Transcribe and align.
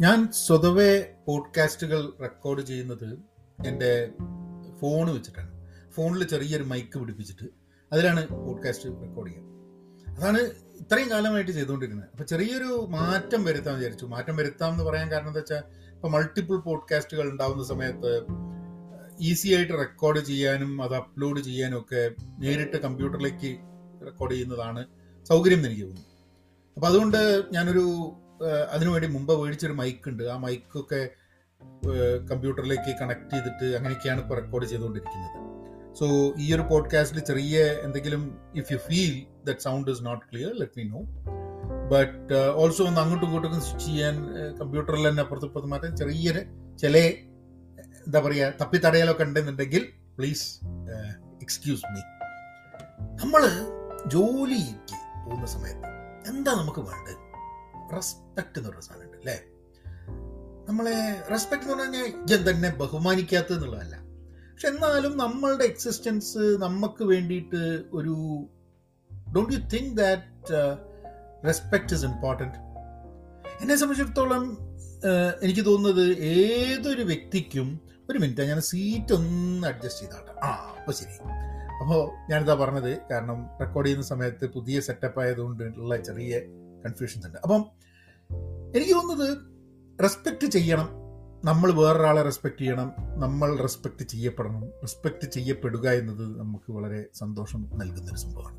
ഞാൻ 0.00 0.32
സ്വതവേ 0.32 1.04
പോഡ്കാസ്റ്റുകൾ 1.26 2.12
റെക്കോർഡ് 2.20 2.62
ചെയ്യുന്നത് 2.62 3.18
എന്റെ 3.66 4.10
ഫോൺ 4.80 5.14
വെച്ചിട്ടാണ്. 5.14 5.68
ഫോണിൽ 5.90 6.24
ചെറിയൊരു 6.24 6.62
മൈക്ക് 6.62 6.98
പിടിപ്പിച്ചിട്ട് 6.98 7.42
അതിലാണ് 7.92 8.28
പോഡ്കാസ്റ്റ് 8.28 8.88
റെക്കോർഡ് 8.88 9.30
ചെയ്യുന്നത് 9.30 9.58
അതാണ് 10.18 10.38
ഇത്രയും 10.80 11.10
കാലമായിട്ട് 11.10 11.50
ചെയ്തുകൊണ്ടിരുന്നത് 11.50 12.08
അപ്പോൾ 12.10 12.24
ചെറിയൊരു 12.24 12.86
മാറ്റം 12.88 13.44
വരുത്താൻ 13.44 13.74
വിചാരിച്ചു. 13.74 14.06
മാറ്റം 14.06 14.36
വരുത്താം 14.36 14.72
എന്ന് 14.72 14.84
പറയാൻ 14.84 15.12
കാരണം 15.12 15.28
എന്താ 15.28 15.38
വെച്ചാൽ 15.38 15.62
ഇപ്പോൾ 15.94 16.08
മൾട്ടിപ്പിൾ 16.08 16.56
പോഡ്കാസ്റ്റുകൾ 16.56 17.30
ഉണ്ടാകുന്ന 17.30 17.64
സമയത്ത് 17.64 18.26
ഈസി 19.20 19.48
ആയിട്ട് 19.48 19.72
റെക്കോർഡ് 19.72 20.18
ചെയ്യാനും 20.18 20.82
അത് 20.82 20.94
അപ്ലോഡ് 20.94 21.40
ചെയ്യാനും 21.40 21.80
ഒക്കെ 21.80 22.10
നേരിട്ട് 22.38 22.76
കമ്പ്യൂട്ടറിലേക്ക് 22.76 23.56
റെക്കോർഡ് 24.04 24.32
ചെയ്യുന്നതാണ് 24.32 24.86
സൗകര്യം 25.28 25.56
എന്ന് 25.56 25.68
എനിക്ക് 25.68 25.82
തോന്നുന്നു. 25.82 26.08
അപ്പോൾ 26.74 26.86
അതുകൊണ്ട് 26.86 27.42
ഞാനൊരു 27.52 28.12
അതിനുവേണ്ടി 28.74 29.08
മുമ്പ് 29.14 29.32
മേടിച്ചൊരു 29.42 29.76
മൈക്ക് 29.80 30.08
ഉണ്ട്. 30.10 30.24
ആ 30.32 30.36
മൈക്കൊക്കെ 30.44 31.00
കമ്പ്യൂട്ടറിലേക്ക് 32.30 32.92
കണക്ട് 33.00 33.30
ചെയ്തിട്ട് 33.34 33.66
അങ്ങനെയൊക്കെയാണ് 33.76 34.20
ഇപ്പോൾ 34.24 34.36
റെക്കോർഡ് 34.40 34.66
ചെയ്തുകൊണ്ടിരിക്കുന്നത്. 34.72 35.36
സോ 35.98 36.06
ഈ 36.42 36.46
ഒരു 36.54 36.64
പോഡ്കാസ്റ്റിൽ 36.70 37.20
ചെറിയ 37.20 37.58
എന്തെങ്കിലും 37.86 38.22
if 38.54 38.72
you 38.72 38.78
feel 38.88 39.14
that 39.48 39.64
sound 39.68 39.90
is 39.90 40.04
not 40.06 40.22
clear 40.30 40.52
let 40.60 40.78
me 40.78 40.84
know 40.94 41.00
but 41.94 42.34
also 42.62 42.84
ഒന്ന് 42.84 43.00
അങ്ങോട്ടും 43.00 43.26
ഇങ്ങോട്ടും 43.26 43.60
സ്വിച്ച് 43.60 43.86
ചെയ്യാൻ 43.86 44.16
കമ്പ്യൂട്ടറിൽ 44.60 45.08
തന്നെ 45.08 45.22
അപ്പുറത്ത് 45.22 45.46
ഇപ്പുറത്ത് 45.46 45.70
മാറ്റാൻ 45.72 45.96
ചെറിയൊരു 45.96 46.42
ചില 46.82 46.96
എന്താ 48.06 48.20
പറയുക 48.20 48.52
തപ്പിത്തടയലൊക്കെ 48.60 49.24
ഉണ്ടെന്നുണ്ടെങ്കിൽ 49.24 49.84
പ്ലീസ് 50.18 50.46
എക്സ്ക്യൂസ് 51.40 51.84
മീ 51.94 52.02
നമ്മൾ 53.22 53.42
ജോലിക്ക് 54.06 54.98
പോകുന്ന 55.24 55.46
സമയത്ത് 55.46 55.88
എന്താ 56.30 56.52
നമുക്ക് 56.52 56.80
വേണ്ടത്? 56.80 57.27
റെസ്പെക്ട് 57.94 58.58
എന്ന് 58.58 58.68
പറയുന്ന 58.68 58.80
സാധനം 58.80 59.06
ഉണ്ട് 59.06 59.16
അല്ലേ 59.16 59.36
നമ്മളെ 60.68 61.22
റെസ്പെക്ട് 61.30 61.62
എന്ന് 61.62 61.74
പറഞ്ഞു 61.74 61.96
കഴിഞ്ഞാൽ 61.96 62.50
തന്നെ 62.50 62.76
ബഹുമാനിക്കാത്തത് 62.76 63.56
എന്നുള്ളതല്ല. 63.56 63.96
പക്ഷെ 64.52 64.68
എന്നാലും 64.68 65.16
നമ്മളുടെ 65.18 65.64
എക്സിസ്റ്റൻസ് 65.64 66.38
നമുക്ക് 66.38 67.04
വേണ്ടിയിട്ട് 67.04 67.82
ഒരു 67.92 68.14
don't 69.34 69.52
you 69.54 69.58
think 69.58 69.96
that 69.96 70.54
respect 71.46 71.94
is 71.94 72.04
important 72.04 72.58
എന്നെ 73.62 73.76
സംബന്ധിച്ചിടത്തോളം 73.76 74.44
എനിക്ക് 75.42 75.66
തോന്നുന്നത് 75.66 76.18
ഏതൊരു 76.18 77.02
വ്യക്തിക്കും 77.02 77.80
ഒരു 78.10 78.18
മിനിറ്റ് 78.18 78.42
ഞാൻ 78.42 78.60
സീറ്റ് 78.60 79.12
ഒന്ന് 79.12 79.68
അഡ്ജസ്റ്റ് 79.68 80.02
ചെയ്താട്ടെ. 80.04 80.32
ആ 80.44 80.48
അപ്പോൾ 80.78 80.92
ശരി. 80.92 81.14
അപ്പോൾ 81.80 82.30
ഞാനിതാ 82.30 82.54
പറഞ്ഞത് 82.54 82.98
കാരണം 83.10 83.58
റെക്കോർഡ് 83.60 83.86
ചെയ്യുന്ന 83.86 84.06
സമയത്ത് 84.06 84.46
പുതിയ 84.46 84.80
സെറ്റപ്പ് 84.80 85.20
ആയതുകൊണ്ട് 85.20 85.64
ഉള്ള 85.64 85.96
ചെറിയ 85.96 86.40
കൺഫ്യൂഷൻസ് 86.86 87.26
ഉണ്ട് 87.26 87.38
അപ്പം 87.38 87.64
എനിക്ക് 88.76 88.94
തോന്നുന്നത് 88.94 89.38
റെസ്പെക്റ്റ് 90.02 90.46
ചെയ്യണം. 90.46 90.88
നമ്മൾ 91.44 91.72
വേറൊരാളെ 91.72 92.22
റെസ്പെക്റ്റ് 92.22 92.60
ചെയ്യണം. 92.60 92.92
നമ്മൾ 93.18 93.56
റെസ്പെക്റ്റ് 93.56 94.04
ചെയ്യപ്പെടണം. 94.04 94.62
റെസ്പെക്റ്റ് 94.66 95.30
ചെയ്യപ്പെടുക 95.30 95.90
എന്നത് 95.90 96.38
നമുക്ക് 96.38 96.72
വളരെ 96.72 97.06
സന്തോഷം 97.14 97.70
നൽകുന്നൊരു 97.74 98.18
സംഭവമാണ്. 98.18 98.58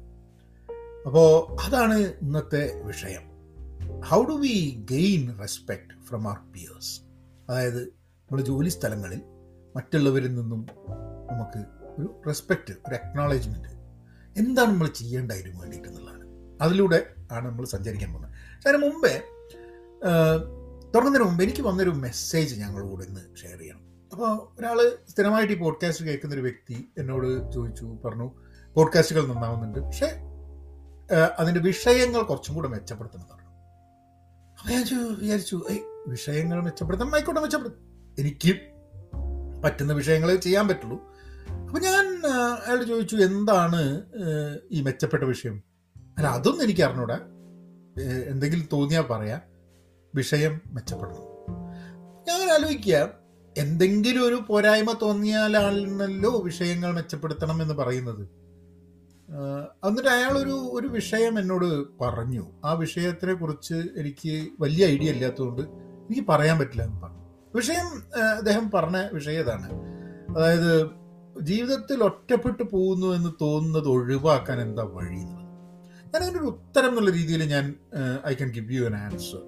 അപ്പോൾ 1.05 1.57
അതാണ് 1.61 1.97
ഇന്നത്തെ 1.99 2.81
വിഷയം. 2.81 3.29
How 4.01 4.23
do 4.23 4.33
we 4.33 4.85
gain 4.91 5.39
respect 5.39 6.05
from 6.05 6.27
our 6.27 6.37
peers 6.53 7.01
അതായത് 7.49 7.83
നമ്മുടെ 7.85 8.43
ജോലി 8.43 8.69
സ്ഥലങ്ങളിൽ 8.69 9.21
മറ്റുള്ളവരിൽ 9.75 10.35
നിന്നും 10.35 10.67
നമുക്ക് 11.31 11.65
ഒരു 12.01 12.21
റെസ്പെക്റ്റ് 12.27 12.73
ഒരു 12.87 12.95
അക്നോളജ്മെന്റ് 12.95 13.67
എന്താണ് 14.39 14.69
നമ്മൾ 14.69 14.87
ചെയ്യേണ്ടതിന് 14.87 15.59
വേണ്ടിയിട്ട് 15.59 15.89
അതിലൂടെ 16.61 17.13
ആണ് 17.31 17.47
നമ്മൾ 17.47 17.65
സഞ്ചരിക്കാൻ 17.65 18.13
പോകുന്നത്. 18.13 18.31
പക്ഷേ 18.31 18.69
അതിന് 18.69 18.83
മുമ്പേ 18.83 19.21
തുടങ്ങുന്നതിന് 20.95 21.27
മുമ്പ് 21.29 21.43
എനിക്ക് 21.43 21.61
വന്നൊരു 21.61 21.89
മെസ്സേജ് 21.89 22.55
ഞങ്ങളോട് 22.55 23.03
ഇന്ന് 23.03 23.35
ഷെയർ 23.41 23.59
ചെയ്യണം. 23.59 23.81
അപ്പോൾ 24.11 24.59
ഒരാൾ 24.59 24.97
സ്ഥിരമായിട്ട് 25.09 25.53
ഈ 25.53 25.57
പോഡ്കാസ്റ്റ് 25.57 26.05
കേൾക്കുന്ന 26.05 26.35
ഒരു 26.35 26.41
വ്യക്തി 26.41 26.89
എന്നോട് 26.97 27.51
ചോദിച്ചു 27.51 27.97
പറഞ്ഞു 28.05 28.31
പോഡ്കാസ്റ്റുകൾ 28.73 29.27
നന്നാവുന്നുണ്ട്. 29.27 29.79
പക്ഷേ 29.79 30.09
അതിന്റെ 31.39 31.61
വിഷയങ്ങൾ 31.61 32.21
കുറച്ചും 32.21 32.55
കൂടെ 32.55 32.67
മെച്ചപ്പെടുത്തണം 32.67 33.27
പറഞ്ഞു. 33.31 33.47
അപ്പോൾ 34.59 34.69
ഞാൻ 34.69 35.15
വിചാരിച്ചു 35.19 35.65
ഏയ് 35.69 35.79
വിഷയങ്ങൾ 36.07 36.61
മെച്ചപ്പെടുത്താൻ 36.61 37.13
ആയിക്കോട്ടെ 37.13 37.41
മെച്ചപ്പെടുത്തും 37.41 37.85
എനിക്ക് 38.19 38.55
പറ്റുന്ന 39.63 39.93
വിഷയങ്ങളെ 39.93 40.35
ചെയ്യാൻ 40.35 40.67
പറ്റുള്ളൂ. 40.67 40.97
അപ്പോൾ 41.67 41.79
ഞാൻ 41.79 42.05
അയാൾ 42.67 42.83
ചോദിച്ചു 42.83 43.15
എന്താണ് 43.15 44.03
ഈ 44.71 44.81
മെച്ചപ്പെട്ട 44.81 45.23
വിഷയം? 45.23 45.68
അല്ല 46.19 46.27
അതൊന്നും 46.27 46.63
എനിക്ക് 46.63 46.81
അറിഞ്ഞൂടാ. 46.81 47.19
എന്തെങ്കിലും 48.27 48.67
തോന്നിയാൽ 48.73 49.01
പറയാം. 49.01 49.41
വിഷയം 50.15 50.61
മെച്ചപ്പെടുന്നു. 50.71 51.21
ഞാൻ 52.27 52.51
ആലോചിക്കുക 52.51 53.09
എന്തെങ്കിലും 53.57 54.27
ഒരു 54.27 54.41
പോരായ്മ 54.47 54.95
തോന്നിയാലാണല്ലോ 55.01 56.41
വിഷയങ്ങൾ 56.41 56.93
മെച്ചപ്പെടുത്തണം 56.93 57.61
എന്ന് 57.61 57.73
പറയുന്നത്. 57.73 58.29
എന്നിട്ട് 59.87 60.09
അയാളൊരു 60.09 60.69
ഒരു 60.73 60.87
വിഷയം 60.87 61.39
എന്നോട് 61.39 61.99
പറഞ്ഞു. 62.01 62.45
ആ 62.65 62.73
വിഷയത്തിനെ 62.73 63.33
കുറിച്ച് 63.33 63.73
എനിക്ക് 63.73 64.47
വലിയ 64.59 64.85
ഐഡിയ 64.85 65.11
ഇല്ലാത്തതുകൊണ്ട് 65.11 65.61
എനിക്ക് 65.61 66.27
പറയാൻ 66.27 66.59
പറ്റില്ല 66.59 66.83
എന്ന് 66.83 67.01
പറഞ്ഞു. 67.01 67.19
വിഷയം 67.55 68.03
അദ്ദേഹം 68.37 68.71
പറഞ്ഞ 68.71 69.09
വിഷയം 69.13 69.39
ഇതാണ്. 69.39 69.69
അതായത് 70.37 70.89
ജീവിതത്തിൽ 71.41 72.03
ഒറ്റപ്പെട്ടു 72.03 72.63
പോകുന്നു 72.63 73.07
എന്ന് 73.07 73.29
തോന്നുന്നത് 73.41 73.87
ഒഴിവാക്കാൻ 73.87 74.61
എന്താ 74.61 74.83
വഴി 74.83 75.38
ഞാൻ 76.13 76.23
അതിന്റെ 76.23 76.39
ഒരു 76.39 76.47
ഉത്തരം 76.47 76.89
എന്നുള്ള 76.89 77.11
രീതിയിൽ 77.11 77.43
ഞാൻ 77.43 77.75
I 78.27 78.33
can 78.33 78.51
give 78.51 78.71
you 78.71 78.81
an 78.81 78.95
answer 78.95 79.41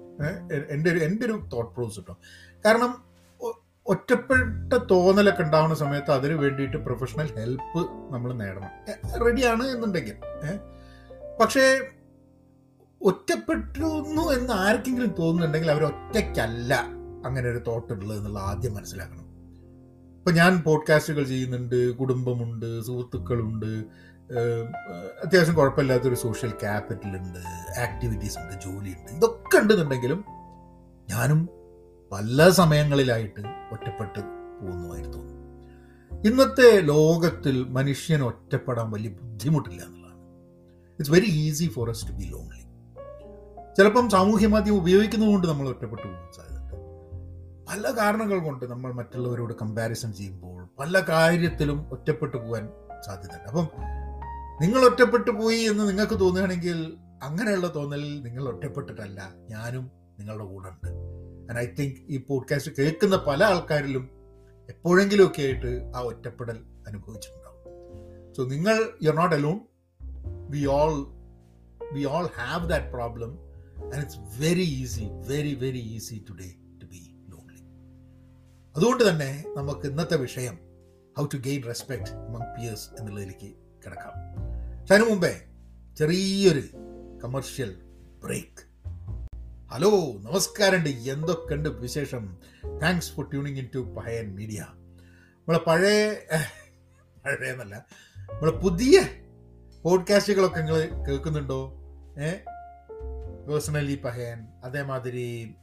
എന്റെ 0.70 0.90
ഒരു 0.90 0.98
എന്റെ 0.98 1.26
ഒരു 1.26 1.48
തോട്ട് 1.52 1.74
പ്രോസ് 1.74 1.96
കേട്ടോ 1.96 2.16
കാരണം 2.64 3.12
ഒറ്റപ്പെട്ട 3.86 4.72
തോന്നലൊക്കെ 4.90 5.42
ഉണ്ടാവുന്ന 5.42 5.74
സമയത്ത് 5.74 6.10
അതിന് 6.10 6.32
വേണ്ടിയിട്ട് 6.32 6.76
പ്രൊഫഷണൽ 6.76 7.28
ഹെൽപ്പ് 7.38 8.12
നമ്മൾ 8.12 8.32
നേടണം. 8.32 8.70
റെഡിയാണ് 9.26 9.66
എന്നുണ്ടെങ്കിൽ 9.66 10.14
പക്ഷേ 11.40 11.80
ഒറ്റപ്പെട്ടിരുന്നു 13.02 14.32
എന്ന് 14.32 14.52
ആർക്കെങ്കിലും 14.52 15.14
തോന്നുന്നുണ്ടെങ്കിൽ 15.18 15.70
അവർ 15.70 15.84
ഒറ്റയ്ക്കല്ല 15.84 16.74
അങ്ങനെ 17.26 17.50
ഒരു 17.50 17.60
തോട്ട് 17.66 17.92
ഉള്ളത് 17.92 18.18
എന്നുള്ള 18.18 18.38
ആദ്യം 18.38 18.74
മനസ്സിലാക്കണം. 18.74 19.26
ഇപ്പം 20.18 20.34
ഞാൻ 20.34 20.62
പോഡ്കാസ്റ്റുകൾ 20.62 21.24
ചെയ്യുന്നുണ്ട് 21.24 21.96
കുടുംബമുണ്ട് 21.96 22.82
സുഹൃത്തുക്കളുണ്ട് 22.82 23.84
അത്യാവശ്യം 25.24 25.54
കുഴപ്പമില്ലാത്തൊരു 25.54 26.14
സോഷ്യൽ 26.14 26.50
ക്യാപിറ്റൽ 26.50 27.16
ഉണ്ട് 27.16 27.38
ആക്ടിവിറ്റീസ് 27.80 28.38
ഉണ്ട് 28.38 28.64
ജോലിയുണ്ട് 28.64 29.12
ഇതൊക്കെ 29.12 29.58
ഉണ്ടെന്നുണ്ടെങ്കിലും 29.58 30.24
ഞാനും 31.10 31.48
പല 32.12 32.50
സമയങ്ങളിലായിട്ട് 32.50 33.40
ഒറ്റപ്പെട്ട് 33.72 34.20
പോകുന്നതായിട്ട് 34.60 35.12
തോന്നുന്നു 35.12 35.42
ഇന്നത്തെ 36.28 36.80
ലോകത്തിൽ 36.80 37.64
മനുഷ്യൻ 37.64 38.22
ഒറ്റപ്പെടാൻ 38.22 38.90
വലിയ 38.90 39.10
ബുദ്ധിമുട്ടില്ല 39.10 39.82
എന്നുള്ളതാണ്. 39.82 40.20
It's 40.92 41.12
very 41.12 41.26
easy 41.26 41.68
for 41.68 41.90
us 41.90 42.06
to 42.06 42.12
be 42.12 42.24
lonely 42.24 42.62
ചിലപ്പം 43.76 44.10
സാമൂഹ്യ 44.10 44.46
മാധ്യമം 44.46 44.76
ഉപയോഗിക്കുന്നതുകൊണ്ട് 44.76 45.46
നമ്മൾ 45.46 45.68
ഒറ്റപ്പെട്ടു 45.68 46.06
പോകുന്ന 46.06 46.32
സാധ്യതയുണ്ട്. 46.36 46.76
പല 47.70 47.92
കാരണങ്ങൾ 47.98 48.38
കൊണ്ട് 48.38 48.64
നമ്മൾ 48.64 48.92
മറ്റുള്ളവരോട് 48.92 49.54
കമ്പാരിസൺ 49.54 50.12
ചെയ്യുമ്പോൾ 50.12 50.68
പല 50.78 51.00
കാര്യത്തിലും 51.00 51.88
ഒറ്റപ്പെട്ടു 51.92 52.36
പോകാൻ 52.36 52.68
സാധ്യതയുണ്ട്. 53.06 53.48
അപ്പം 53.48 53.68
നിങ്ങൾ 54.62 54.84
ഒറ്റപ്പെട്ടു 54.84 55.30
പോയി 55.30 55.58
എന്ന് 55.58 55.88
നിങ്ങൾക്ക് 55.88 56.20
തോന്നുകയാണെങ്കിൽ 56.20 56.96
അങ്ങനെയുള്ള 57.22 57.74
തോന്നലിൽ 57.74 58.22
നിങ്ങൾ 58.22 58.48
ഒറ്റപ്പെട്ടിട്ടല്ല. 58.48 59.34
ഞാനും 59.50 59.90
നിങ്ങളുടെ 60.18 60.44
കൂടെ 60.44 60.68
ഉണ്ട്. 60.68 60.88
ആൻഡ് 61.50 61.58
ഐ 61.58 61.66
തിങ്ക് 61.66 61.96
ഈ 62.08 62.24
പോഡ്കാസ്റ്റ് 62.28 62.72
കേൾക്കുന്ന 62.78 63.16
പല 63.16 63.44
ആൾക്കാരിലും 63.44 64.08
എപ്പോഴെങ്കിലുമൊക്കെ 64.68 65.42
ആയിട്ട് 65.42 65.92
ആ 65.96 66.00
ഒറ്റപ്പെടൽ 66.00 66.58
അനുഭവിച്ചിട്ടുണ്ടാവും. 66.86 68.34
സോ 68.36 68.44
നിങ്ങൾ 68.44 68.90
you 69.02 69.10
are 69.10 69.16
not 69.16 69.36
alone 69.36 69.60
we 70.50 70.66
all 70.66 71.06
we 71.92 72.04
all 72.04 72.26
have 72.26 72.68
that 72.68 72.86
problem 72.86 73.38
and 73.84 73.96
it's 73.96 74.18
very 74.40 74.62
easy 74.62 75.08
very 75.28 75.54
very 75.54 75.78
easy 75.78 76.24
today 76.30 76.78
to 76.82 76.84
be 76.84 77.16
lonely 77.28 77.62
അതുകൊണ്ട് 78.76 79.08
തന്നെ 79.08 79.44
നമുക്ക് 79.56 79.86
ഇന്നത്തെ 79.86 80.16
വിഷയം 80.16 80.58
how 81.18 81.26
to 81.26 81.36
gain 81.36 81.62
respect 81.62 82.10
among 82.10 82.56
peers 82.56 83.00
എന്നുള്ളതിലേക്ക് 83.00 83.54
കിടക്കാം. 83.86 84.51
പക്ഷെ 84.82 84.94
അതിനു 84.94 85.08
മുമ്പേ 85.08 85.40
ചെറിയൊരു 85.98 86.62
കമേർഷ്യൽ 87.24 87.82
ബ്രേക്ക് 88.24 88.62
ഹലോ 89.72 89.90
നമസ്കാരമുണ്ട്. 90.12 90.88
എന്തൊക്കെയുണ്ട് 90.88 91.68
വിശേഷം? 91.68 92.38
Thanks 92.82 93.12
for 93.12 93.30
tuning 93.30 93.58
in 93.58 93.68
to 93.74 93.78
Payan 93.78 94.34
media 94.34 94.66
നമ്മളെ 94.70 95.58
പഴയ 95.58 96.12
പഴയ 97.24 97.52
എന്നല്ല 97.52 97.86
നമ്മളെ 98.18 98.52
പുതിയ 98.52 99.02
പോഡ്കാസ്റ്റുകളൊക്കെ 99.82 100.60
നിങ്ങൾ 100.60 101.04
കേൾക്കുന്നുണ്ടോ? 101.08 101.72
ഏ 102.18 102.32
പേഴ്സണലി 103.48 104.02
പഹയൻ 104.04 104.46
അതേമാതിരി 104.64 105.54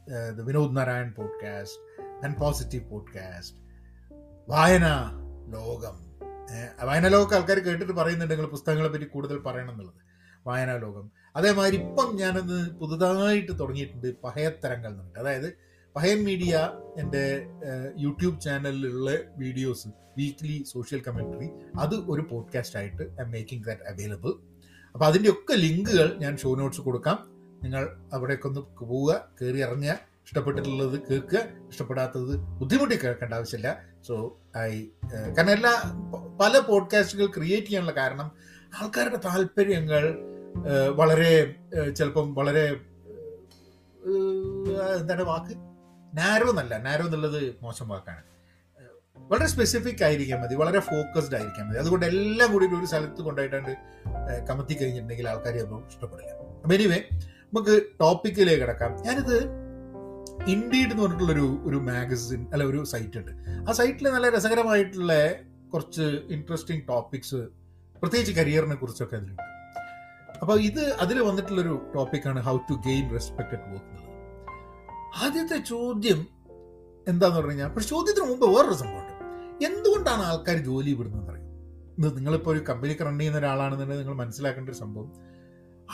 Vinod 0.44 0.76
Narayan 0.76 1.12
podcast 1.12 2.02
and 2.24 2.36
positive 2.36 2.90
podcast 2.90 3.56
വായന 4.48 4.86
ലോകം. 5.48 6.09
ഏഹ്, 6.50 6.86
വായന 6.86 7.06
ആൾക്കാർ 7.14 7.58
കേട്ടിട്ട് 7.58 7.92
പറയുന്നുണ്ട് 7.92 8.34
നിങ്ങൾ 8.34 8.50
പുസ്തകങ്ങളെ 8.50 8.88
പറ്റി 8.88 9.04
കൂടുതൽ 9.04 9.38
പറയണം 9.38 9.70
എന്നുള്ളത്. 9.70 10.00
വായനാലോകം. 10.46 11.06
അതേമാതിരി 11.36 11.76
ഇപ്പം 11.76 12.16
ഞാനത് 12.16 12.70
പുതുതായിട്ട് 12.78 13.60
തുടങ്ങിയിട്ടുണ്ട് 13.60 14.22
പഹയത്തരങ്ങൾ 14.22 14.88
എന്നുണ്ട് 14.88 15.18
അതായത് 15.18 15.48
പഹയൻ 15.96 16.24
മീഡിയ 16.24 16.54
എന്റെ 16.96 17.22
യൂട്യൂബ് 17.98 18.40
ചാനലിലുള്ള 18.40 19.10
വീഡിയോസ് 19.36 19.88
വീക്ക്ലി 20.18 20.64
സോഷ്യൽ 20.72 21.00
കമൻട്രി 21.00 21.50
അത് 21.80 21.94
ഒരു 21.94 22.22
പോഡ്കാസ്റ്റ് 22.30 22.78
ആയിട്ട് 22.78 23.02
ഐ 23.20 23.24
മേക്കിംഗ് 23.24 23.64
ദാറ്റ് 23.64 23.82
അവൈലബിൾ. 23.82 24.32
അപ്പോൾ 24.94 25.04
അതിന്റെയൊക്കെ 25.04 25.52
ലിങ്കുകൾ 25.54 26.16
ഞാൻ 26.18 26.36
ഷോ 26.36 26.54
നോട്ട്സ് 26.54 26.80
കൊടുക്കാം. 26.80 27.18
നിങ്ങൾ 27.62 27.82
അവിടേക്കൊന്ന് 28.12 28.60
പോവുക 28.80 29.28
കയറി 29.42 29.58
ഇറങ്ങുക. 29.58 30.09
ഇഷ്ടപ്പെട്ടിട്ടുള്ളത് 30.30 31.00
കേൾക്കുക 31.10 31.38
ഇഷ്ടപ്പെടാത്തത് 31.68 32.36
ബുദ്ധിമുട്ടി 32.58 32.96
കേൾക്കേണ്ട 32.96 33.34
ആവശ്യമില്ല. 33.34 33.70
സോ 34.06 34.38
ഐ 34.58 34.86
കാരണം 35.38 35.50
എല്ലാ 35.50 35.72
പല 36.40 36.58
പോഡ്കാസ്റ്റുകൾ 36.58 37.26
ക്രിയേറ്റ് 37.26 37.66
ചെയ്യാനുള്ള 37.66 37.92
കാരണം 38.00 38.30
ആൾക്കാരുടെ 38.80 39.16
താല്പര്യങ്ങൾ 39.16 40.02
വളരെ 40.94 41.54
ചിലപ്പം 41.96 42.34
വളരെ 42.34 42.64
എന്താണ് 45.00 45.22
വാക്ക്? 45.22 45.54
നാരോ 46.18 46.50
എന്നല്ല. 46.50 46.76
നാരോ 46.78 47.04
എന്നുള്ളത് 47.04 47.54
മോശം 47.62 47.88
വാക്കാണ്. 47.88 48.22
വളരെ 49.16 49.46
സ്പെസിഫിക് 49.46 50.04
ആയിരിക്കാൻ 50.04 50.40
മതി. 50.40 50.54
വളരെ 50.54 50.80
ഫോക്കസ്ഡ് 50.80 51.36
ആയിരിക്കാൻ 51.36 51.68
മതി. 51.68 51.78
അതുകൊണ്ട് 51.78 52.06
എല്ലാം 52.06 52.52
കൂടി 52.52 52.66
ഒരു 52.66 52.86
സ്ഥലത്ത് 52.86 53.22
കൊണ്ടായിട്ടാണ്ട് 53.22 53.76
കമത്തി 54.50 54.74
കഴിഞ്ഞിട്ടുണ്ടെങ്കിൽ 54.74 55.28
ആൾക്കാർ 55.28 55.54
അതൊന്നും 55.54 55.88
ഇഷ്ടപ്പെടില്ല. 55.88 56.30
അപ്പം 56.30 56.74
എനിവേ 56.74 57.00
നമുക്ക് 57.12 57.82
ടോപ്പിക്കിലേക്ക് 58.00 58.62
കിടക്കാം. 58.62 58.92
ഞാനിത് 59.02 59.59
ഇൻഡീഡ് 60.46 60.90
എന്ന് 60.90 61.02
പറഞ്ഞിട്ടുള്ളൊരു 61.02 61.60
ഒരു 61.64 61.76
മാഗസിൻ 61.76 62.46
അല്ല 62.52 62.64
ഒരു 62.64 62.84
സൈറ്റ് 62.84 63.18
ഉണ്ട്. 63.18 63.32
ആ 63.68 63.72
സൈറ്റിൽ 63.72 64.08
നല്ല 64.08 64.28
രസകരമായിട്ടുള്ള 64.28 65.32
കുറച്ച് 65.72 66.02
ഇൻട്രസ്റ്റിംഗ് 66.02 66.88
ടോപ്പിക്സ് 66.88 67.48
പ്രത്യേകിച്ച് 68.00 68.40
കരിയറിനെ 68.40 68.74
കുറിച്ചൊക്കെ 68.74 69.16
അതിലുണ്ട്. 69.16 69.42
അപ്പോൾ 70.40 70.60
ഇത് 70.60 70.92
അതിൽ 70.92 71.22
വന്നിട്ടുള്ളൊരു 71.22 71.92
ടോപ്പിക്കാണ് 71.94 72.40
how 72.40 72.56
to 72.56 72.72
gain 72.72 73.10
respect 73.10 73.54
at 73.54 73.70
work 73.72 73.86
എന്നുള്ളത് 73.86 75.24
ആദ്യത്തെ 75.24 75.58
ചോദ്യം 75.58 76.26
എന്താന്ന് 77.08 77.36
പറഞ്ഞു 77.36 77.50
കഴിഞ്ഞാൽ 77.50 77.68
പക്ഷെ 77.68 77.88
ചോദ്യത്തിന് 77.88 78.26
മുമ്പ് 78.26 78.46
വേറൊരു 78.46 78.74
സംഭവമുണ്ട് 78.74 79.10
എന്തുകൊണ്ടാണ് 79.64 80.22
ആൾക്കാർ 80.22 80.56
ജോലി 80.56 80.92
വിടുന്നതെന്ന് 80.92 81.32
അറിയാം? 81.32 81.46
ഇത് 81.98 82.16
നിങ്ങളിപ്പോൾ 82.16 82.50
ഒരു 82.50 82.64
കമ്പനിക്ക് 82.68 83.02
റൺ 83.02 83.18
ചെയ്യുന്ന 83.18 83.38
ഒരാളാണെന്നുണ്ടെങ്കിൽ 83.38 84.04
നിങ്ങൾ 84.04 84.18
മനസ്സിലാക്കേണ്ട 84.24 84.68
ഒരു 84.68 84.76
സംഭവം. 84.76 85.12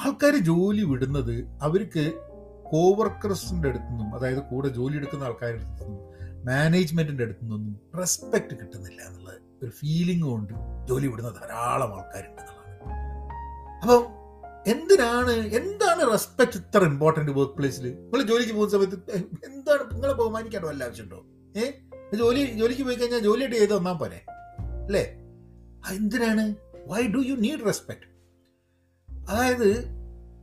ആൾക്കാർ 0.04 0.36
ജോലി 0.36 0.82
വിടുന്നത് 0.82 1.48
അവർക്ക് 1.62 2.25
കോവർക്കേഴ്സിന്റെ 2.70 3.68
അടുത്തു 3.68 3.84
നിന്നും 3.84 4.14
അതായത് 4.14 4.38
കൂടെ 4.38 4.68
ജോലി 4.68 4.96
എടുക്കുന്ന 4.96 5.24
ആൾക്കാരുടെ 5.24 5.64
അടുത്തു 5.64 5.84
നിന്നും 5.84 6.02
മാനേജ്മെന്റിന്റെ 6.46 7.24
അടുത്തു 7.24 7.44
നിന്നും 7.44 7.80
റെസ്പെക്ട് 7.98 8.54
കിട്ടുന്നില്ല 8.60 9.02
എന്നുള്ള 9.02 9.30
ഒരു 9.62 9.70
ഫീലിംഗ് 9.70 10.24
കൊണ്ട് 10.24 10.52
ജോലി 10.88 11.06
വിടുന്ന 11.06 11.30
ധാരാളം 11.30 11.94
ആൾക്കാരുണ്ട് 11.98 12.42
എന്നുള്ളതാണ്. 12.42 13.80
അപ്പോൾ 13.82 14.00
എന്തിനാണ് 14.66 15.30
എന്താണ് 15.30 16.12
റെസ്പെക്ട് 16.12 16.56
ഇത്ര 16.56 16.84
ഇമ്പോർട്ടന്റ് 16.84 17.32
വർക്ക് 17.32 17.52
പ്ലേസിൽ 17.52 17.84
നിങ്ങൾ 17.84 18.22
ജോലിക്ക് 18.22 18.52
പോകുന്ന 18.52 18.72
സമയത്ത് 18.72 18.98
എന്താണ് 19.44 19.94
നിങ്ങളെ 19.94 20.14
ബഹുമാനിക്കാൻ 20.14 20.62
വല്ല 20.62 20.84
ആവശ്യമുണ്ടോ? 20.84 21.20
ഏഹ് 21.54 21.72
ജോലി 22.16 22.44
ജോലിക്ക് 22.52 22.82
പോയി 22.82 22.96
കഴിഞ്ഞാൽ 22.96 23.20
ജോലിയായിട്ട് 23.20 23.56
ചെയ്ത് 23.56 23.78
തന്നാൽ 23.78 23.92
പോലെ 23.92 24.18
അല്ലേ? 24.86 25.04
എന്തിനാണ്? 25.94 26.54
Why 26.86 27.02
do 27.06 27.18
you 27.18 27.34
need 27.34 27.66
respect 27.66 28.06
അതായത് 29.28 29.95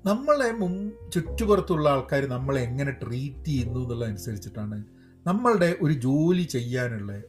നമ്മളെ 0.06 0.52
മുൻ 0.52 0.92
ചുറ്റുപുറത്തുള്ള 1.14 1.90
ആൾക്കാർ 1.90 2.26
നമ്മളെ 2.26 2.62
എങ്ങനെ 2.62 2.92
ട്രീറ്റ് 2.92 3.46
ചെയ്യുന്നു 3.46 3.80
എന്നുള്ളതനുസരിച്ചിട്ടാണ് 3.80 4.84
നമ്മളുടെ 5.28 5.76
ഒരു 5.82 5.94
ജോലി 5.94 6.42
ചെയ്യാനുള്ള 6.42 7.20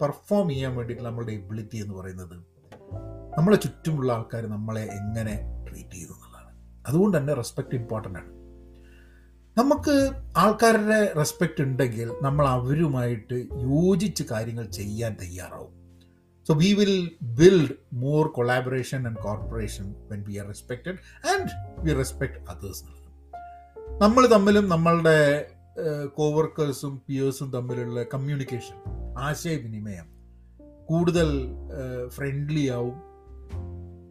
പെർഫോം 0.00 0.48
ചെയ്യാൻ 0.48 0.76
വേണ്ടിയിട്ട് 0.76 1.04
നമ്മളുടെ 1.04 1.32
എബിലിറ്റി 1.32 1.76
എന്ന് 1.76 1.94
പറയുന്നത്. 1.94 2.36
നമ്മളെ 3.38 3.56
ചുറ്റുമുള്ള 3.56 4.12
ആൾക്കാർ 4.12 4.46
നമ്മളെ 4.46 4.82
എങ്ങനെ 4.82 5.64
ട്രീറ്റ് 5.70 5.90
ചെയ്യുന്നു 5.90 6.16
എന്നുള്ളതാണ്. 6.16 6.82
അതുകൊണ്ട് 6.88 7.18
തന്നെ 7.18 7.34
റെസ്പെക്ട് 7.34 7.74
ഇമ്പോർട്ടന്റ് 7.74 8.18
ആണ്. 8.18 8.28
നമുക്ക് 9.58 10.10
ആൾക്കാരുടെ 10.36 11.12
റെസ്പെക്റ്റ് 11.16 11.62
ഉണ്ടെങ്കിൽ 11.62 12.12
നമ്മൾ 12.22 12.48
അവരുമായിട്ട് 12.48 13.34
യോജിച്ച് 13.52 14.24
കാര്യങ്ങൾ 14.30 14.66
ചെയ്യാൻ 14.66 15.16
തയ്യാറാവും. 15.22 15.79
So 16.50 16.54
we 16.54 16.72
will 16.72 17.10
build 17.22 17.72
more 17.92 18.28
collaboration 18.28 19.06
and 19.06 19.16
corporation 19.16 19.94
when 20.10 20.22
we 20.22 20.36
are 20.36 20.46
respected 20.46 21.28
and 21.28 21.50
we 21.78 21.94
respect 21.94 22.50
others 22.50 22.84
നമ്മൾ 24.02 24.26
തമ്മിലും 24.26 24.68
നമ്മളുടെ 24.68 25.46
കോവർക്കേഴ്സും 26.14 27.02
പിയേഴ്സും 27.06 27.52
തമ്മിലുള്ള 27.52 28.02
കമ്മ്യൂണിക്കേഷൻ 28.02 28.74
ആശയവിനിമയം 29.18 30.04
കൂടുതൽ 30.86 31.28
ഫ്രണ്ട്ലി 32.08 32.68
ആവും. 32.68 32.98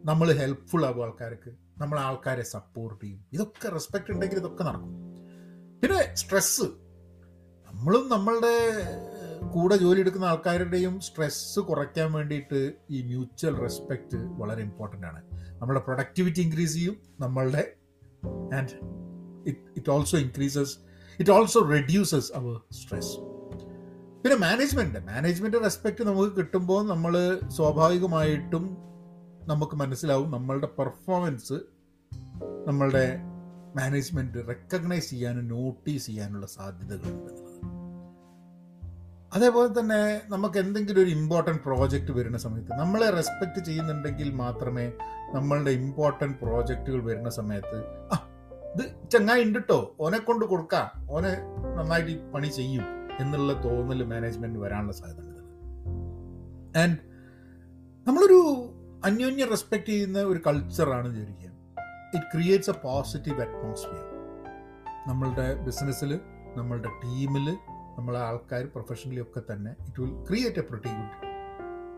നമ്മൾ 0.04 0.32
ഹെൽപ്ഫുൾ 0.32 0.86
ആവും 0.86 1.04
ആൾക്കാർക്ക്. 1.04 1.50
നമ്മൾ 1.78 2.00
ആൾക്കാരെ 2.00 2.42
സപ്പോർട്ട് 2.42 3.04
ചെയ്യും. 3.04 3.24
ഇതൊക്കെ 3.32 3.68
റെസ്പെക്ട് 3.68 4.12
ഉണ്ടെങ്കിൽ 4.12 4.36
ഇതൊക്കെ 4.36 4.64
നടക്കും. 4.64 4.94
പിന്നെ 5.80 6.14
സ്ട്രെസ്സ് 6.14 6.62
നമ്മളും 7.68 8.08
നമ്മളുടെ 8.08 8.54
കൂടെ 9.48 9.76
ജോലി 9.76 10.00
എടുക്കുന്ന 10.00 10.24
ആൾക്കാരുടെയും 10.24 11.00
സ്ട്രെസ്സ് 11.00 11.60
കുറയ്ക്കാൻ 11.60 12.12
വേണ്ടിയിട്ട് 12.12 12.72
ഈ 12.90 13.02
മ്യൂച്വൽ 13.02 13.60
റെസ്പെക്റ്റ് 13.60 14.16
വളരെ 14.16 14.62
ഇമ്പോർട്ടന്റ് 14.62 15.06
ആണ്. 15.06 15.22
നമ്മുടെ 15.58 15.80
പ്രൊഡക്ടിവിറ്റി 15.80 16.40
ഇൻക്രീസ് 16.40 16.74
ചെയ്യും 16.74 16.96
നമ്മളുടെ 17.20 17.74
and 18.52 18.70
it 19.46 19.58
it 19.76 19.90
also 19.90 20.18
increases 20.18 20.76
it 21.18 21.30
also 21.30 21.70
reduces 21.70 22.32
our 22.34 22.60
stress 22.72 23.16
പിന്നെ 24.22 24.36
മാനേജ്മെന്റ് 24.36 24.98
മാനേജ്മെന്റ് 24.98 25.62
റെസ്പെക്റ്റ് 25.64 26.04
നമുക്ക് 26.04 26.36
കിട്ടുമ്പോൾ 26.36 26.86
നമ്മൾ 26.86 27.40
സ്വാഭാവികമായിട്ടും 27.48 28.76
നമുക്ക് 29.46 29.76
മനസ്സിലാവും 29.76 30.30
നമ്മളുടെ 30.30 30.66
പെർഫോമൻസ് 30.78 31.60
നമ്മളുടെ 32.66 33.18
മാനേജ്മെന്റ് 33.76 34.48
റെക്കഗ്നൈസ് 34.48 35.10
ചെയ്യാനും 35.10 35.48
നോട്ടീസ് 35.48 36.06
ചെയ്യാനുള്ള 36.06 36.46
സാധ്യതകളുണ്ട്. 36.46 37.39
അതേപോലെ 39.32 39.80
തന്നെ 39.80 39.98
നമുക്ക് 40.28 40.58
എന്തെങ്കിലും 40.58 41.02
ഒരു 41.02 41.10
ഇമ്പോർട്ടന്റ് 41.10 41.62
പ്രോജക്റ്റ് 41.62 42.12
വരുന്ന 42.12 42.38
സമയത്ത് 42.38 42.78
നമ്മളെ 42.78 43.10
റെസ്പെക്റ്റ് 43.10 43.60
ചെയ്യുന്നുണ്ടെങ്കിൽ 43.64 44.30
മാത്രമേ 44.34 44.92
നമ്മളുടെ 45.34 45.70
ഇമ്പോർട്ടന്റ് 45.70 46.38
പ്രോജക്റ്റുകൾ 46.38 47.00
വരുന്ന 47.04 47.30
സമയത്ത് 47.30 47.78
ആ 48.12 48.18
ഇത് 48.74 48.84
ചങ്ങായി 49.12 49.42
ഉണ്ട് 49.42 49.58
കേട്ടോ 49.58 49.94
ഓനെ 50.00 50.18
കൊണ്ട് 50.18 50.44
കൊടുക്കാം 50.44 50.88
ഓനെ 51.10 51.32
നന്നായിട്ട് 51.76 52.10
ഈ 52.10 52.18
പണി 52.34 52.48
ചെയ്യും 52.48 52.84
എന്നുള്ള 53.20 53.52
തോന്നൽ 53.52 54.04
മാനേജ്മെന്റ് 54.04 54.58
വരാനുള്ള 54.58 54.92
സാധ്യത 54.92 55.38
ആൻഡ് 56.78 56.98
നമ്മളൊരു 58.06 58.40
അന്യോന്യം 59.04 59.48
റെസ്പെക്ട് 59.48 59.86
ചെയ്യുന്ന 59.86 60.18
ഒരു 60.22 60.40
കൾച്ചറാണ് 60.46 61.08
വിചാരിക്കുക 61.08 61.48
it 62.14 62.26
creates 62.32 62.70
a 62.70 62.76
positive 62.82 63.40
atmosphere 63.40 64.04
നമ്മളുടെ 65.08 65.54
ബിസിനസ്സിൽ 65.54 66.20
നമ്മളുടെ 66.56 66.88
ടീമിൽ 66.88 67.46
നമ്മളെ 68.00 68.20
ആൾക്കാർ 68.20 68.66
പ്രൊഫഷണലി 68.66 69.20
ഒക്കെ 69.20 69.52
തന്നെ 69.52 69.70
it 69.70 70.00
will 70.00 70.26
create 70.28 70.58
a 70.58 70.62
pretty 70.62 70.88
good 70.88 71.16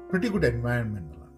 pretty 0.08 0.28
good 0.28 0.46
എന്നുള്ളതാണ് 0.46 1.36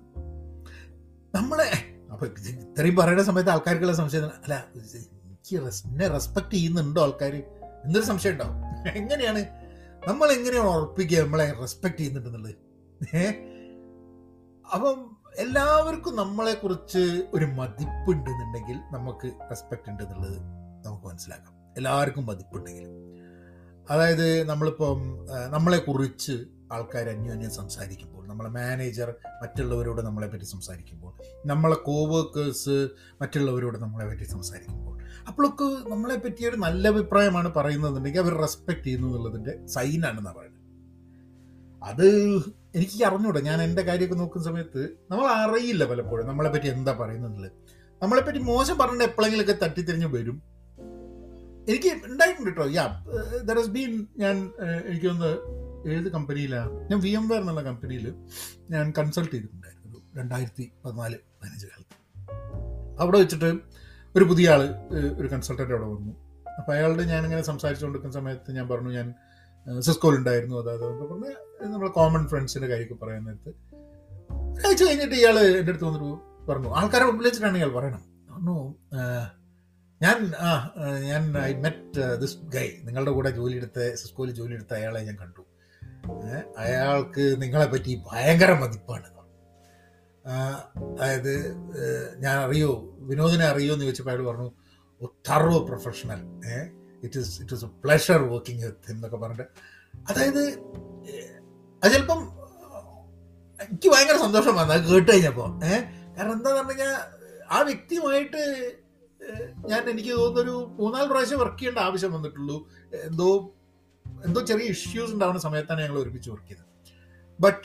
നമ്മളെ 1.35 1.71
അപ്പോൾ 2.13 2.27
ഇത്രയും 2.27 2.97
പറയുന്ന 2.97 3.23
സമയത്ത് 3.23 3.51
ആൾക്കാർക്കുള്ള 3.51 3.93
സംശയം 3.93 4.25
അല്ല 4.25 4.67
എനിക്ക് 4.75 5.57
എന്നെ 5.59 6.09
റെസ്പെക്ട് 6.09 6.51
ചെയ്യുന്നുണ്ടോ 6.51 7.03
ആൾക്കാർ 7.03 7.35
എന്തൊരു 7.85 8.05
സംശയം 8.05 8.33
ഉണ്ടാവും. 8.33 8.57
എങ്ങനെയാണ്? 8.89 9.39
നമ്മൾ 10.09 10.33
എങ്ങനെയാണ് 10.33 10.69
ഉറപ്പിക്കുക 10.69 11.19
നമ്മളെ 11.19 11.53
റെസ്പെക്ട് 11.61 11.97
ചെയ്യുന്നുണ്ടെന്നുള്ളത് 11.97 12.55
അപ്പം 14.75 15.17
എല്ലാവർക്കും 15.37 16.17
നമ്മളെ 16.17 16.55
കുറിച്ച് 16.55 17.27
ഒരു 17.35 17.45
മതിപ്പുണ്ടെന്നുണ്ടെങ്കിൽ 17.45 18.77
നമുക്ക് 18.77 19.33
റെസ്പെക്ട് 19.51 19.91
ഉണ്ടെന്നുള്ളത് 19.91 20.39
നമുക്ക് 20.87 21.07
മനസ്സിലാക്കാം. 21.07 21.55
എല്ലാവർക്കും 21.77 22.27
മതിപ്പുണ്ടെങ്കിൽ 22.27 23.04
അതായത് 23.91 24.45
നമ്മളിപ്പം 24.45 25.01
നമ്മളെ 25.51 25.79
കുറിച്ച് 25.79 26.33
ആൾക്കാർ 26.73 27.09
അന്യോന്യം 27.09 27.51
സംസാരിക്കുമ്പോൾ 27.51 28.27
നമ്മളെ 28.27 28.51
മാനേജർ 28.51 29.15
മറ്റുള്ളവരോട് 29.43 30.01
നമ്മളെ 30.01 30.27
പറ്റി 30.27 30.45
സംസാരിക്കുമ്പോൾ 30.45 31.13
നമ്മളെ 31.47 31.77
കോവർക്കേഴ്സ് 31.77 32.89
മറ്റുള്ളവരോട് 33.23 33.79
നമ്മളെ 33.79 34.07
പറ്റി 34.07 34.25
സംസാരിക്കുമ്പോൾ 34.25 34.95
അപ്പോഴൊക്കെ 35.29 35.91
നമ്മളെ 35.91 36.17
പറ്റി 36.17 36.47
ഒരു 36.47 36.57
നല്ല 36.57 36.89
അഭിപ്രായമാണ് 36.89 37.49
പറയുന്നതെന്നുണ്ടെങ്കിൽ 37.49 38.21
അവർ 38.21 38.35
റെസ്പെക്ട് 38.39 38.85
ചെയ്യുന്നു 38.85 39.07
എന്നുള്ളതിന്റെ 39.09 39.67
സൈനാണെന്നാണ് 39.67 40.37
പറയുന്നത്. 40.37 40.61
അത് 41.83 42.07
എനിക്ക് 42.75 43.05
അറിഞ്ഞൂടാ. 43.05 43.41
ഞാൻ 43.41 43.63
എന്റെ 43.63 43.83
കാര്യമൊക്കെ 43.83 44.15
നോക്കുന്ന 44.15 44.47
സമയത്ത് 44.47 44.83
നമ്മൾ 45.11 45.27
അറിയില്ല 45.27 45.85
പലപ്പോഴും 45.85 46.27
നമ്മളെ 46.27 46.51
പറ്റി 46.51 46.69
എന്താ 46.69 46.93
പറയുന്നത് 46.93 47.53
നമ്മളെപ്പറ്റി 48.03 48.39
മോശം 48.39 48.79
പറഞ്ഞിട്ട് 48.79 49.05
എപ്പോഴെങ്കിലൊക്കെ 49.05 49.57
തട്ടിത്തിരിഞ്ഞ് 49.63 50.07
വരും. 50.07 50.54
എനിക്ക് 51.69 51.91
ഉണ്ടായിട്ടുണ്ട് 52.09 52.51
കേട്ടോ 52.51 52.67
യാ 52.77 52.85
ദർ 53.49 53.59
ഹസ് 53.59 53.71
ബീൻ 53.71 53.93
ഞാൻ 54.17 54.37
എനിക്കൊന്ന് 54.87 55.31
ഏത് 55.91 56.09
കമ്പനിയിലാണ് 56.09 56.73
ഞാൻ 56.91 56.99
വി 57.01 57.11
എം 57.11 57.25
വെയർ 57.29 57.41
എന്നുള്ള 57.41 57.63
കമ്പനിയിൽ 57.63 58.07
ഞാൻ 58.71 58.85
കൺസൾട്ട് 58.99 59.33
ചെയ്തിട്ടുണ്ടായിരുന്നു 59.35 59.89
ഒരു 59.91 60.01
രണ്ടായിരത്തി 60.21 60.73
പതിനാല് 60.85 61.17
പതിനഞ്ച് 61.41 61.67
കാലത്ത്. 61.67 61.95
അവിടെ 63.01 63.19
വെച്ചിട്ട് 63.19 63.51
ഒരു 64.15 64.25
പുതിയ 64.25 64.51
ആൾ 64.51 64.63
ഒരു 65.19 65.29
കൺസൾട്ടന്റ് 65.29 65.75
അവിടെ 65.75 65.89
വന്നു. 65.95 66.13
അപ്പോൾ 66.59 66.73
അയാളുടെ 66.73 67.05
ഞാനിങ്ങനെ 67.05 67.43
സംസാരിച്ചുകൊണ്ടിരിക്കുന്ന 67.43 68.17
സമയത്ത് 68.21 68.53
ഞാൻ 68.53 68.69
പറഞ്ഞു 68.69 68.91
ഞാൻ 68.91 69.07
സിസ്കോലുണ്ടായിരുന്നു 69.83 70.57
അതായത് 70.61 70.85
പറഞ്ഞ് 71.03 71.33
നമ്മൾ 71.73 71.89
കോമൺ 71.89 72.27
ഫ്രണ്ട്സിന്റെ 72.29 72.69
കാര്യമൊക്കെ 72.69 73.05
പറയാൻ 73.05 73.25
നേരത്ത് 73.25 73.53
ഒരാഴ്ച 74.57 74.83
കഴിഞ്ഞിട്ട് 74.83 75.15
ഇയാൾ 75.15 75.37
എന്റെ 75.39 75.73
അടുത്ത് 75.73 75.85
വന്നിട്ട് 75.85 76.11
പറഞ്ഞു 76.51 76.71
ആൾക്കാരെ 76.75 77.05
മുമ്പിൽ 77.05 77.27
വെച്ചിട്ടാണ് 77.27 77.59
ഇയാൾ 77.59 77.73
പറയണം 77.79 78.03
പറഞ്ഞു 78.29 78.57
ഞാൻ 80.03 80.19
ആ 80.49 80.51
ഞാൻ 81.09 81.23
ഐ 81.39 81.51
മെറ്റ് 81.65 82.05
ദിസ് 82.23 82.37
ഗൈ 82.55 82.69
നിങ്ങളുടെ 82.87 83.11
കൂടെ 83.11 83.31
ജോലി 83.31 83.57
എടുത്ത 83.57 83.95
സിസ്കോയിൽ 83.95 84.31
ജോലി 84.39 84.55
എടുത്ത 84.55 84.73
അയാളെ 84.75 85.01
ഞാൻ 85.01 85.17
കണ്ടു. 85.17 85.43
അയാൾക്ക് 86.63 87.25
നിങ്ങളെ 87.43 87.67
പറ്റി 87.67 87.93
ഭയങ്കര 88.13 88.53
മതിപ്പാണ്. 88.63 89.09
അതായത് 90.25 91.33
ഞാൻ 92.19 92.37
അറിയോ 92.45 92.71
വിനോദിനെ 93.09 93.45
അറിയോ 93.45 93.73
എന്ന് 93.73 93.85
ചോദിച്ചപ്പോൾ 93.85 94.13
അയാൾ 94.13 94.23
പറഞ്ഞു 94.29 94.51
thorough 95.29 95.57
professional 95.69 96.21
it 97.05 97.19
is 97.19 97.35
it 97.43 97.55
is 97.55 97.65
a 97.65 97.71
pleasure 97.85 98.21
working 98.33 98.65
with 98.67 98.91
എന്നൊക്കെ 98.93 99.17
പറഞ്ഞിട്ട്. 99.17 99.47
അതായത് 100.11 100.43
അത് 101.83 101.91
ചിലപ്പം 101.95 102.21
എനിക്ക് 103.61 103.89
ഭയങ്കര 103.95 104.17
സന്തോഷം 104.27 104.55
വന്നു. 104.57 104.73
അത് 104.75 104.87
കേട്ട് 104.93 105.11
കഴിഞ്ഞപ്പോൾ 105.13 105.51
ഏഹ് 105.71 105.83
കാരണം 106.17 106.33
എന്താന്ന് 106.33 106.59
പറഞ്ഞു 106.61 106.71
കഴിഞ്ഞാൽ 106.71 106.97
ആ 107.51 107.61
വ്യക്തിയുമായിട്ട് 107.69 108.43
ഞാൻ 109.69 109.83
എനിക്ക് 109.91 110.11
തോന്നുന്നൊരു 110.11 110.55
മൂന്നാൽ 110.81 111.07
പ്രാവശ്യം 111.07 111.39
വർക്ക് 111.39 111.59
ചെയ്യേണ്ട 111.59 111.79
ആവശ്യം 111.79 112.13
വന്നിട്ടുള്ളൂ. 112.13 112.57
എന്തോ 113.05 113.29
എന്തോ 114.27 114.41
ചെറിയ 114.41 114.67
ഇഷ്യൂസ് 114.67 115.13
ഉണ്ടാവുന്ന 115.13 115.41
സമയത്താണ് 115.41 115.81
ഞങ്ങൾ 115.81 115.99
ഒരുമിച്ച് 115.99 116.31
വർക്ക് 116.31 116.49
ചെയ്തത്. 116.49 116.67
ബട്ട് 117.41 117.65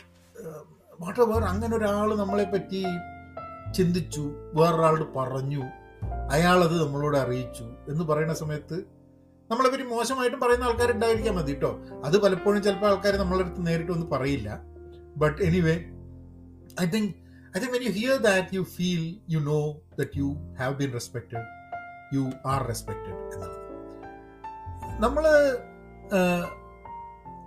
വാട്ട് 1.01 1.19
എവർ 1.21 1.43
അങ്ങനെ 1.43 1.77
ഒരാൾ 1.77 2.15
നമ്മളെ 2.15 2.43
പറ്റി 2.43 2.81
ചിന്തിച്ചു 3.77 4.23
വേറൊരാളോട് 4.53 5.17
പറഞ്ഞു 5.17 5.63
അയാളത് 6.31 6.83
നമ്മളോട് 6.83 7.17
അറിയിച്ചു 7.17 7.63
എന്ന് 7.63 8.03
പറയുന്ന 8.03 8.33
സമയത്ത് 8.33 8.77
നമ്മളെ 9.51 9.69
പറ്റി 9.69 9.83
മോശമായിട്ടും 9.83 10.39
പറയുന്ന 10.39 10.63
ആൾക്കാരുണ്ടായിരിക്കാൻ 10.63 11.35
മതി 11.35 11.53
കേട്ടോ 11.53 11.71
അത് 12.05 12.21
പലപ്പോഴും 12.21 12.63
ചിലപ്പോൾ 12.63 12.87
ആൾക്കാർ 12.87 13.15
നമ്മളെ 13.15 13.43
അടുത്ത് 13.43 13.67
നേരിട്ട് 13.67 13.91
ഒന്നും 13.91 14.09
പറയില്ല. 14.09 14.49
But 15.17 15.41
anyway 15.41 15.75
I 16.81 16.85
think 16.85 17.13
I 17.55 17.59
think 17.59 17.71
when 17.75 17.83
you 17.87 17.91
hear 17.91 18.15
that, 18.25 18.53
you 18.55 18.63
feel 18.77 19.03
you 19.33 19.39
know 19.47 19.63
that 19.99 20.11
you 20.19 20.27
have 20.59 20.73
been 20.79 20.91
respected, 20.97 21.43
you 22.15 22.23
are 22.51 22.61
respected 22.71 23.15
നമ്മൾ 25.03 25.23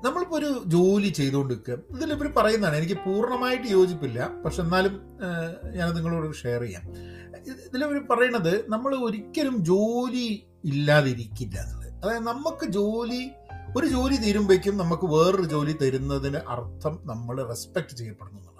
നമ്മളിപ്പോൾ 0.05 0.37
ഒരു 0.39 0.51
ജോലി 0.67 1.09
ചെയ്തുകൊണ്ടിരിക്കുക. 1.09 1.75
ഇതിൽ 1.97 2.13
ഇവർ 2.13 2.29
പറയുന്നതാണ് 2.37 2.77
എനിക്ക് 2.81 2.97
പൂർണമായിട്ട് 3.05 3.67
യോജിപ്പില്ല. 3.67 4.29
പക്ഷെ 4.45 4.61
എന്നാലും 4.63 4.95
ഞാനത് 5.77 5.97
നിങ്ങളോട് 5.97 6.37
ഷെയർ 6.43 6.61
ചെയ്യാം. 6.61 6.85
ഇതിലവർ 7.69 7.99
പറയണത് 8.11 8.55
നമ്മൾ 8.73 8.95
ഒരിക്കലും 9.09 9.57
ജോലി 9.71 10.27
ഇല്ലാതിരിക്കില്ല 10.65 11.57
എന്നുള്ളത്. 11.65 11.93
അതായത് 12.03 12.27
നമുക്ക് 12.33 12.69
ജോലി 12.79 13.23
ഒരു 13.77 13.87
ജോലി 13.87 14.17
തീരുമ്പോഴേക്കും 14.17 14.77
നമുക്ക് 14.77 15.07
വേറൊരു 15.15 15.49
ജോലി 15.55 15.75
തരുന്നതിന് 15.83 16.41
അർത്ഥം 16.55 16.97
നമ്മൾ 17.13 17.37
റെസ്പെക്ട് 17.53 17.97
ചെയ്യപ്പെടുന്നു 18.01 18.52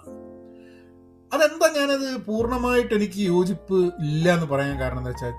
അതെന്താ 1.33 1.67
ഞാനത് 1.75 2.25
പൂർണമായിട്ട് 2.25 2.93
എനിക്ക് 2.93 3.19
യോജിപ്പ് 3.19 3.77
ഇല്ല 3.99 4.33
എന്ന് 4.33 4.45
പറയാൻ 4.45 4.79
കാരണം 4.79 4.97
എന്താ 4.97 5.09
വെച്ചാൽ 5.09 5.31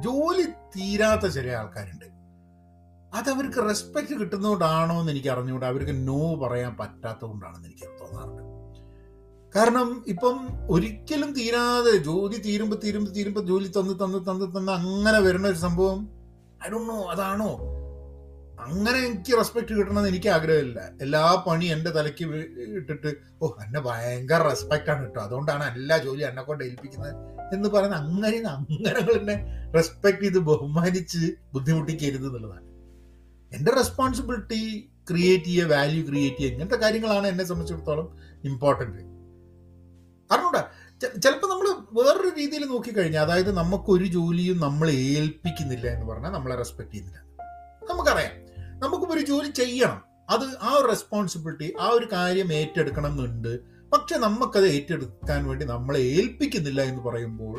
ജോലി 0.00 0.42
തീരാത്ത 0.42 1.26
ചില 1.26 1.50
ആൾക്കാരുണ്ട്. 1.50 2.04
അതവർക്ക് 3.14 3.68
റെസ്പെക്ട് 3.68 4.14
കിട്ടുന്നതുകൊണ്ടാണോ 4.20 5.00
എന്ന് 5.00 5.12
എനിക്ക് 5.12 5.28
അറിഞ്ഞുകൊണ്ട് 5.28 5.66
അവർക്ക് 5.66 6.08
നോ 6.08 6.34
പറയാൻ 6.34 6.76
പറ്റാത്തതുകൊണ്ടാണെന്ന് 6.76 7.68
എനിക്ക് 7.68 7.86
തോന്നാറുണ്ട്. 8.00 8.42
കാരണം 9.56 10.04
ഇപ്പം 10.08 10.66
ഒരിക്കലും 10.70 11.32
തീരാതെ 11.32 11.90
ജോലി 11.90 12.36
തീരുമ്പോ 12.36 12.76
തീരുമ്പോ 12.84 13.12
തീരുമ്പോ 13.12 13.40
ജോലി 13.40 13.68
തന്ന് 13.76 13.94
തന്ന് 14.02 14.18
തന്ന് 14.28 14.56
തന്ന് 14.56 14.72
അങ്ങനെ 14.72 15.20
വരുന്ന 15.20 15.48
ഒരു 15.48 15.56
സംഭവം 15.56 16.08
ഐ 16.66 16.70
നോ 16.70 17.02
അതാണോ? 17.02 17.67
അങ്ങനെ 18.66 18.98
എനിക്ക് 19.06 19.32
റെസ്പെക്ട് 19.38 19.72
കിട്ടണമെന്ന് 19.78 20.08
എനിക്ക് 20.12 20.28
ആഗ്രഹമില്ല. 20.36 20.80
എല്ലാ 21.04 21.22
പണി 21.46 21.66
എന്റെ 21.74 21.90
തലയ്ക്ക് 21.96 22.24
ഇട്ടിട്ട് 22.78 23.10
ഓ 23.42 23.48
എന്നെ 23.64 23.80
ഭയങ്കര 23.80 24.40
റെസ്പെക്റ്റ് 24.50 24.90
ആണ് 24.92 25.02
കേട്ടോ 25.04 25.20
അതുകൊണ്ടാണ് 25.26 25.64
എല്ലാ 25.72 25.98
ജോലി 26.06 26.22
എന്നെ 26.30 26.42
കൊണ്ട് 26.42 26.64
ഏൽപ്പിക്കുന്നത്. 26.64 27.12
എന്ന് 27.54 27.68
പറയുന്ന 27.74 27.96
അങ്ങനെ 27.96 28.38
അങ്ങനെ 28.54 29.02
എന്നെ 29.18 29.36
റെസ്പെക്ട് 29.76 30.22
ചെയ്ത് 30.24 30.38
ബഹുമാനിച്ച് 30.50 31.22
ബുദ്ധിമുട്ടിക്കരുത് 31.54 32.26
എന്നുള്ളതാണ്. 32.30 32.66
എന്റെ 33.52 33.70
റെസ്പോൺസിബിലിറ്റി 33.80 34.62
ക്രിയേറ്റ് 35.10 35.44
ചെയ്യുക 35.44 35.70
വാല്യൂ 35.74 36.00
ക്രിയേറ്റ് 36.08 36.38
ചെയ്യുക 36.38 36.54
ഇങ്ങനത്തെ 36.54 36.78
കാര്യങ്ങളാണ് 36.84 37.26
എന്നെ 37.26 37.44
സംബന്ധിച്ചിടത്തോളം 37.44 38.08
ഇമ്പോർട്ടന്റ് 38.44 39.04
അറിഞ്ഞൂടാ 40.30 40.62
ചിലപ്പോൾ 41.22 41.46
നമ്മൾ 41.46 41.66
വേറൊരു 41.98 42.30
രീതിയിൽ 42.38 42.64
നോക്കിക്കഴിഞ്ഞാൽ 42.72 43.22
അതായത് 43.26 43.50
നമുക്കൊരു 43.58 44.06
ജോലിയും 44.16 44.58
നമ്മൾ 44.66 44.88
ഏൽപ്പിക്കുന്നില്ല 44.90 45.86
എന്ന് 45.94 46.06
പറഞ്ഞാൽ 46.10 46.30
നമ്മളെ 46.30 46.56
റെസ്പെക്ട് 46.56 46.92
ചെയ്യുന്നില്ല. 46.92 47.20
നമുക്കറിയാം. 47.90 48.34
നമുക്കിപ്പോൾ 48.82 49.14
ഒരു 49.14 49.24
ജോലി 49.26 49.50
ചെയ്യണം. 49.50 50.00
അത് 50.30 50.44
ആ 50.62 50.70
ഒരു 50.72 50.88
റെസ്പോൺസിബിലിറ്റി 50.88 51.74
ആ 51.80 51.88
ഒരു 51.88 52.06
കാര്യം 52.12 52.52
ഏറ്റെടുക്കണം 52.52 53.10
എന്നുണ്ട് 53.10 53.52
പക്ഷെ 53.92 54.16
നമുക്കത് 54.16 54.66
ഏറ്റെടുക്കാൻ 54.66 55.46
വേണ്ടി 55.48 55.64
നമ്മളെ 55.64 55.98
ഏൽപ്പിക്കുന്നില്ല 55.98 56.82
എന്ന് 56.82 57.02
പറയുമ്പോൾ 57.02 57.58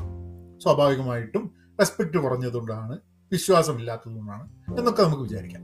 സ്വാഭാവികമായിട്ടും 0.63 1.55
റെസ്പെക്ട് 1.79 2.17
കുറഞ്ഞതുകൊണ്ടാണ് 2.17 2.97
വിശ്വാസമില്ലാത്തതുകൊണ്ടാണ് 3.31 4.45
എന്നൊക്കെ 4.79 5.01
നമുക്ക് 5.03 5.21
വിചാരിക്കാം. 5.21 5.63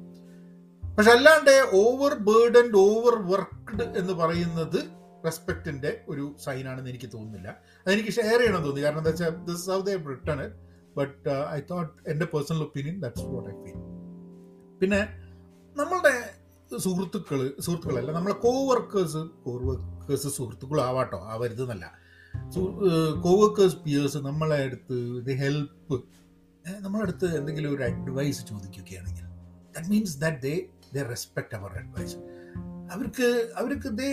പക്ഷെ 0.97 1.11
അല്ലാണ്ട് 1.11 1.69
ഓവർ 1.73 2.13
ബേർഡൻഡ് 2.13 2.77
ഓവർ 2.77 3.15
വർക്ക്ഡ് 3.31 3.97
എന്ന് 3.97 4.13
പറയുന്നത് 4.13 4.79
റെസ്പെക്റ്റിന്റെ 5.25 6.03
ഒരു 6.07 6.35
സൈൻ 6.45 6.67
ആണെന്ന് 6.67 6.89
എനിക്ക് 6.89 7.09
തോന്നുന്നില്ല. 7.13 7.47
അതെനിക്ക് 7.85 8.09
ഷെയർ 8.09 8.39
ചെയ്യണം 8.39 8.63
തോന്നി. 8.63 8.81
കാരണം 8.81 8.97
എന്താ 8.97 9.09
വെച്ചാൽ 9.09 9.29
this 9.29 9.69
how 9.69 9.79
they 9.81 9.95
return 9.95 10.41
but 10.97 11.29
I 11.29 11.59
thought 11.71 12.09
എന്റെ 12.09 12.25
personal 12.25 12.61
opinion 12.61 12.99
that's 12.99 13.25
what 13.25 13.49
I 13.49 13.53
feel 13.63 13.79
പിന്നെ 14.81 15.24
നമ്മളുടെ 15.75 16.33
സുഹൃത്തുക്കൾ 16.79 17.53
സുഹൃത്തുക്കളല്ല 17.59 18.11
നമ്മളെ 18.11 18.35
കോവർക്കേഴ്സ് 18.35 19.17
കോവർക്കേഴ്സ് 19.17 20.27
സുഹൃത്തുക്കളാവാട്ടോ 20.27 21.19
ആവരുത് 21.25 21.61
എന്നല്ല 21.61 21.85
കോവർക്കേഴ്സ് 23.21 23.75
പിയേഴ്സ് 23.75 24.17
നമ്മളെ 24.17 24.55
അടുത്ത് 24.55 24.93
ഇത് 25.19 25.37
ഹെൽപ്പ് 25.37 25.97
നമ്മളെ 26.79 27.03
അടുത്ത് 27.03 27.37
എന്തെങ്കിലും 27.37 27.75
ഒരു 27.75 27.83
അഡ്വൈസ് 27.83 28.47
ചോദിക്കുകയാണെങ്കിൽ 28.47 29.25
that 29.75 29.89
means 29.89 30.19
that 30.19 30.41
they 30.41 30.55
they 30.93 31.01
respect 31.01 31.55
our 31.55 31.71
advice 31.77 32.17
അവർക്ക് 32.91 33.51
അവർക്ക് 33.55 33.87
ദേ 33.87 34.09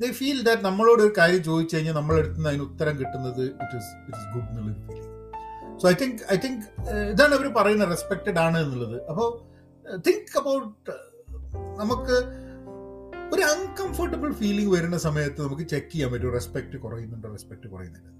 ദേ 0.00 0.12
ഫീൽ 0.12 0.42
ദാറ്റ് 0.42 0.62
നമ്മളോട് 0.62 1.02
ഒരു 1.02 1.12
കാര്യം 1.18 1.42
ചോദിച്ചു 1.42 1.76
കഴിഞ്ഞാൽ 1.76 1.94
നമ്മളെ 1.94 2.18
അടുത്ത് 2.18 2.36
നിന്ന് 2.36 2.48
അതിന് 2.48 2.62
ഉത്തരം 2.62 2.98
കിട്ടുന്നത് 2.98 3.42
it 3.42 3.76
is 3.76 3.90
it 4.08 4.18
is 4.18 4.28
good 4.34 4.48
എന്നുള്ളൊരു 4.48 4.80
feeling 4.86 5.12
so 5.82 5.88
I 5.88 5.94
think 5.94 6.22
I 6.32 6.36
think 6.36 6.64
ഇതാണ് 7.10 7.34
അവർ 7.34 7.52
പറയുന്നത് 7.52 7.88
റെസ്പെക്റ്റഡ് 7.90 8.38
ആണ് 8.38 8.58
എന്നുള്ളത്. 8.58 9.08
അപ്പോൾ 9.08 9.55
തിങ്ക് 9.94 10.38
അബൌട്ട് 10.38 10.90
നമുക്ക് 11.78 12.16
ഒരു 13.34 13.42
അൺകംഫർട്ടബിൾ 13.42 14.32
ഫീലിംഗ് 14.32 14.72
വരുന്ന 14.74 14.98
സമയത്ത് 14.98 15.42
നമുക്ക് 15.42 15.62
ചെക്ക് 15.62 15.92
ചെയ്യാൻ 15.92 16.12
പറ്റും. 16.12 16.32
റെസ്പെക്ട് 16.32 16.76
കുറയുന്നുണ്ടോ 16.76 17.30
റെസ്പെക്ട് 17.30 17.68
കുറയുന്നുണ്ടോ 17.68 18.10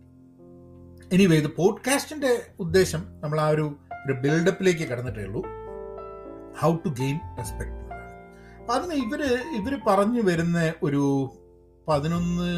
എനിവേ 1.12 1.37
ഇത് 1.37 1.56
പോഡ്കാസ്റ്റിന്റെ 1.56 2.46
ഉദ്ദേശം 2.61 3.04
നമ്മൾ 3.20 3.40
ആ 3.40 3.49
ഒരു 3.49 3.76
ഒരു 4.06 4.12
ബിൽഡപ്പിലേക്ക് 4.12 4.88
കടന്നിട്ടേ 4.88 5.25
ഉള്ളൂ. 5.25 5.42
ഹൗ 6.61 6.76
ടു 6.76 6.88
ഗെയിൻ 6.88 7.18
റെസ്പെക്ട് 7.38 7.87
അപ്പൊ 8.61 8.75
അതിന് 8.75 8.94
ഇവർ 8.94 9.23
ഇവർ 9.61 9.80
പറഞ്ഞു 9.87 10.23
വരുന്ന 10.23 10.73
ഒരു 10.82 11.30
പതിനൊന്ന് 11.88 12.50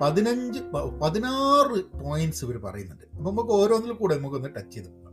പതിനഞ്ച് 0.00 0.60
പതിനാറ് 1.02 1.98
പോയിന്റ്സ് 1.98 2.44
ഇവർ 2.44 2.58
പറയുന്നുണ്ട്. 2.58 3.04
അപ്പൊ 3.16 3.30
നമുക്ക് 3.30 3.50
ഓരോന്നിൽ 3.50 3.92
കൂടെ 3.92 4.18
നമുക്കൊന്ന് 4.18 4.48
ടച്ച് 4.56 4.76
ചെയ്ത് 4.76 5.03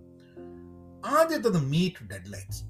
ആദ്യത്തത് 1.06 1.58
meet 1.58 2.10
dead 2.10 2.34
lines 2.34 2.64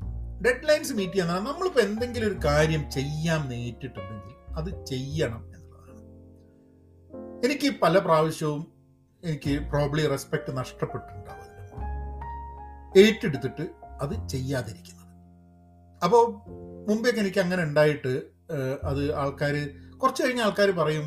dead 0.45 0.67
lines 0.69 0.93
meet 0.93 1.13
ചെയ്യാൻ 1.13 1.33
പറഞ്ഞാൽ 1.33 1.51
നമ്മളിപ്പോ 1.51 1.81
എന്തെങ്കിലും 1.81 2.27
ഒരു 2.27 2.39
കാര്യം 2.45 2.91
ചെയ്യാൻ 2.91 3.49
നേരിട്ടിട്ടുണ്ടെങ്കിൽ 3.49 4.35
അത് 4.55 4.85
ചെയ്യണം 4.85 5.43
എന്നുള്ളതാണ്. 5.55 6.01
എനിക്ക് 7.45 7.79
പല 7.79 7.99
പ്രാവശ്യവും 7.99 8.67
എനിക്ക് 9.23 9.59
പ്രോബ്ലി 9.59 10.07
റെസ്പെക്ട് 10.07 10.57
നഷ്ടപ്പെട്ടിട്ടുണ്ടാവും. 10.57 11.41
ഏറ്റെടുത്തിട്ട് 12.97 13.69
അത് 14.01 14.27
ചെയ്യാതിരിക്കുന്നത്. 14.29 15.07
അപ്പോൾ 16.03 16.25
മുമ്പേക്ക് 16.89 17.19
എനിക്ക് 17.19 17.39
അങ്ങനെ 17.39 17.63
ഉണ്ടായിട്ട് 17.63 18.23
അത് 18.83 19.15
ആൾക്കാർ 19.15 19.69
കുറച്ച് 19.97 20.23
കഴിഞ്ഞ 20.23 20.41
ആൾക്കാർ 20.41 20.71
പറയും 20.71 21.03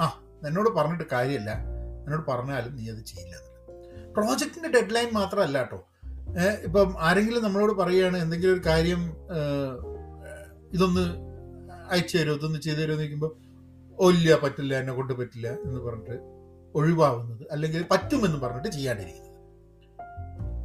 ആ 0.00 0.22
എന്നോട് 0.46 0.68
പറഞ്ഞിട്ട് 0.68 1.04
കാര്യമല്ല. 1.12 1.50
എന്നോട് 2.04 2.26
പറഞ്ഞാലും 2.26 2.76
നീ 2.76 2.90
അത് 2.90 3.04
ചെയ്യില്ല. 3.04 3.36
പ്രോജക്റ്റിന്റെ 4.12 4.68
ഡെഡ് 4.68 4.94
ലൈൻ 4.94 5.08
മാത്രമല്ല 5.12 5.58
കേട്ടോ. 5.58 5.88
ഇപ്പം 6.64 6.90
ആരെങ്കിലും 7.00 7.42
നമ്മളോട് 7.42 7.72
പറയുകയാണ് 7.72 8.16
എന്തെങ്കിലും 8.16 8.54
ഒരു 8.54 8.62
കാര്യം 8.66 9.02
ഇതൊന്ന് 10.72 11.04
അയച്ചു 11.90 12.14
തരുമോ 12.18 12.36
ഇതൊന്ന് 12.36 12.58
ചെയ്തു 12.58 12.80
തരുമോ 12.80 12.96
എന്ന് 12.98 13.28
ഓ 13.98 14.06
പറ്റില്ല 14.42 14.74
എന്നെ 14.74 14.92
കൊണ്ട് 14.92 15.12
പറ്റില്ല 15.14 15.48
എന്ന് 15.66 15.80
പറഞ്ഞിട്ട് 15.80 16.16
ഒഴിവാകുന്നത് 16.74 17.44
അല്ലെങ്കിൽ 17.52 17.82
പറ്റുമെന്ന് 17.90 18.38
പറഞ്ഞിട്ട് 18.38 18.70
ചെയ്യാണ്ടിരിക്കുന്നത് 18.76 19.30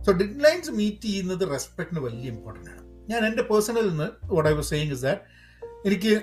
സോ 0.06 0.12
ഡെഡ് 0.12 0.44
ലൈൻസ് 0.44 0.72
മീറ്റ് 0.72 1.08
ചെയ്യുന്നത് 1.08 1.44
റെസ്പെക്ടിന് 1.52 2.00
വലിയ 2.00 2.28
ഇമ്പോർട്ടന്റ് 2.28 2.70
ആണ്. 2.70 2.82
ഞാൻ 3.08 3.22
എന്റെ 3.26 3.44
പേഴ്സണൽ 3.44 3.86
നിന്ന് 3.90 4.08
what 4.30 4.50
I 4.50 4.54
was 4.54 4.70
saying 4.70 4.94
is 4.94 5.02
that 5.02 5.22
എനിക്ക് 5.86 6.14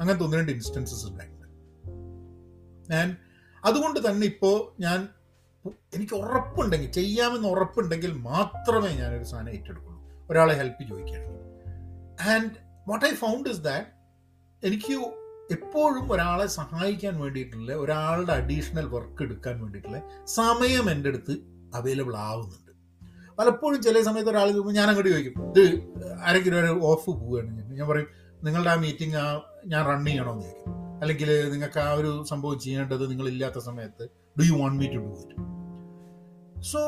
അങ്ങനത്തെ 0.00 0.24
ഒന്ന് 0.24 0.36
രണ്ട് 0.36 0.52
ഇൻസ്റ്റൻസസ് 0.52 1.06
ഉണ്ടായിട്ടുണ്ട് 1.08 1.46
ഞാൻ 2.88 3.08
അതുകൊണ്ട് 3.62 4.08
തന്നെ 4.08 4.26
ഇപ്പോൾ 4.26 4.56
ഞാൻ 4.80 4.98
എനിക്ക് 5.94 6.14
ഉറപ്പുണ്ടെങ്കിൽ 6.14 6.90
ചെയ്യാമെന്ന് 6.90 7.48
ഉറപ്പുണ്ടെങ്കിൽ 7.48 8.12
മാത്രമേ 8.12 8.88
ഞാനൊരു 8.88 9.24
സാധനം 9.24 9.50
ഏറ്റെടുക്കുള്ളൂ. 9.50 10.26
ഒരാളെ 10.30 10.54
ഹെൽപ്പ് 10.54 10.88
ചോദിക്കുകയാണെങ്കിൽ. 10.88 11.38
And 12.30 12.50
what 12.88 13.06
I 13.06 13.10
found 13.10 13.48
is 13.48 13.60
that 13.60 13.86
എനിക്ക് 14.66 14.92
എപ്പോഴും 15.50 16.12
ഒരാളെ 16.12 16.46
സഹായിക്കാൻ 16.46 17.20
വേണ്ടിയിട്ടുള്ള 17.20 17.72
ഒരാളുടെ 17.72 18.32
അഡീഷണൽ 18.32 18.86
വർക്ക് 18.86 19.22
എടുക്കാൻ 19.22 19.60
വേണ്ടിയിട്ടുള്ള 19.60 20.02
സമയം 20.24 20.90
എന്റെ 20.90 21.08
അടുത്ത് 21.08 21.32
അവൈലബിൾ 21.74 22.16
ആവുന്നുണ്ട്. 22.16 22.72
പലപ്പോഴും 23.36 23.82
ചില 23.82 24.02
സമയത്ത് 24.02 24.30
ഒരാൾ 24.30 24.72
ഞാൻ 24.72 24.88
അങ്ങോട്ട് 24.88 25.10
ചോദിക്കും 25.10 25.50
ഇത് 25.50 25.82
ആരെങ്കിലും 26.24 26.58
ഒരു 26.58 26.80
ഓഫ് 26.82 27.06
പോവുകയാണ്. 27.06 27.72
ഞാൻ. 27.72 27.88
പറയും 27.88 28.06
നിങ്ങളുടെ 28.44 28.70
ആ 28.70 28.74
മീറ്റിംഗ് 28.74 29.16
ആ 29.16 29.40
ഞാൻ 29.66 29.86
റൺ 29.86 30.04
ചെയ്യണമെന്ന് 30.04 30.42
ചോദിക്കും. 30.42 31.00
അല്ലെങ്കിൽ 31.00 31.50
നിങ്ങൾക്ക് 31.50 31.78
ആ 31.78 31.92
ഒരു 31.92 32.24
സംഭവം 32.28 32.60
ചെയ്യേണ്ടത് 32.60 33.10
നിങ്ങളില്ലാത്ത 33.10 33.58
സമയത്ത് 33.58 34.08
do 34.40 34.42
you 34.42 34.52
want 34.52 34.80
me 34.80 34.86
to 34.86 34.98
do 34.98 35.08
it 35.08 35.57
so 36.64 36.80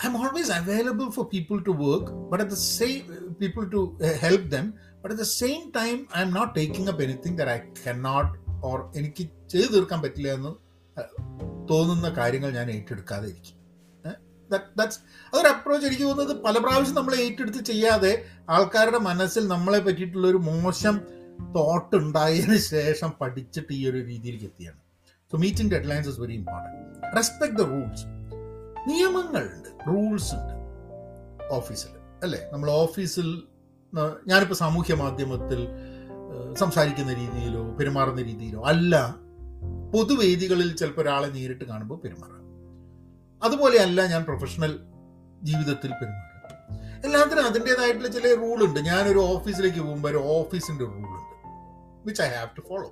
I'm 0.00 0.14
always 0.16 0.48
available 0.52 1.10
for 1.10 1.24
people 1.26 1.58
to 1.60 1.72
work, 1.80 2.06
but 2.30 2.40
at 2.40 2.48
the 2.48 2.60
same 2.74 3.00
people 3.34 3.66
to 3.66 3.80
help 4.20 4.44
them. 4.48 4.66
But 5.02 5.10
at 5.10 5.18
the 5.18 5.30
same 5.34 5.72
time, 5.72 6.08
I'm 6.10 6.32
not 6.32 6.54
taking 6.54 6.88
up 6.88 7.00
anything 7.00 7.34
that 7.36 7.48
I 7.48 7.60
cannot 7.80 8.28
or 8.64 8.78
എനിക്ക് 8.98 9.22
ചെയ്തു 9.48 9.68
തീർക്കാൻ 9.74 9.98
പറ്റില്ല 10.02 10.30
എന്ന് 10.32 10.50
തോന്നുന്ന 11.68 12.08
കാര്യങ്ങൾ 12.18 12.50
ഞാൻ 12.50 12.68
ഏറ്റെടുക്കാതെ 12.70 13.26
ഇരിക്കും 13.28 13.56
ഏഹ്? 14.04 14.16
അതൊരു 15.32 15.48
അപ്രോച്ച് 15.48 15.86
എനിക്ക് 15.86 16.04
തോന്നുന്നത് 16.04 16.34
പല 16.46 16.58
പ്രാവശ്യം 16.58 16.94
നമ്മൾ 16.94 17.14
ഏറ്റെടുത്ത് 17.16 17.62
ചെയ്യാതെ 17.70 18.12
ആൾക്കാരുടെ 18.48 18.98
മനസ്സിൽ 19.08 19.48
നമ്മളെ 19.48 19.78
പറ്റിയിട്ടുള്ള 19.78 20.28
ഒരു 20.28 20.40
മോശം 20.50 20.96
തോട്ട് 21.56 21.96
ഉണ്ടായതിനു 21.96 22.58
ശേഷം 22.68 23.12
പഠിച്ചിട്ട് 23.20 23.72
ഈ 23.72 23.88
ഒരു 23.90 23.98
രീതിയിലേക്ക് 24.06 24.44
എത്തിയാണ് 24.44 24.80
so 25.32 25.38
meeting 25.38 25.72
deadlines 25.90 26.08
is 26.08 26.20
very 26.20 26.34
important 26.34 26.78
respect 27.16 27.58
the 27.62 27.66
rules 27.72 28.04
നിയമങ്ങളുണ്ട് 28.88 29.68
റൂൾസ് 29.88 30.34
ഉണ്ട് 30.34 30.54
ഓഫീസിൽ 31.52 31.88
അല്ലേ? 32.22 32.50
നമ്മൾ 32.52 32.70
ഓഫീസിൽ 32.70 33.42
ഞാനിപ്പോൾ 34.26 34.54
സാമൂഹ്യ 34.54 34.94
മാധ്യമത്തിൽ 34.94 35.68
സംസാരിക്കുന്ന 36.54 37.12
രീതിയിലോ 37.14 37.76
പെരുമാറുന്ന 37.78 38.22
രീതിയിലോ 38.22 38.62
അല്ല 38.62 38.94
പൊതുവേദികളിൽ 39.92 40.76
ചിലപ്പോൾ 40.76 41.00
ഒരാളെ 41.00 41.28
നേരിട്ട് 41.28 41.64
കാണുമ്പോൾ 41.64 41.98
പെരുമാറാം. 42.00 42.36
അതുപോലെയല്ല 43.42 44.06
ഞാൻ 44.06 44.24
പ്രൊഫഷണൽ 44.24 44.80
ജീവിതത്തിൽ 45.42 45.90
പെരുമാറുക 45.90 46.26
എല്ലാത്തിനും 47.04 47.46
അതിന്റെതായിട്ടുള്ള 47.46 48.08
ചില 48.08 48.34
റൂളുണ്ട്. 48.34 48.80
ഞാനൊരു 48.80 49.18
ഓഫീസിലേക്ക് 49.18 49.78
പോകുമ്പോൾ 49.78 50.08
ഒരു 50.08 50.16
rule 50.16 50.84
റൂളുണ്ട് 50.84 51.34
which 52.06 52.22
I 52.22 52.28
have 52.28 52.48
to 52.56 52.60
follow 52.68 52.90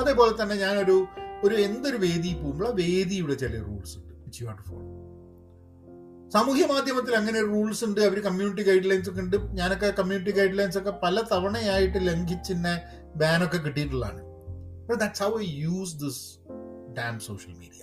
അതേപോലെ 0.00 0.42
തന്നെ 0.42 0.54
ഞാനൊരു 0.54 1.06
ഒരു 1.44 1.54
എന്തൊരു 1.54 1.96
വേദിയിൽ 1.96 2.42
പോകുമ്പോൾ 2.42 2.68
ആ 2.68 2.70
വേദിയുടെ 2.70 3.34
ചില 3.34 3.62
റൂൾസ് 3.62 3.96
ഉണ്ട് 3.98 4.07
വിച്ച് 4.28 4.44
യു 4.44 4.48
ഫോളോ 4.70 4.86
സാമൂഹ്യ 6.28 6.66
മാധ്യമത്തിൽ 6.66 7.16
അങ്ങനെ 7.16 7.40
റൂൾസ് 7.40 7.84
ഉണ്ട്. 7.84 8.00
അവർ 8.00 8.20
കമ്മ്യൂണിറ്റി 8.22 8.62
ഗൈഡ് 8.62 8.90
ലൈൻസ് 8.90 9.10
ഒക്കെ 9.10 9.20
ഉണ്ട്. 9.20 9.36
ഞാനൊക്കെ 9.36 9.94
കമ്മ്യൂണിറ്റി 9.98 10.38
ഗൈഡ് 10.38 10.58
ലൈൻസ് 10.58 10.78
ഒക്കെ 10.78 10.90
പല 10.90 11.22
തവണയായിട്ട് 11.32 11.98
ലംഘിച്ചിന്നെ 12.08 12.82
ബാനൊക്കെ 13.16 13.56
കിട്ടിയിട്ടുള്ളതാണ്. 13.56 14.22
That's 15.00 15.22
how 15.22 15.40
I 15.40 15.44
use 15.44 15.94
this 15.96 16.38
damn 16.98 17.20
social 17.20 17.54
media 17.54 17.82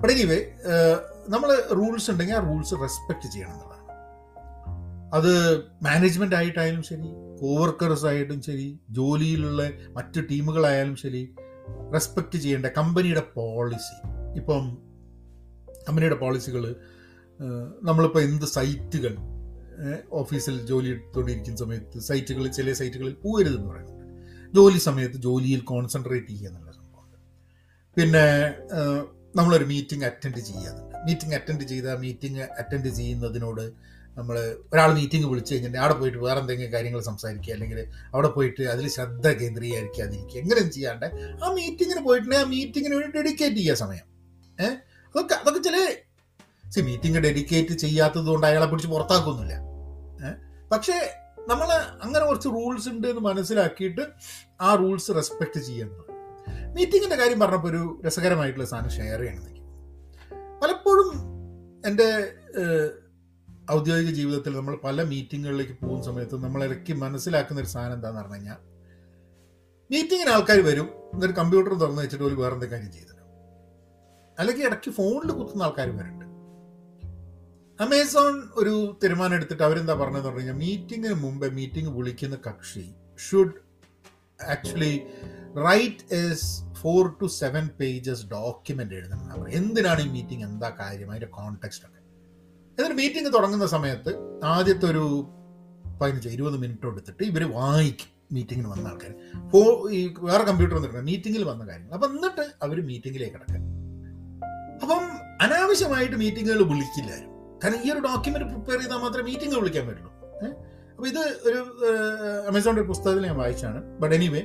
but 0.00 0.12
anyway 0.12 0.52
നമ്മൾ 1.28 1.62
റൂൾസ് 1.72 2.10
ഉണ്ടെങ്കിൽ 2.10 2.34
ആ 2.34 2.38
റൂൾസ് 2.38 2.74
റെസ്പെക്ട് 2.74 3.32
ചെയ്യണം 3.32 3.52
എന്നുള്ളതാണ്. 3.52 3.74
അത് 5.14 5.32
മാനേജ്മെന്റ് 5.82 6.36
ആയിട്ടായാലും 6.36 6.82
ശരി 6.82 7.08
കോവർക്കേഴ്സ് 7.40 8.06
ആയിട്ടും 8.06 8.42
ശരി 8.42 8.80
ജോലിയിലുള്ള 8.90 9.70
മറ്റു 9.90 10.20
ടീമുകളായാലും 10.20 10.96
ശരി 10.96 11.34
റെസ്പെക്ട് 11.92 12.36
ചെയ്യേണ്ട 12.36 12.66
കമ്പനിയുടെ 12.66 13.22
പോളിസി 13.34 13.96
ഇപ്പം 14.36 14.85
കമ്പനിയുടെ 15.88 16.14
പോളിസികൾ 16.14 16.62
നമ്മളിപ്പോൾ 17.82 18.22
എന്ത് 18.22 18.46
സൈറ്റുകൾ 18.46 19.14
ഓഫീസിൽ 20.10 20.66
ജോലി 20.66 20.88
എടുത്തുകൊണ്ടിരിക്കുന്ന 20.88 21.58
സമയത്ത് 21.58 21.98
സൈറ്റുകളിൽ 21.98 22.52
ചില 22.52 22.72
സൈറ്റുകളിൽ 22.72 23.14
പോകരുതെന്ന് 23.24 23.68
പറയുന്നുണ്ട്. 23.70 24.04
ജോലി 24.54 24.78
സമയത്ത് 24.78 25.16
ജോലിയിൽ 25.16 25.60
കോൺസെൻട്രേറ്റ് 25.60 26.28
ചെയ്യുക 26.28 26.48
എന്നുള്ള 26.48 26.72
സംഭവമുണ്ട് 26.72 27.18
പിന്നെ 27.96 28.24
നമ്മളൊരു 29.36 29.64
മീറ്റിംഗ് 29.64 30.04
അറ്റൻഡ് 30.04 30.40
ചെയ്യാറുണ്ട്. 30.40 30.96
മീറ്റിംഗ് 31.06 31.34
അറ്റൻഡ് 31.34 31.64
ചെയ്ത 31.64 31.98
മീറ്റിംഗ് 32.04 32.40
അറ്റൻഡ് 32.60 32.88
ചെയ്യുന്നതിനോട് 32.88 33.64
നമ്മൾ 34.16 34.36
ഒരാൾ 34.72 34.90
മീറ്റിംഗ് 34.94 35.26
വിളിച്ചു 35.26 35.54
കഴിഞ്ഞാൽ 35.54 35.82
അവിടെ 35.82 35.94
പോയിട്ട് 35.94 36.18
വേറെ 36.18 36.40
എന്തെങ്കിലും 36.40 36.72
കാര്യങ്ങൾ 36.72 37.00
സംസാരിക്കുക 37.00 37.52
അല്ലെങ്കിൽ 37.52 37.80
അവിടെ 38.14 38.28
പോയിട്ട് 38.28 38.62
അതിൽ 38.62 38.88
ശ്രദ്ധ 38.88 39.26
കേന്ദ്രീകരിക്കാതിരിക്കുക 39.28 40.38
എങ്ങനെയും 40.42 40.70
ചെയ്യാണ്ട് 40.70 41.06
ആ 41.44 41.52
മീറ്റിങ്ങിന് 41.58 42.02
പോയിട്ടുണ്ടെങ്കിൽ 42.04 42.46
ആ 42.46 42.50
മീറ്റിങ്ങിന് 42.54 42.94
വേണ്ടി 42.94 43.18
ഡെഡിക്കേറ്റ് 43.18 43.56
ചെയ്യുക 43.56 43.74
സമയം. 43.74 44.06
ഏഹ് 44.60 44.76
അതൊക്കെ 45.16 45.34
അതൊക്കെ 45.34 45.60
ചില. 45.68 45.76
സി 46.72 46.80
മീറ്റിംഗ് 46.80 47.18
ഡെഡിക്കേറ്റ് 47.18 47.74
ചെയ്യാത്തത് 47.74 48.26
കൊണ്ട് 48.26 48.46
അയാളെ 48.46 48.66
പിടിച്ച് 48.66 48.88
പുറത്താക്കൊന്നുമില്ല. 48.88 49.54
പക്ഷേ 50.72 50.96
നമ്മൾ 51.48 51.68
അങ്ങനെ 52.02 52.24
കുറച്ച് 52.26 52.48
റൂൾസ് 52.48 52.88
ഉണ്ട് 52.88 53.06
എന്ന് 53.08 53.20
മനസ്സിലാക്കിയിട്ട് 53.20 54.04
ആ 54.60 54.74
റൂൾസ് 54.74 55.10
റെസ്പെക്ട് 55.16 55.58
ചെയ്യുന്നത് 55.58 56.02
മീറ്റിങ്ങിന്റെ 56.76 57.16
കാര്യം 57.16 57.40
പറഞ്ഞപ്പോൾ 57.40 57.68
ഒരു 57.68 58.00
രസകരമായിട്ടുള്ള 58.06 58.66
സാധനം 58.66 58.90
ഷെയർ 58.90 59.20
ചെയ്യണമെന്നെങ്കിൽ 59.20 59.62
പലപ്പോഴും 60.62 61.08
എന്റെ 61.86 62.08
ഔദ്യോഗിക 63.72 64.10
ജീവിതത്തിൽ 64.10 64.52
നമ്മൾ 64.56 64.74
പല 64.84 65.02
മീറ്റിങ്ങുകളിലേക്ക് 65.02 65.76
പോകുന്ന 65.82 66.04
സമയത്ത് 66.04 66.36
നമ്മൾ 66.44 66.64
ഇടയ്ക്ക് 66.64 66.94
മനസ്സിലാക്കുന്ന 66.94 67.60
ഒരു 67.60 67.68
സാധനം 67.68 67.94
എന്താണെന്ന് 67.94 68.22
പറഞ്ഞു 68.22 68.34
കഴിഞ്ഞാൽ 68.34 68.58
മീറ്റിങ്ങിന് 69.90 70.30
ആൾക്കാർ 70.30 70.60
വരും 70.60 70.88
എന്നിട്ട് 71.14 71.36
കമ്പ്യൂട്ടർ 71.36 71.72
തുറന്നു 71.74 72.02
വെച്ചിട്ട് 72.02 72.24
ഒരു 72.24 72.34
വേറെന്തെങ്കിലും 72.34 72.80
കാര്യം 72.80 72.92
ചെയ്തിട്ടും 72.92 73.15
അല്ലെങ്കിൽ 74.38 74.66
ഇടയ്ക്ക് 74.66 74.90
ഫോണിൽ 74.90 75.30
കുത്തുന്ന 75.32 75.62
ആൾക്കാർ 75.62 75.88
വരുന്നുണ്ട് 75.88 76.26
അമേസോൺ 77.82 78.42
ഒരു 78.54 78.98
തീരുമാനം 79.04 79.34
എടുത്തിട്ട് 79.34 79.62
അവരെന്താ 79.62 79.94
പറഞ്ഞതെന്ന് 79.94 80.28
പറഞ്ഞു 80.28 80.40
കഴിഞ്ഞാൽ 80.40 80.54
മീറ്റിങ്ങിന് 80.54 81.14
മുമ്പേ 81.14 81.48
മീറ്റിംഗ് 81.48 81.90
വിളിക്കുന്ന 81.96 82.36
കക്ഷി 82.36 82.90
should 83.28 83.52
actually 84.48 85.06
write 85.66 86.14
is 86.14 86.74
four 86.74 87.16
to 87.22 87.26
seven 87.26 87.68
pages 87.80 88.26
document 88.26 88.94
എഴുതണം. 88.94 89.44
എന്തിനാണ് 89.48 90.00
ഈ 90.00 90.08
മീറ്റിംഗ് 90.08 90.44
എന്താ 90.44 90.70
കാര്യം? 90.80 91.10
അതിന്റെ 91.10 91.26
കോണ്ടെക്സ്റ്റ് 91.26 91.86
ഒക്കെ. 91.86 92.00
എന്നിട്ട് 92.78 92.96
മീറ്റിംഗ് 92.96 93.34
തുടങ്ങുന്ന 93.34 93.66
സമയത്ത് 93.66 94.40
ആദ്യത്തെ 94.44 94.86
ഒരു 94.86 95.04
പതിനഞ്ച് 96.00 96.28
ഇരുപത് 96.28 96.56
മിനിറ്റ് 96.56 96.86
എടുത്തിട്ട് 96.86 97.22
ഇവർ 97.22 97.52
വായിക്കും 97.52 98.10
മീറ്റിങ്ങിന് 98.32 98.68
വന്ന 98.68 98.88
ആൾക്കാർ 98.88 99.12
ഫോ 99.48 99.90
ഈ 99.90 100.14
വേറെ 100.20 100.44
കമ്പ്യൂട്ടർ 100.44 100.76
വന്നിട്ടുണ്ട്. 100.76 101.04
മീറ്റിംഗിൽ 101.04 101.44
വന്ന 101.44 101.66
കാര്യങ്ങൾ. 101.66 101.92
അപ്പം 101.92 102.14
എന്നിട്ട് 102.14 102.52
അവർ 102.62 102.86
മീറ്റിംഗിലേക്ക് 102.86 103.34
കിടക്കുക. 103.34 103.65
അപ്പം 104.82 105.04
അനാവശ്യമായിട്ട് 105.40 106.16
മീറ്റിങ്ങുകൾ 106.16 106.60
വിളിക്കില്ല. 106.72 107.12
കാരണം 107.62 107.80
ഈ 107.84 107.90
ഒരു 107.92 108.00
ഡോക്യുമെന്റ് 108.08 108.48
പ്രിപ്പയർ 108.48 108.78
ചെയ്താൽ 108.80 108.98
മാത്രമേ 108.98 109.24
മീറ്റിംഗ് 109.30 109.54
വിളിക്കാൻ 109.58 109.84
പറ്റുള്ളൂ? 109.88 110.12
അപ്പൊ 110.96 111.06
ഇത് 111.08 111.22
ഒരു 111.48 111.60
അമേസോണിന്റെ 112.48 112.82
ഒരു 112.82 112.88
പുസ്തകത്തിൽ 112.88 113.26
ഞാൻ 113.26 113.36
വായിച്ചാണ് 113.36 113.80
but 114.00 114.14
anyway 114.14 114.42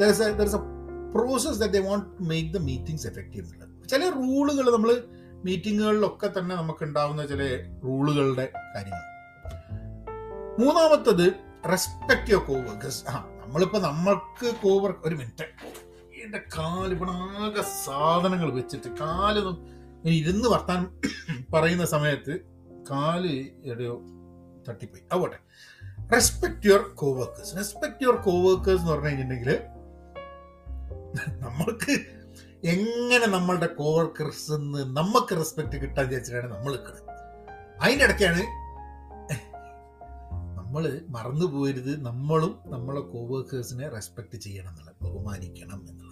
there 0.00 0.06
a 0.06 0.60
process 1.14 1.58
that 1.60 1.74
they 1.74 1.80
won't 1.80 2.06
make 2.30 2.50
the 2.54 2.58
meetings 2.58 3.06
effective 3.06 3.44
എന്നുള്ളത്. 3.44 3.88
ചില 3.88 4.08
റൂളുകൾ 4.10 4.66
നമ്മൾ 4.76 4.90
മീറ്റിങ്ങുകളിലൊക്കെ 5.44 6.28
തന്നെ 6.38 6.54
നമുക്ക് 6.56 6.84
ഉണ്ടാവുന്ന 6.84 7.26
ചില 7.26 7.42
റൂളുകളുടെ 7.84 8.46
കാര്യങ്ങൾ. 8.76 9.04
മൂന്നാമത്തത് 10.60 11.26
റെസ്പെക്ട് 11.70 12.30
യുവർ 12.30 12.44
കോവർക്കേഴ്സ് 12.44 13.02
ആ 13.08 13.14
നമ്മളിപ്പോ 13.44 13.78
നമ്മൾക്ക് 13.78 14.48
കോവർ 14.62 14.94
ഒരു 15.04 15.14
മിനിറ്റ് 15.14 15.46
എന്റെ 16.24 16.40
കാൽ 16.58 16.92
ഇവിടെ 16.92 17.10
ആകെ 17.10 17.62
സാധനങ്ങൾ 17.84 18.50
വെച്ചിട്ട് 18.50 18.88
കാൽ 19.00 19.36
ഇരുന്ന് 20.10 20.48
വർത്താനം 20.48 20.86
പറയുന്ന 21.52 21.84
സമയത്ത് 21.84 22.34
കാൽ 22.90 23.22
എവിടെയോ 23.64 23.94
തട്ടിപ്പോയി. 24.68 25.02
ആവട്ടെ 25.12 25.38
respect 26.12 26.66
your 26.66 26.82
coworkers 26.94 27.56
respect 27.56 28.02
your 28.04 28.16
coworkers 28.22 28.82
എന്ന് 28.82 28.92
പറഞ്ഞു 28.92 29.08
കഴിഞ്ഞിട്ടുണ്ടെങ്കിൽ 29.08 29.50
നമ്മൾക്ക് 31.38 31.94
എങ്ങനെ 32.64 33.26
നമ്മളുടെ 33.26 33.66
കോവർക്കേഴ്സ് 33.66 34.52
നമുക്ക് 34.98 35.32
റെസ്പെക്ട് 35.36 35.76
കിട്ടാൻ 35.76 36.04
വിചാരിച്ചിട്ടാണ് 36.06 36.52
നമ്മൾ 36.54 36.72
നിൽക്കുന്നത് 36.72 37.08
അതിന്റെ 37.80 38.04
ഇടയ്ക്കാണ് 38.04 38.42
നമ്മൾ 40.56 40.84
മറന്നു 41.08 41.46
പോരുത് 41.46 42.04
നമ്മളും 42.04 42.52
നമ്മളെ 42.66 43.00
കോവർക്കേഴ്സിനെ 43.00 43.88
റെസ്പെക്ട് 43.88 44.36
ചെയ്യണം 44.36 44.68
എന്നുള്ളത് 44.68 44.96
ബഹുമാനിക്കണം 45.02 45.80
എന്നുള്ളത്. 45.88 46.11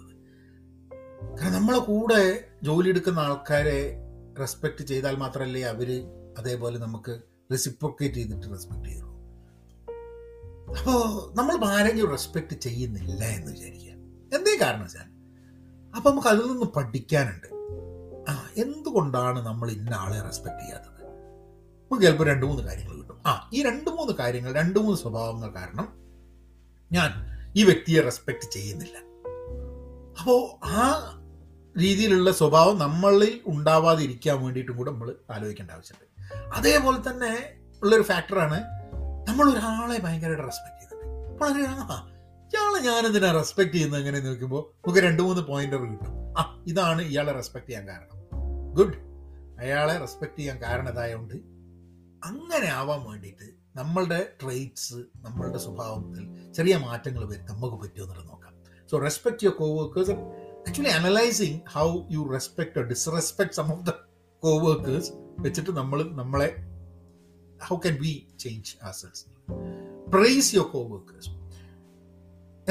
കാരണം 1.21 1.53
നമ്മളെ 1.53 1.79
കൂടെ 1.79 2.45
ജോലി 2.63 2.89
എടുക്കുന്ന 2.89 3.19
ആൾക്കാരെ 3.19 3.95
റെസ്പെക്ട് 4.39 4.83
ചെയ്താൽ 4.83 5.15
മാത്രമല്ലേ 5.15 5.61
അവർ 5.61 6.07
അതേപോലെ 6.37 6.79
നമുക്ക് 6.79 7.21
റെസിപ്രോക്കേറ്റ് 7.51 8.15
ചെയ്തിട്ട് 8.15 8.51
റെസ്പെക്ട് 8.51 8.85
ചെയ്യുള്ളൂ. 8.85 9.11
അപ്പോ 10.77 10.93
നമ്മൾ 11.35 11.65
ആരെങ്കിലും 11.65 12.09
റെസ്പെക്ട് 12.09 12.55
ചെയ്യുന്നില്ല 12.55 13.23
എന്ന് 13.23 13.51
വിചാരിക്കുക. 13.51 13.91
എന്തേ 14.37 14.57
കാരണം 14.61 14.81
വെച്ചാൽ 14.81 15.07
അപ്പൊ 15.95 16.11
നമുക്ക് 16.11 16.27
അതിൽ 16.27 16.41
നിന്ന് 16.41 16.65
പഠിക്കാനുണ്ട്. 16.65 17.47
ആ 18.29 18.49
എന്തുകൊണ്ടാണ് 18.57 19.45
നമ്മൾ 19.45 19.71
ഇന്ന 19.71 19.93
ആളെ 19.93 20.21
റെസ്പെക്ട് 20.21 20.61
ചെയ്യാത്തത്? 20.61 21.03
നമുക്ക് 21.81 22.03
ചിലപ്പോൾ 22.03 22.27
രണ്ട് 22.27 22.45
മൂന്ന് 22.45 22.63
കാര്യങ്ങൾ 22.63 22.97
കിട്ടും. 22.97 23.21
ആ 23.25 23.49
ഈ 23.53 23.63
രണ്ട് 23.63 23.89
മൂന്ന് 23.89 24.13
കാര്യങ്ങൾ 24.13 24.53
രണ്ട് 24.53 24.79
മൂന്ന് 24.79 24.97
സ്വഭാവങ്ങൾ 24.97 25.51
കാരണം 25.51 25.87
ഞാൻ 26.91 27.11
ഈ 27.55 27.63
വ്യക്തിയെ 27.63 28.01
റെസ്പെക്ട് 28.01 28.51
ചെയ്യുന്നില്ല. 28.51 29.10
അപ്പോ 30.21 30.59
ആ 30.63 31.17
രീതിയിലുള്ള 31.77 32.31
സ്വഭാവം 32.31 32.77
നമ്മളിൽ 32.77 33.41
ഉണ്ടാവാതിരിക്കാൻ 33.45 34.43
വേണ്ടിയിട്ടും 34.43 34.77
കൂടെ 34.77 34.91
നമ്മൾ 34.91 35.15
ആലോചിക്കേണ്ട 35.31 35.71
ആവശ്യമുണ്ട്. 35.71 36.07
അതേപോലെ 36.55 37.09
തന്നെ 37.09 37.55
ഉള്ളൊരു 37.83 38.01
ഫാക്ടറാണ് 38.01 38.59
നമ്മൾ 39.29 39.49
ഒരാളെ 39.49 39.97
ഭയങ്കരമായിട്ട് 39.97 40.43
റെസ്പെക്ട് 40.43 40.95
അപ്പോൾ 41.31 41.51
ഒരു, 41.51 41.63
ആ 41.63 42.11
ഇയാളെ 42.53 42.79
ഞാനെന്തിനാ 42.79 43.31
റെസ്പെക്ട് 43.31 43.73
ചെയ്യുന്നത് 43.73 43.99
എങ്ങനെ 43.99 44.19
നോക്കുമ്പോൾ 44.19 44.73
നമുക്ക് 44.73 44.99
രണ്ട് 44.99 45.21
മൂന്ന് 45.21 45.41
പോയിന്റർ 45.41 45.77
കിട്ടും. 45.77 46.35
ആ 46.37 46.63
ഇതാണ് 46.67 47.01
ഇയാളെ 47.01 47.31
റെസ്പെക്ട് 47.31 47.67
ചെയ്യാൻ 47.67 47.87
കാരണം. 47.87 48.17
ഗുഡ് 48.73 48.93
അയാളെ 49.59 49.97
റെസ്പെക്ട് 49.97 50.37
ചെയ്യാൻ 50.37 50.61
കാരണം 50.61 50.89
ഇതായതുകൊണ്ട് 50.89 51.33
അങ്ങനെ 52.25 52.67
ആവാൻ 52.67 53.03
വേണ്ടിയിട്ട് 53.09 53.61
നമ്മളുടെ 53.75 54.33
ട്രെയ്റ്റ്സ് 54.41 54.93
നമ്മളുടെ 54.93 55.57
സ്വഭാവത്തിൽ 55.57 56.51
ചെറിയ 56.53 56.77
മാറ്റങ്ങൾ 56.77 57.25
വരും 57.25 57.45
നമുക്ക് 57.45 57.75
പറ്റുമോ 57.75 58.40
so 58.91 58.97
respect 58.97 59.45
your 59.45 59.55
coworkers 59.55 60.11
actually 60.69 60.89
analysing 60.89 61.59
how 61.69 61.99
you 62.11 62.29
respect 62.31 62.79
or 62.79 62.85
disrespect 62.85 63.51
some 63.51 63.71
of 63.71 63.85
the 63.85 63.89
coworkers 64.39 65.11
വെച്ചിട്ട് 65.39 65.71
നമ്മൾ 65.71 66.03
നമ്മളെ 66.03 66.55
how 67.63 67.77
can 67.77 67.97
we 68.01 68.27
change 68.39 68.75
ourselves 68.83 69.25
praise 70.09 70.55
your 70.55 70.67
coworkers 70.67 71.29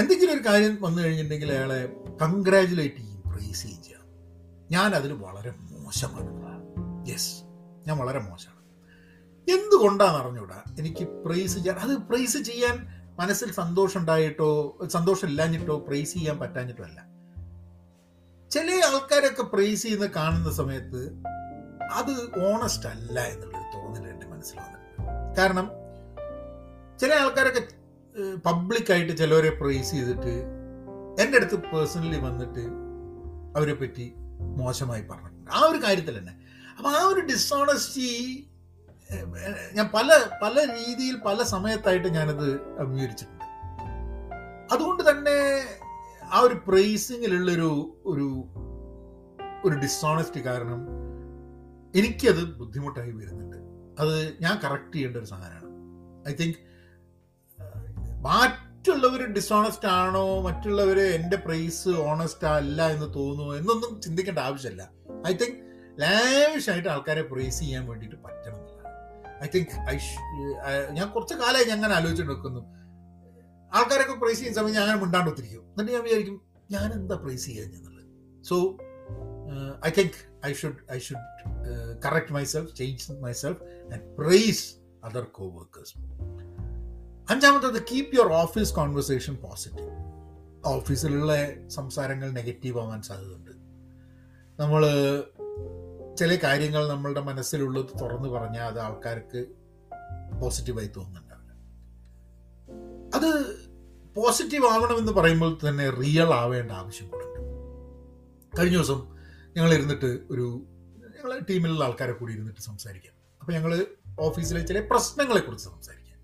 എന്തെങ്കിലും 0.01 0.33
ഒരു 0.33 0.49
കാര്യം 0.49 0.79
വന്നു 0.81 1.03
കഴിഞ്ഞിട്ടുണ്ടെങ്കിൽ 1.03 1.53
അയാളെ 1.53 1.93
കൺഗ്രാജുലേറ്റ് 2.23 2.97
ചെയ്യും. 2.97 3.23
പ്രൈസ് 3.27 3.63
ചെയ്യും 3.63 3.83
ചെയ്യണം 3.83 4.07
ഞാൻ 4.71 4.95
അതിൽ 4.95 5.13
വളരെ 5.13 5.55
മോശമാണ്. 5.71 6.31
യെസ് 7.09 7.43
ഞാൻ 7.89 7.99
വളരെ 7.99 8.19
മോശമാണ്. 8.19 8.61
എന്തുകൊണ്ടാണെന്ന് 9.51 10.21
അറിഞ്ഞൂടാ 10.21 10.63
എനിക്ക് 10.79 11.09
പ്രൈസ് 11.09 11.55
ചെയ്യാൻ 11.55 11.77
അത് 11.77 11.97
പ്രൈസ് 11.97 12.39
ചെയ്യാൻ 12.39 13.00
മനസ്സിൽ 13.19 13.53
സന്തോഷം 13.53 14.01
ഉണ്ടായിട്ടോ 14.01 14.79
സന്തോഷം 14.87 15.29
ഇല്ലാഞ്ഞിട്ടോ 15.29 15.79
പ്രൈസ് 15.79 16.13
ചെയ്യാൻ 16.13 16.39
പറ്റാഞ്ഞിട്ടോ 16.39 16.83
അല്ല. 16.83 17.01
ചില 18.51 18.71
ആൾക്കാരൊക്കെ 18.87 19.43
പ്രൈസ് 19.43 19.83
ചെയ്യുന്ന 19.83 20.07
കാണുന്ന 20.07 20.53
സമയത്ത് 20.53 21.21
അത് 21.93 22.41
ഓണസ്റ്റ് 22.45 22.89
അല്ല 22.89 23.21
എന്നുള്ളൊരു 23.21 23.77
തോന്നൽ 23.77 24.11
എന്റെ 24.11 24.27
മനസ്സിൽ 24.27 24.57
കാരണം 25.39 25.71
ചില 27.01 27.15
ആൾക്കാരൊക്കെ 27.15 27.69
പബ്ലിക്കായിട്ട് 28.47 29.17
ചിലവരെ 29.19 29.51
പ്രൈസ് 29.51 29.91
ചെയ്തിട്ട് 29.91 30.35
എന്റെ 31.23 31.37
അടുത്ത് 31.37 31.55
പേഴ്സണലി 31.57 32.19
വന്നിട്ട് 32.19 32.61
അവരെ 33.59 33.75
പറ്റി 33.75 34.15
മോശമായി 34.39 35.03
പറഞ്ഞിട്ടുണ്ട്. 35.03 35.51
ആ 35.51 35.61
ഒരു 35.61 35.79
കാര്യത്തിൽ 35.85 36.19
തന്നെ. 36.19 36.33
അപ്പൊ 36.79 36.91
ആ 36.91 37.03
ഒരു 37.03 37.21
ഡിസോണസ്റ്റി 37.21 38.11
ഞാൻ 39.75 39.91
പല 39.95 40.25
പല 40.43 40.67
രീതിയിൽ 40.75 41.17
പല 41.17 41.43
സമയത്തായിട്ട് 41.43 42.09
ഞാനത് 42.09 42.61
അംഗീകരിച്ചിട്ടുണ്ട്. 42.61 43.45
അതുകൊണ്ട് 44.75 45.11
തന്നെ 45.11 45.65
ആ 46.33 46.41
ഒരു 46.41 46.55
പ്രൈസിങ്ങിലുള്ളൊരു 46.69 48.01
ഒരു 48.07 48.45
ഒരു 49.65 49.75
ഡിസോണസ്റ്റി 49.75 50.47
കാരണം 50.47 50.87
എനിക്കത് 51.95 52.45
ബുദ്ധിമുട്ടായി 52.45 53.11
വരുന്നുണ്ട്. 53.11 53.57
അത് 54.03 54.39
ഞാൻ 54.41 54.61
കറക്റ്റ് 54.65 54.93
ചെയ്യേണ്ട 54.93 55.17
ഒരു 55.17 55.25
സാധനമാണ്. 55.25 55.71
ഐ 56.29 56.35
തിങ്ക് 56.35 56.57
മറ്റുള്ളവർ 58.25 59.33
ഡിസോണസ്റ്റ് 59.33 59.89
ആണോ 59.89 60.41
മറ്റുള്ളവർ 60.41 61.01
എന്റെ 61.01 61.37
പ്രൈസ് 61.37 61.89
ഓണസ്റ്റ് 61.89 62.47
അല്ല 62.47 62.89
എന്ന് 62.91 63.15
തോന്നുമോ 63.15 63.55
എന്നൊന്നും 63.55 64.01
ചിന്തിക്കേണ്ട 64.01 64.39
ആവശ്യമില്ല. 64.39 64.91
ഐ 65.27 65.35
തിങ്ക് 65.35 65.59
ലാവിഷായിട്ട് 66.03 66.89
ആൾക്കാരെ 66.89 67.23
പ്രൈസ് 67.23 67.59
ചെയ്യാൻ 67.59 67.87
വേണ്ടിയിട്ട് 67.87 68.17
പറ്റണം. 68.17 68.70
ഐ 69.45 69.49
തിങ്ക് 69.55 69.73
ഐ 69.93 69.97
ഞാൻ 70.99 71.07
കുറച്ച് 71.11 71.35
കാലമായി 71.35 71.67
ഞാൻ 71.71 71.77
അങ്ങനെ 71.79 71.95
ആലോചിച്ചു 71.99 72.23
നിൽക്കുന്നു. 72.23 72.63
ആൾക്കാരൊക്കെ 73.73 74.15
പ്രൈസ് 74.23 74.39
ചെയ്യുന്ന 74.39 74.59
സമയം 74.61 74.75
ഞാൻ 74.75 74.83
അങ്ങനെ 74.83 75.01
മിണ്ടാണ്ട് 75.03 75.31
ഒത്തിരിക്കും 75.31 75.65
എന്നിട്ട് 75.71 75.93
ഞാൻ 75.93 76.03
വിചാരിക്കും 76.07 76.37
ഞാൻ 76.71 76.89
എന്താ 76.93 77.17
പ്രൈസ് 77.25 77.45
ചെയ്യാൻ 77.47 77.69
എന്നുള്ളത് 77.79 78.07
so 78.49 78.57
I 79.87 79.91
think 79.99 80.19
I 80.47 80.53
should 80.53 80.81
I 80.93 80.99
should 80.99 81.25
correct 82.05 82.33
myself 82.33 82.71
change 82.75 83.17
myself 83.25 83.63
and 83.93 84.05
praise 84.19 84.65
other 85.05 85.25
coworkers 85.59 85.95
അഞ്ചാമത്തത് 87.31 87.81
keep 87.91 88.15
your 88.17 88.33
office 88.43 88.73
conversation 88.75 89.35
positive 89.37 89.91
ഓഫീസിലുള്ള 90.75 91.33
സംസാരങ്ങൾ 91.69 92.29
നെഗറ്റീവ് 92.39 92.79
ആവാൻ 92.81 93.03
സാധ്യതയുണ്ട്. 93.03 93.53
നമ്മൾ 94.59 94.83
ചില 96.21 96.37
കാര്യങ്ങൾ 96.37 96.89
നമ്മളുടെ 96.89 97.21
മനസ്സിലുള്ളത് 97.21 97.87
തുറന്നു 98.01 98.29
പറഞ്ഞാൽ 98.29 98.65
അത് 98.65 98.79
ആൾക്കാർക്ക് 98.79 99.47
പോസിറ്റീവായി 100.41 100.91
തോന്നുന്നുണ്ടാവില്ല. 100.97 101.53
അത് 103.15 103.31
പോസിറ്റീവ് 104.15 104.67
ആവണമെന്ന് 104.67 105.13
പറയുമ്പോൾ 105.13 105.59
തന്നെ 105.69 105.91
റിയൽ 105.91 106.35
ആവേണ്ട 106.35 106.73
ആവശ്യം 106.73 107.09
കൂടെ 107.09 107.25
കഴിഞ്ഞ 108.59 108.77
ദിവസം 108.77 109.17
ഞങ്ങൾ 109.57 109.75
ഇരുന്നിട്ട് 109.75 110.19
ഒരു 110.31 110.67
ഞങ്ങൾ 110.97 111.41
ടീമിലുള്ള 111.51 111.85
ആൾക്കാരെ 111.85 112.13
കൂടി 112.13 112.33
ഇരുന്നിട്ട് 112.33 112.61
സംസാരിക്കാം. 112.61 113.15
അപ്പം 113.41 113.55
ഞങ്ങൾ 113.55 113.87
ഓഫീസിലെ 114.21 114.67
ചില 114.67 114.81
പ്രശ്നങ്ങളെക്കുറിച്ച് 114.91 115.65
സംസാരിക്കാം. 115.65 116.19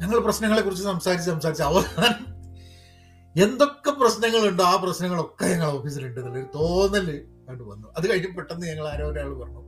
ഞങ്ങൾ 0.00 0.18
പ്രശ്നങ്ങളെക്കുറിച്ച് 0.18 0.84
സംസാരിച്ച് 0.84 1.30
സംസാരിച്ച് 1.30 1.62
അവസാനം 1.62 2.32
എന്തൊക്കെ 3.42 3.90
പ്രശ്നങ്ങളുണ്ടോ 3.90 4.64
ആ 4.64 4.76
പ്രശ്നങ്ങളൊക്കെ 4.76 5.44
ഞങ്ങൾ 5.44 5.66
ഓഫീസിലുണ്ട് 5.66 6.20
എന്നുള്ളൊരു 6.20 6.48
തോന്നൽ 6.54 7.31
കണ്ടു 7.48 7.62
വന്നു. 7.62 7.88
അത് 7.96 8.10
കഴിഞ്ഞ് 8.10 8.36
പെട്ടെന്ന് 8.36 8.66
ഞങ്ങൾ 8.66 8.88
ആരോ 8.88 9.06
ഒരാൾ 9.06 9.34
പറഞ്ഞു 9.34 9.62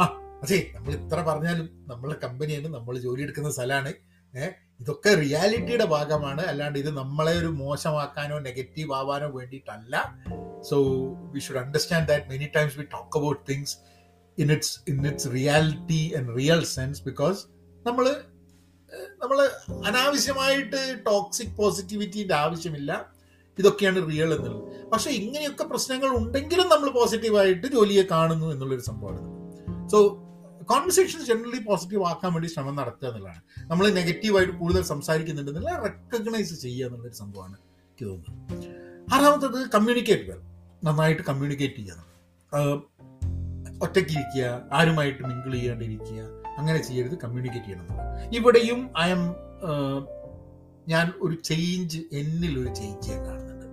ആ 0.00 0.04
അതെ 0.42 0.70
നമ്മൾ 0.74 0.92
ഇത്ര 0.92 1.20
പറഞ്ഞാലും 1.20 1.86
നമ്മളെ 1.88 2.14
കമ്പനിയാണ് 2.14 2.64
നമ്മൾ 2.64 2.98
ജോലി 2.98 3.22
എടുക്കുന്ന 3.22 3.50
സ്ഥലമാണ്. 3.50 3.92
ഏഹ് 4.36 4.52
ഇതൊക്കെ 4.80 5.14
റിയാലിറ്റിയുടെ 5.14 5.84
ഭാഗമാണ്. 5.84 6.40
അല്ലാണ്ട് 6.40 6.78
ഇത് 6.78 6.90
നമ്മളെ 6.96 7.32
ഒരു 7.32 7.46
മോശമാക്കാനോ 7.46 8.38
നെഗറ്റീവ് 8.38 8.94
ആവാനോ 8.94 9.30
വേണ്ടിയിട്ടല്ല. 9.30 10.14
So 10.70 10.76
we 11.32 11.40
should 11.40 11.58
understand 11.58 12.08
that 12.08 12.26
many 12.26 12.44
times 12.56 12.78
we 12.78 12.84
talk 12.84 13.18
about 13.18 13.52
things 13.52 13.76
in 14.38 14.52
it's 14.52 14.80
in 14.88 15.06
it's 15.06 15.28
reality 15.32 16.14
and 16.16 16.36
real 16.36 16.64
sense 16.64 17.02
because 17.02 17.46
നമ്മൾ 17.86 18.22
നമ്മൾ 19.18 19.50
അനാവശ്യമായിട്ട് 19.86 21.02
ടോക്സിക് 21.06 21.56
പോസിറ്റിവിറ്റിന്റെ 21.56 22.34
ആവശ്യമില്ല. 22.34 23.11
ഇതൊക്കെയാണ് 23.58 24.10
റിയൽ 24.10 24.34
എന്നുള്ളത്. 24.34 24.90
പക്ഷെ 24.90 25.10
ഇങ്ങനെയൊക്കെ 25.10 25.64
പ്രശ്നങ്ങൾ 25.64 26.16
ഉണ്ടെങ്കിലും 26.16 26.68
നമ്മൾ 26.68 26.90
പോസിറ്റീവായിട്ട് 26.90 27.66
ജോലിയെ 27.66 28.02
കാണുന്നു 28.10 28.46
എന്നുള്ളൊരു 28.46 28.82
സംഭവമാണ്. 28.82 29.88
സോ 29.88 29.98
കോൺവെർസേഷൻ 30.62 31.24
ജനറലി 31.24 31.60
പോസിറ്റീവ് 31.64 32.04
ആക്കാൻ 32.04 32.32
വേണ്ടി 32.32 32.48
ശ്രമം 32.48 32.76
നടത്തുക 32.76 33.08
എന്നുള്ളതാണ്. 33.08 33.40
നമ്മൾ 33.70 33.90
നെഗറ്റീവായിട്ട് 33.90 34.52
കൂടുതൽ 34.52 34.82
സംസാരിക്കുന്നുണ്ടെന്നുള്ള 34.82 35.70
റെക്കഗ്നൈസ് 35.70 36.54
ചെയ്യുക 36.54 36.86
എന്നുള്ളൊരു 36.86 37.14
സംഭവമാണ് 37.14 37.56
എനിക്ക് 37.56 38.10
തോന്നുന്നത്. 38.10 38.66
ആറാമത്തത് 39.14 39.68
കമ്മ്യൂണിക്കേറ്റ് 39.74 40.22
വെൽ 40.22 40.40
നന്നായിട്ട് 40.84 41.22
കമ്മ്യൂണിക്കേറ്റ് 41.22 41.74
ചെയ്യുക. 41.74 42.12
ഒറ്റയ്ക്കിരിക്കുക 43.82 44.62
ആരുമായിട്ട് 44.72 45.22
മിങ്കിൾ 45.22 45.52
ചെയ്യാണ്ടിരിക്കുക 45.52 46.22
അങ്ങനെ 46.58 46.82
ചെയ്യരുത് 46.82 47.18
കമ്മ്യൂണിക്കേറ്റ് 47.18 47.66
ചെയ്യണം 47.66 47.86
ഇവിടെയും 48.34 48.90
ഐ 48.98 49.10
എം 49.10 49.24
ഞാൻ 50.88 51.12
ഒരു 51.22 51.34
ചേഞ്ച് 51.44 51.98
എന്നിൽ 52.12 52.58
ഒരു 52.58 52.74
ചേഞ്ച് 52.74 53.10
ഞാൻ 53.10 53.26
കാണുന്നുണ്ട്. 53.26 53.66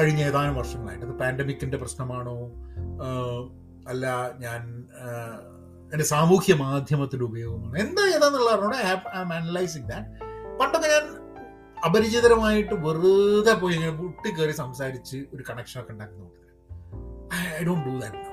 കഴിഞ്ഞ 0.00 0.20
ഏതാനും 0.20 0.54
വർഷങ്ങളായിട്ട്. 0.54 1.06
അത് 1.06 1.12
പാൻഡമിക്കിന്റെ 1.12 1.76
പ്രശ്നമാണോ? 1.76 2.36
അല്ല 3.88 4.30
ഞാൻ 4.38 4.84
എന്റെ 5.92 6.04
സാമൂഹ്യ 6.04 6.54
മാധ്യമത്തിന്റെ 6.54 7.24
ഉപയോഗമാണോ? 7.24 7.78
എന്താ 7.78 8.16
ഏതാന്നുള്ളതാണ് 8.16 8.76
ഐ 8.76 9.18
ആം 9.20 9.32
അനലൈസിങ് 9.32 9.88
ദാറ്റ് 9.88 10.08
പണ്ടൊക്കെ 10.58 10.88
ഞാൻ 10.88 11.04
അപരിചിതരമായിട്ട് 11.86 12.74
വെറുതെ 12.74 13.52
പോയി 13.52 13.74
ഇങ്ങനെ 13.74 13.92
മുട്ടി 13.92 14.30
കയറി 14.30 14.52
സംസാരിച്ച് 14.52 15.16
ഒരു 15.34 15.44
കണക്ഷനൊക്കെ 15.50 15.92
ഉണ്ടാക്കുന്നു 15.92 16.26
ഐ 17.60 17.64
ഡോണ്ട് 17.64 17.88
ഡു 17.88 18.00
ദാറ്റ് 18.00 18.27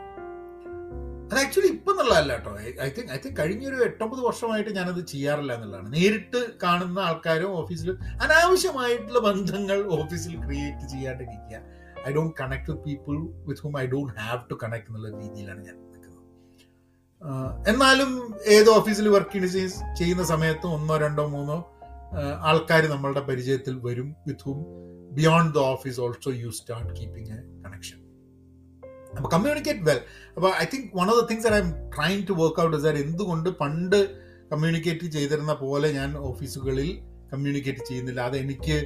അത് 1.31 1.39
ആക്ച്വലി 1.39 1.67
ഇപ്പം 1.67 1.91
എന്നുള്ളതല്ല 1.91 2.33
കേട്ടോ. 2.33 2.51
ഐ 2.59 2.89
തിങ്ക് 2.89 3.11
ഐ 3.13 3.17
തിങ്ക് 3.17 3.39
കഴിഞ്ഞൊരു 3.39 3.75
എട്ടൊമ്പത് 3.75 4.21
വർഷമായിട്ട് 4.21 4.69
ഞാനത് 4.69 5.07
ചെയ്യാറില്ല 5.07 5.53
എന്നുള്ളതാണ്. 5.53 5.93
നേരിട്ട് 5.93 6.57
കാണുന്ന 6.63 6.99
ആൾക്കാരും 6.99 7.51
ഓഫീസിൽ 7.61 7.89
അനാവശ്യമായിട്ടുള്ള 8.25 9.19
ബന്ധങ്ങൾ 9.19 9.85
ഓഫീസിൽ 9.87 10.35
create 10.45 10.87
ചെയ്യാണ്ടിരിക്കുക. 10.93 11.61
I 12.07 12.13
don't 12.13 12.35
connect 12.41 12.71
with 12.71 12.85
people 12.85 13.15
with 13.17 13.61
hmm 13.61 13.79
I 13.79 13.85
don't 13.85 14.13
have 14.19 14.41
to 14.51 14.59
connect 14.63 14.85
എന്നുള്ള 14.87 15.09
രീതിയിലാണ് 15.21 15.65
ഞാൻ 15.65 15.75
നിൽക്കുന്നത്. 15.75 16.21
എന്നാലും 17.67 18.35
ഏത് 18.45 18.69
ഓഫീസിൽ 18.69 19.09
വർക്ക് 19.09 19.39
ചെയ്യുന്ന 19.97 20.23
സമയത്തും 20.23 20.73
ഒന്നോ 20.73 20.97
രണ്ടോ 20.97 21.27
മൂന്നോ 21.27 21.71
ആൾക്കാർ 22.39 22.85
നമ്മളുടെ 22.85 23.19
പരിചയത്തിൽ 23.19 23.79
വരും 23.79 24.15
with 24.27 24.43
hmm 24.43 24.65
beyond 25.11 25.55
the 25.55 25.57
office 25.57 26.01
also 26.01 26.31
you 26.31 26.49
start 26.49 26.99
keeping 26.99 27.31
a 27.31 27.61
connection 27.65 28.04
communicate 29.23 29.79
well 29.79 29.99
അപ്പോൾ 30.37 30.51
I 30.61 30.65
think 30.73 30.97
one 30.97 31.09
of 31.11 31.21
the 31.21 31.29
things 31.29 31.47
I'm 31.57 31.71
trying 31.95 32.27
to 32.27 32.33
work 32.33 32.61
out 32.61 32.77
sir 32.77 32.97
എന്തുകൊണ്ട് 32.97 33.49
പണ്ട് 33.49 33.99
കമ്മ്യൂണിക്കേറ്റ് 34.51 35.05
ചെയ്തിരുന്ന 35.05 35.53
പോലെ 35.53 35.91
ഞാൻ 35.91 36.17
ഓഫീസുകളിൽ 36.17 36.89
കമ്മ്യൂണിക്കേറ്റ് 37.33 37.79
ചെയ്യുന്നില്ല. 37.87 38.21
അത് 38.21 38.37
എനിക്ക് 38.37 38.77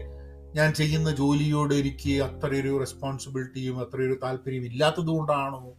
ഞാൻ 0.55 0.73
ചെയ്യുന്ന 0.73 1.11
ജോലിയോട് 1.11 1.73
എനിക്ക് 1.73 2.21
അത്രയൊരു 2.21 2.79
റെസ്പോൺസിബിലിറ്റിയും 2.79 3.79
അത്രയൊരു 3.79 4.19
താല്പര്യം 4.23 4.65
ഇല്ലാത്തത് 4.65 5.07
കൊണ്ടാണോ? 5.07 5.77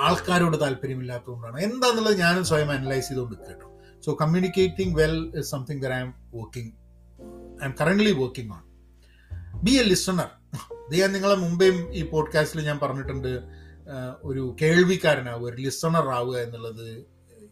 ആൾക്കാരോട് 0.00 0.60
താല്പര്യമില്ലാത്തതുകൊണ്ടാണ് 0.60 1.60
എന്താണെന്നുള്ളത് 1.60 2.18
ഞാനും 2.18 2.44
സ്വയം 2.44 2.70
അനലൈസ് 2.70 3.08
ചെയ്തുകൊണ്ട് 3.08 3.48
കേട്ടോ 3.48 3.68
so 4.04 4.12
communicating 4.20 4.96
well 5.00 5.32
is 5.34 5.50
something 5.50 5.82
there 5.82 5.92
I'm 6.00 6.14
working 6.34 6.72
I'm 7.64 7.74
currently 7.80 8.12
working 8.12 8.52
on 8.52 8.62
be 9.62 9.70
a 9.70 9.82
listener 9.82 10.30
ഇത് 10.92 11.00
ഞാൻ 11.00 11.12
നിങ്ങളെ 11.12 11.34
മുമ്പേയും 11.34 11.94
ഈ 11.94 12.02
പോഡ്കാസ്റ്റിൽ 12.08 12.60
ഞാൻ 12.60 12.78
പറഞ്ഞിട്ടുണ്ട് 12.78 13.42
ഒരു 14.22 14.56
കേൾവിക്കാരനാവുക 14.62 15.48
ഒരു 15.48 15.56
ലിസണർ 15.56 16.08
ആവുക 16.08 16.36
എന്നുള്ളത് 16.38 17.06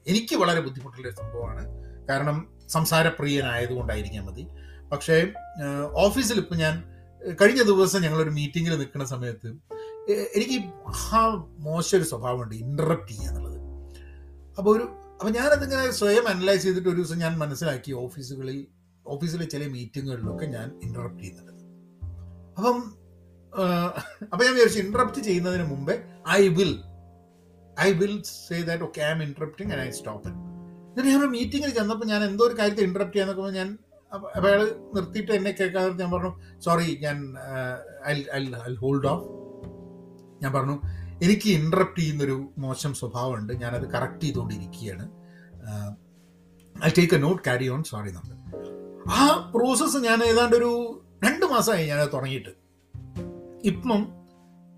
എനിക്ക് 0.07 0.37
വളരെ 0.37 0.61
ബുദ്ധിമുട്ടുള്ള 0.61 1.09
ഒരു 1.09 1.15
സംഭവമാണ്. 1.15 1.65
കാരണം 2.09 2.59
സംസാരപ്രിയനായതുകൊണ്ടായിരിക്കാം 2.69 4.27
മതി. 4.27 4.47
പക്ഷേ 4.93 5.33
ഓഫീസിൽ 5.93 6.37
ഇപ്പം 6.37 6.57
ഞാൻ 6.57 6.85
കഴിഞ്ഞ 7.35 7.63
ദിവസം 7.63 8.03
ഞങ്ങളൊരു 8.03 8.31
മീറ്റിങ്ങിൽ 8.31 8.77
നിൽക്കുന്ന 8.77 9.05
സമയത്ത് 9.05 9.49
എനിക്ക് 10.11 10.65
ആ 10.89 11.47
മോശം 11.59 11.99
ഒരു 11.99 12.05
സ്വഭാവമുണ്ട് 12.05 12.55
ഇന്ററപ്റ്റ് 12.55 13.13
ചെയ്യുക 13.13 13.29
എന്നുള്ളത്. 13.29 13.59
അപ്പോൾ 14.59 14.77
ഒരു 14.77 14.83
അപ്പം 15.21 15.33
ഞാനതിങ്ങനെ 15.33 15.91
സ്വയം 15.91 16.29
അനലൈസ് 16.29 16.63
ചെയ്തിട്ട് 16.63 16.89
ഒരു 16.89 16.97
ദിവസം 16.97 17.19
ഞാൻ 17.19 17.39
മനസ്സിലാക്കി 17.39 17.93
ഓഫീസുകളിൽ 17.93 18.67
ഓഫീസിലെ 19.07 19.45
ചില 19.45 19.67
മീറ്റിങ്ങുകളിലൊക്കെ 19.67 20.47
ഞാൻ 20.47 20.81
ഇന്ററപ്റ്റ് 20.83 21.21
ചെയ്യുന്നുണ്ട്. 21.21 21.53
അപ്പം 22.59 23.00
അപ്പം 24.31 24.43
ഞാൻ 24.47 24.55
വിചാരിച്ചു 24.55 24.81
ഇന്ററപ്റ്റ് 24.87 25.21
ചെയ്യുന്നതിന് 25.21 25.65
മുമ്പേ 25.73 25.95
I 26.39 26.49
will 26.59 26.73
I 27.77 27.91
will 28.01 28.17
say 28.47 28.57
that 28.69 28.85
okay 28.89 29.01
I'm 29.11 29.23
interrupting 29.23 29.73
and 29.75 29.85
I 29.89 29.91
stop 29.91 30.29
it 30.29 31.07
ഞാൻ 31.09 31.21
ഒരു 31.23 31.31
മീറ്റിംഗിൽ 31.37 31.71
ചെന്നപ്പോൾ 31.71 32.09
ഞാൻ 32.13 32.25
എന്തോ 32.25 32.45
ഒരു 32.49 32.57
കാര്യത്തെ 32.61 32.85
ഇന്ററപ്റ്റ് 32.89 33.17
ചെയ്യാന്നൊക്കെ 33.17 33.53
ഞാൻ 33.61 33.71
അപ്പോൾ 34.13 34.47
അയാൾ 34.49 34.63
നിർത്തിയിട്ട് 34.95 35.33
എന്നെ 35.33 35.51
കേൾക്കാതെ 35.51 35.91
ഞാൻ 36.03 36.11
പറഞ്ഞു 36.11 36.33
സോറി 36.65 36.87
ഞാൻ 37.03 37.19
ഐ 38.13 38.15
ഐ 38.39 38.75
ഹോൾഡ് 38.83 39.09
ഓഫ് 39.13 39.27
ഞാൻ 40.43 40.53
പറഞ്ഞു 40.53 40.77
എനിക്ക് 41.25 41.49
ഇന്ററപ്റ്റ് 41.51 42.01
ചെയ്യുന്നൊരു 42.01 42.37
മോശം 42.59 42.95
സ്വഭാവമുണ്ട്. 42.95 43.53
ഞാനത് 43.63 43.87
കറക്റ്റ് 43.95 44.25
ചെയ്തുകൊണ്ടിരിക്കുകയാണ് 44.25 45.05
I 46.77 46.91
take 46.99 47.15
a 47.15 47.19
note 47.19 47.43
carry 47.45 47.67
on 47.69 47.83
sorry 47.91 48.11
നമ്മൾ 48.13 48.37
ആ 49.19 49.51
പ്രോസസ്സ് 49.55 49.97
ഞാൻ 49.97 50.25
ഏതാണ്ട് 50.25 50.57
ഒരു 50.57 50.71
രണ്ട് 51.25 51.47
മാസമായി 51.47 51.87
ഞാനത് 51.87 52.13
തുടങ്ങിയിട്ട്. 52.13 52.53
ഇപ്പം 53.65 54.01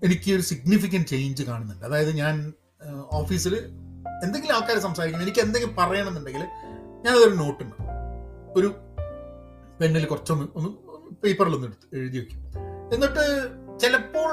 എനിക്ക് 0.03 0.29
ഒരു 0.35 0.41
സിഗ്നിഫിക്കന്റ് 0.41 1.07
ചേഞ്ച് 1.07 1.43
കാണുന്നുണ്ട്. 1.43 1.85
അതായത് 1.85 2.11
ഞാൻ 2.17 2.53
ഓഫീസിൽ 3.19 3.53
എന്തെങ്കിലും 4.23 4.53
ആൾക്കാർ 4.55 4.77
സംസാരിക്കുന്നു 4.77 5.25
എനിക്ക് 5.27 5.39
എന്തെങ്കിലും 5.39 5.75
പറയണമെന്നുണ്ടെങ്കിൽ 5.75 6.43
ഞാനതൊരു 7.05 7.35
നോട്ടുണ്ട് 7.35 7.75
ഒരു 8.59 8.69
പെണ്ണിൽ 9.79 10.05
കുറച്ചൊന്ന് 10.05 10.45
ഒന്ന് 10.55 10.69
പേപ്പറിലൊന്ന് 11.23 11.67
എടുത്ത് 11.67 11.87
എഴുതി 11.99 12.17
വയ്ക്കും 12.17 12.41
എന്നിട്ട് 12.93 13.23
ചിലപ്പോൾ 13.81 14.31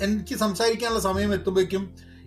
എനിക്ക് 0.00 0.34
സംസാരിക്കാനുള്ള 0.34 1.00
സമയം 1.00 1.34
എത്തുമ്പോഴേക്കും 1.34 1.84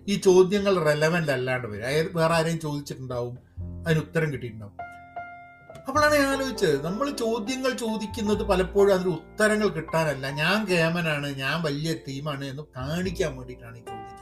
ഈ 0.08 0.14
ചോദ്യങ്ങൾ 0.16 0.74
റെലവന്റ് 0.84 1.32
അല്ലാണ്ട് 1.32 1.68
വരും. 1.68 1.84
അതായത് 1.84 2.16
വേറെ 2.16 2.34
ആരെയും 2.34 2.60
ചോദിച്ചിട്ടുണ്ടാവും 2.60 3.38
അതിന് 3.86 4.00
ഉത്തരം 4.00 4.32
കിട്ടിയിട്ടുണ്ടാവും. 4.32 4.76
അപ്പോഴാണ് 5.90 6.14
ഞാൻ 6.14 6.28
ആലോചിച്ചത്. 6.34 6.76
നമ്മൾ 6.86 7.06
ചോദ്യങ്ങൾ 7.22 7.72
ചോദിക്കുന്നത് 7.84 8.42
പലപ്പോഴും 8.50 8.92
അതിന് 8.96 9.10
ഉത്തരങ്ങൾ 9.18 9.68
കിട്ടാനല്ല. 9.68 10.24
ഞാൻ 10.42 10.58
കേമനാണ് 10.70 11.28
ഞാൻ 11.42 11.56
വലിയ 11.66 11.92
തീമാണ് 12.08 12.44
എന്ന് 12.52 12.64
കാണിക്കാൻ 12.76 13.32
വേണ്ടിയിട്ടാണ് 13.38 13.76
ഈ 13.80 13.84
ചോദ്യം 13.88 14.16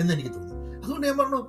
എന്ന് 0.00 0.12
എനിക്ക് 0.14 0.32
തോന്നി 0.36 0.54
അതുകൊണ്ട് 0.84 1.06
ഞാൻ 1.06 1.16
പറഞ്ഞു 1.18 1.40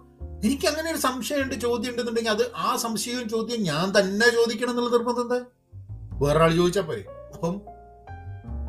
എനിക്ക് 0.48 0.66
അങ്ങനെ 0.68 0.88
ഒരു 0.92 0.98
സംശയമുണ്ട് 0.98 1.56
ചോദ്യം 1.66 1.92
ഉണ്ടെന്നുണ്ടെങ്കിൽ 1.92 2.32
അത് 2.32 2.44
ആ 2.56 2.76
സംശയവും 2.76 3.30
ചോദ്യം 3.30 3.64
ഞാൻ 3.64 3.86
തന്നെ 3.98 4.28
ചോദിക്കണം 4.38 4.72
എന്നുള്ള 4.72 4.90
നിർബന്ധം 4.90 5.24
എന്താ? 5.26 5.40
വേറൊരാൾ 6.22 6.52
ചോദിച്ചാൽ 6.56 6.82
പോയി 6.82 7.04
അപ്പം 7.34 7.56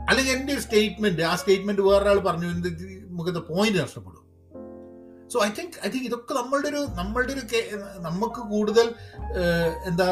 അല്ലെങ്കിൽ 0.09 0.33
എന്റെ 0.33 0.53
ഒരു 0.53 0.61
സ്റ്റേറ്റ്മെന്റ് 0.61 1.23
ആ 1.23 1.35
സ്റ്റേറ്റ്മെന്റ് 1.37 1.83
വേറൊരാൾ 1.83 2.19
പറഞ്ഞു 2.19 2.49
എന്ത് 2.55 2.69
നമുക്ക് 3.11 3.43
പോയിന്റ് 3.53 3.79
നഷ്ടപ്പെടും. 3.83 4.25
So 5.33 5.39
I 5.45 5.51
think 5.59 5.77
I 5.87 5.89
think 5.91 6.07
ഇതൊക്കെ 6.07 6.35
നമ്മളുടെ 6.35 6.69
ഒരു 6.69 6.81
നമ്മളുടെ 6.95 7.33
ഒരു 7.33 7.43
നമുക്ക് 7.99 8.41
കൂടുതൽ 8.53 8.87
എന്താ 9.87 10.09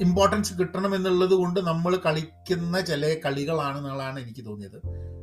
ഇമ്പോർട്ടൻസ് 0.00 0.58
കിട്ടണം 0.58 0.94
എന്നുള്ളത് 0.94 1.30
കൊണ്ട് 1.30 1.60
നമ്മൾ 1.60 1.96
കളിക്കുന്ന 1.96 2.80
ചില 2.80 3.02
കളികളാണ് 3.06 3.24
കളികളാണെന്നുള്ളതാണ് 3.24 4.20
എനിക്ക് 4.20 4.46
തോന്നിയത്. 4.46 4.78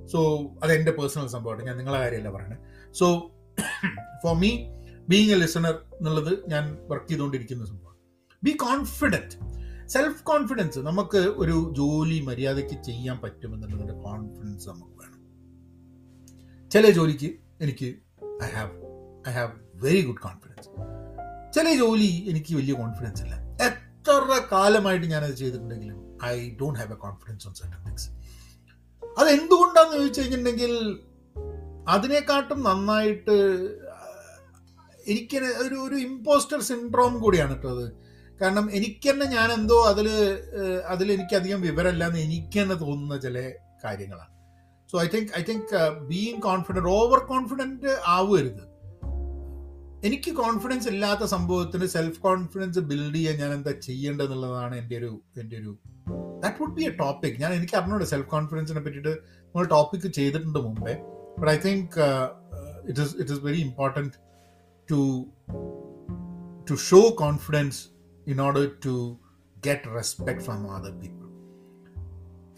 സോ 0.07 0.19
അതെന്റെ 0.63 0.91
പേഴ്സണൽ 0.91 1.27
സംഭവമാണ്. 1.27 1.67
ഞാൻ 1.67 1.77
നിങ്ങളെ 1.77 1.99
കാര്യമല്ല 1.99 2.31
പറയുന്നത് 2.31 2.93
so 2.93 3.31
for 4.23 4.35
me 4.35 4.49
being 5.09 5.31
a 5.31 5.35
listener 5.35 5.71
എന്നുള്ളത് 5.71 6.49
ഞാൻ 6.49 6.77
വർക്ക് 6.87 7.07
ചെയ്തുകൊണ്ടിരിക്കുന്ന 7.07 7.65
സംഭവമാണ്. 7.65 7.97
ബി 8.43 8.51
കോൺഫിഡന്റ് 8.51 9.55
സെൽഫ് 9.87 10.23
കോൺഫിഡൻസ് 10.23 10.79
നമുക്ക് 10.79 11.17
ഒരു 11.17 11.73
ജോലി 11.77 12.19
മര്യാദയ്ക്ക് 12.19 12.83
ചെയ്യാൻ 12.83 13.19
പറ്റുമെന്നുള്ളതിന്റെ 13.19 13.93
കോൺഫിഡൻസ് 13.93 14.69
നമുക്ക് 14.69 14.91
വേണം. 14.91 15.21
ചില 16.71 16.89
ജോലിക്ക് 16.89 17.31
എനിക്ക് 17.61 17.95
I 18.43 18.47
have 18.47 18.71
I 19.29 19.31
have 19.31 19.51
very 19.75 20.01
good 20.01 20.21
confidence 20.21 20.69
ചില 21.55 21.77
ജോലി 21.77 22.25
എനിക്ക് 22.29 22.55
വലിയ 22.55 22.73
കോൺഫിഡൻസ് 22.73 23.23
ഇല്ല. 23.23 23.44
എത്ര 24.07 24.39
കാലമായിട്ട് 24.51 25.05
ഞാനത് 25.05 25.35
ചെയ്തിട്ടുണ്ടെങ്കിലും 25.35 26.17
I 26.25 26.49
don't 26.49 26.79
have 26.79 26.91
a 26.91 26.95
confidence 26.95 27.47
on 27.47 27.53
certain 27.53 27.85
things 27.85 28.09
അത് 29.17 29.29
എന്തുകൊണ്ടാന്ന് 29.29 29.97
ചോദിച്ചു 29.97 30.21
കഴിഞ്ഞിട്ടുണ്ടെങ്കിൽ 30.21 30.73
അതിനെക്കാട്ടും 31.87 32.63
നന്നായിട്ട് 32.63 33.35
എനിക്ക് 35.07 35.37
ഒരു 35.37 35.75
ഒരു 35.75 35.95
ഇമ്പോസ്റ്റർ 35.95 36.61
സിൻഡ്രോം 36.61 37.19
കൂടിയാണ് 37.19 37.53
കേട്ടോ 37.55 37.69
അത്. 37.69 37.91
കാരണം 38.41 38.71
എനിക്ക് 38.71 39.09
തന്നെ 39.09 39.25
ഞാൻ 39.25 39.51
എന്തോ 39.51 39.85
അതിൽ 39.85 40.07
അതിൽ 40.85 41.11
എനിക്കധികം 41.11 41.61
വിവരമല്ല 41.61 42.07
എന്ന് 42.07 42.19
എനിക്ക് 42.19 42.61
തന്നെ 42.61 42.75
തോന്നുന്ന 42.75 43.17
ചില 43.17 43.51
കാര്യങ്ങളാണ്. 43.83 44.31
So 44.91 45.01
I 45.01 45.07
think 45.07 45.39
I 45.39 45.43
think 45.43 45.89
being 46.07 46.41
confident 46.41 46.89
over 46.89 47.19
confident 47.19 47.87
ആവരുത്. 48.05 48.74
എനിക്ക് 50.03 50.31
കോൺഫിഡൻസ് 50.35 50.87
ഇല്ലാത്ത 50.87 51.23
സംഭവത്തിന് 51.25 51.85
സെൽഫ് 51.87 52.19
കോൺഫിഡൻസ് 52.19 52.79
ബിൽഡ് 52.79 53.15
ചെയ്യാൻ 53.15 53.37
ഞാൻ 53.37 53.53
എന്താ 53.53 53.71
ചെയ്യേണ്ടതെന്നുള്ളതാണ് 53.79 54.75
എന്റെ 54.77 54.97
ഒരു 54.97 55.11
എന്റെ 55.37 55.57
ഒരു 55.57 55.71
that 56.39 56.57
would 56.61 56.73
be 56.73 56.83
a 56.83 56.95
topic 56.95 57.37
ഞാൻ 57.39 57.53
എനിക്ക് 57.53 57.75
അറിഞ്ഞൂടെ 57.77 58.05
സെൽഫ് 58.05 58.27
കോൺഫിഡൻസിനെ 58.27 58.79
പറ്റിയിട്ട് 58.79 59.13
നമ്മൾ 59.45 59.65
ടോപ്പിക് 59.67 60.07
ചെയ്തിട്ടുണ്ട് 60.13 60.59
മുമ്പേ. 60.59 60.93
But 61.39 61.51
I 61.51 61.59
think 61.65 61.95
it 62.87 63.01
is 63.01 63.15
it 63.15 63.31
is 63.31 63.41
very 63.43 63.61
important 63.61 64.13
to 64.89 64.99
to 66.67 66.75
show 66.85 67.01
confidence 67.17 67.81
in 68.27 68.41
order 68.41 68.65
to 68.85 68.95
get 69.63 69.95
respect 69.95 70.41
from 70.41 70.71
other 70.71 70.93
people 70.93 71.21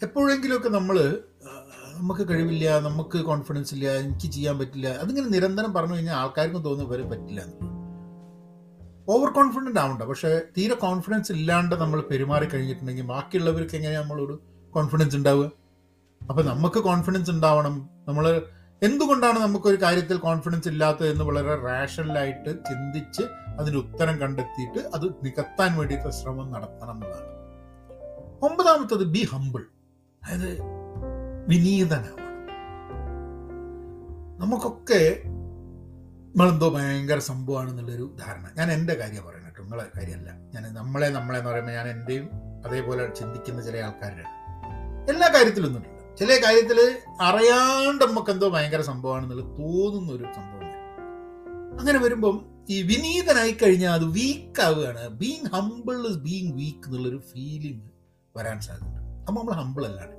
എപ്പോഴെങ്കിലുമൊക്കെ 0.02 0.68
നമ്മൾ 0.68 0.96
നമുക്ക് 1.98 2.28
കഴിവില്ല 2.30 2.78
നമുക്ക് 2.78 3.18
കോൺഫിഡൻസ് 3.18 3.74
ഇല്ല 3.74 3.90
എനിക്ക് 3.90 4.32
ചെയ്യാൻ 4.32 4.58
പറ്റില്ല. 4.58 4.88
അതിങ്ങനെ 4.88 5.28
നിരന്തരം 5.28 5.74
പറഞ്ഞു 5.74 5.94
കഴിഞ്ഞാൽ 5.94 6.14
ആൾക്കാർക്കും 6.14 6.62
തോന്നുന്നു 6.62 6.94
ഇവരെ 6.94 7.08
പറ്റില്ല 7.08 7.40
ഓവർ 9.08 9.30
കോൺഫിഡന്റ് 9.30 9.80
ആവണ്ട. 9.80 10.02
പക്ഷേ 10.02 10.40
തീരെ 10.58 10.74
കോൺഫിഡൻസ് 10.74 11.32
ഇല്ലാണ്ട് 11.32 11.74
നമ്മൾ 11.74 12.00
പെരുമാറി 12.00 12.46
കഴിഞ്ഞിട്ടുണ്ടെങ്കിൽ 12.46 13.02
ബാക്കിയുള്ളവർക്ക് 13.02 13.74
എങ്ങനെയാണ് 13.74 14.04
നമ്മളൊരു 14.04 14.42
കോൺഫിഡൻസ് 14.70 15.16
ഉണ്ടാവുക? 15.16 15.50
അപ്പം 16.30 16.46
നമുക്ക് 16.46 16.80
കോൺഫിഡൻസ് 16.80 17.30
ഉണ്ടാവണം. 17.30 17.90
നമ്മൾ 18.08 18.42
എന്തുകൊണ്ടാണ് 18.82 19.38
നമുക്കൊരു 19.38 19.82
കാര്യത്തിൽ 19.82 20.16
കോൺഫിഡൻസ് 20.16 20.68
ഇല്ലാത്തത് 20.68 21.08
എന്ന് 21.08 21.24
വളരെ 21.24 21.54
റാഷണലായിട്ട് 21.54 22.50
ചിന്തിച്ച് 22.50 23.22
അതിന് 23.58 23.76
ഉത്തരം 23.76 24.20
കണ്ടെത്തിയിട്ട് 24.20 24.78
അത് 24.94 25.06
നികത്താൻ 25.24 25.76
വേണ്ടിയിട്ട് 25.78 26.08
ശ്രമം 26.08 26.52
നടത്തണം 26.52 26.94
എന്നതാണ് 26.94 27.38
ഒമ്പതാമത്തത് 28.42 29.04
ബി 29.04 29.28
ഹമ്പിൾ 29.32 29.62
അതായത് 30.24 30.77
വിനീതനാവണം. 31.48 32.28
നമുക്കൊക്കെ 34.38 35.22
നമ്മളെന്തോ 35.24 36.68
ഭയങ്കര 36.68 37.18
സംഭവമാണെന്നുള്ളൊരു 37.18 38.16
ധാരണ. 38.26 38.50
ഞാൻ 38.58 38.72
എന്റെ 38.72 38.94
കാര്യം 38.94 39.26
പറയണം 39.26 39.44
കേട്ടോ. 39.44 39.62
നിങ്ങളെ 39.62 39.86
കാര്യമല്ല. 39.96 40.30
ഞാൻ 40.30 40.74
നമ്മളെ 40.74 41.08
നമ്മളെ 41.08 41.38
എന്ന് 41.38 41.50
പറയുമ്പോൾ 41.50 41.72
ഞാൻ 41.72 41.88
എന്റെയും 41.88 42.28
അതേപോലെ 42.66 43.14
ചിന്തിക്കുന്ന 43.14 43.62
ചില 43.62 43.76
ആൾക്കാരാണ്. 43.76 44.38
എല്ലാ 45.10 45.28
കാര്യത്തിലും 45.28 45.66
ഒന്നുമില്ല 45.66 46.16
ചില 46.16 46.44
കാര്യത്തിൽ 46.44 46.98
അറിയാണ്ട് 47.20 48.04
നമുക്ക് 48.04 48.30
എന്തോ 48.30 48.48
ഭയങ്കര 48.48 48.80
സംഭവമാണെന്നുള്ളത് 48.80 49.46
തോന്നുന്ന 49.46 50.12
ഒരു 50.12 50.24
സംഭവം 50.36 50.58
അങ്ങനെ 51.80 51.98
വരുമ്പം 51.98 52.46
ഈ 52.70 52.82
വിനീതനായി 52.82 53.52
കഴിഞ്ഞാൽ 53.52 53.92
അത് 53.92 54.04
വീക്ക് 54.04 54.62
ആവുകയാണ്. 54.62 55.08
Being 55.08 55.48
humble 55.54 56.06
is 56.06 56.18
being 56.18 56.52
weak 56.52 56.86
എന്നുള്ളൊരു 56.86 57.22
ഫീലിംഗ് 57.32 57.82
വരാൻ 58.36 58.60
സാധ്യതയുണ്ട്. 58.60 58.98
അപ്പം 58.98 59.34
നമ്മൾ 59.34 59.52
ഹമ്പിൾ 59.52 59.86
അല്ലാണ്ട് 59.86 60.17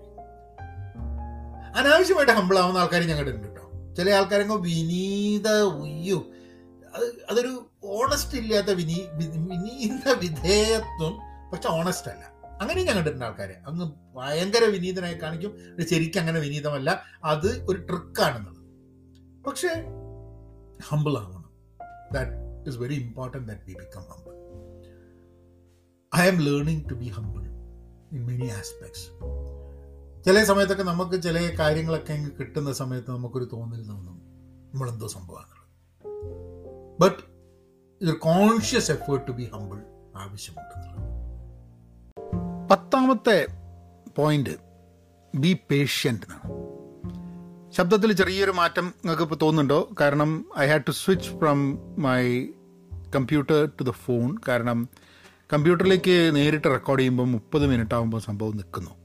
അനാവശ്യമായിട്ട് 1.75 2.33
ഹമ്പിൾ 2.33 2.57
ആവുന്ന 2.59 2.77
ആൾക്കാർ 2.77 3.01
ഞങ്ങളുടെ 3.01 3.31
ഉണ്ട് 3.31 3.47
കേട്ടോ 3.47 3.93
ചില 3.93 4.09
ആൾക്കാരങ്ങ് 4.09 4.55
വിനീത 4.55 5.49
ഉയ്യോ. 5.61 6.17
അത് 6.95 7.25
അതൊരു 7.29 7.69
ഓണസ്റ്റ് 7.83 8.37
ഇല്ലാത്ത 8.37 8.67
വിനീ 8.67 8.97
വിനീത 9.13 10.09
വിധേയത്വം 10.19 11.17
പക്ഷെ 11.53 11.69
ഓണസ്റ്റ് 11.69 12.11
അല്ല. 12.11 12.39
അങ്ങനെ 12.61 12.83
ഞാൻ 12.83 12.95
കണ്ടിട്ടുണ്ട് 12.95 13.25
ആൾക്കാരെ. 13.25 13.53
അങ്ങ് 13.67 14.15
ഭയങ്കര 14.15 14.63
വിനീതനായി 14.63 15.13
കാണിക്കും. 15.13 15.57
ശരിക്കും 15.89 16.19
അങ്ങനെ 16.19 16.39
വിനീതമല്ല. 16.39 17.03
അത് 17.23 17.65
ഒരു 17.69 17.77
ട്രിക്കാണെന്നുള്ളത് 17.85 18.59
പക്ഷേ 19.43 19.67
ഹമ്പിൾ 20.87 21.17
ആവണം. 21.17 21.49
That 22.13 22.31
is 22.69 22.77
very 22.77 22.93
important 22.93 23.47
that 23.47 23.61
we 23.67 23.73
become 23.73 24.01
humble 24.01 24.33
I 26.21 26.27
am 26.27 26.37
learning 26.37 26.89
to 26.89 26.93
be 26.93 27.05
humble 27.05 27.41
in 28.15 28.25
many 28.25 28.47
aspects 28.47 29.09
ചില 30.25 30.43
സമയത്തൊക്കെ 30.43 30.83
നമുക്ക് 30.83 31.21
ചില 31.21 31.55
കാര്യങ്ങളൊക്കെ 31.59 32.13
അങ്ങ് 32.13 32.31
കിട്ടുന്ന 32.39 32.73
സമയത്ത് 32.73 33.11
നമുക്കൊരു 33.11 33.49
തോന്നൽ 33.53 33.87
തോന്നും. 33.87 34.21
നമ്മളെന്തോ 34.73 35.07
സംഭവമാണ് 35.07 35.59
ബട്ട് 37.01 37.17
ഇതൊരു 38.01 38.17
conscious 38.17 38.91
effort 38.91 39.27
to 39.27 39.31
be 39.31 39.43
humble 39.43 39.77
ആവശ്യമുണ്ടെന്നുള്ളത് 40.15 41.19
പത്താമത്തെ 42.67 43.47
പോയിന്റ് 44.17 44.49
ബി 45.35 45.57
പേഷ്യന്റ് 45.71 46.21
എന്നാണ്. 46.21 46.69
ശബ്ദത്തിൽ 47.71 48.13
ചെറിയൊരു 48.13 48.51
മാറ്റം 48.51 48.85
നിങ്ങൾക്ക് 48.85 49.23
ഇപ്പോൾ 49.23 49.35
തോന്നുന്നുണ്ടോ? 49.35 49.89
കാരണം 50.01 50.45
I 50.59 50.67
had 50.67 50.83
to 50.87 50.91
switch 50.91 51.29
from 51.29 51.77
my 52.01 52.45
computer 53.15 53.65
to 53.65 53.83
the 53.83 53.89
phone 53.89 54.37
കാരണം 54.47 54.89
കമ്പ്യൂട്ടറിലേക്ക് 55.53 56.35
നേരിട്ട് 56.35 56.67
റെക്കോർഡ് 56.67 56.99
ചെയ്യുമ്പോൾ 56.99 57.27
മുപ്പത് 57.27 57.67
മിനിറ്റ് 57.67 57.95
ആകുമ്പോൾ 57.95 58.21
സംഭവം 58.21 58.51
നിൽക്കുന്നു. 58.57 58.98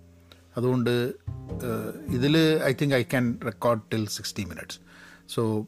അതുകൊണ്ട് 0.56 1.12
ഇതിൽ 2.08 2.60
I 2.64 2.72
think 2.82 2.94
I 2.94 3.02
can 3.02 3.38
record 3.44 3.80
till 3.92 4.06
sixty 4.06 4.44
minutes. 4.44 4.78
So 5.28 5.66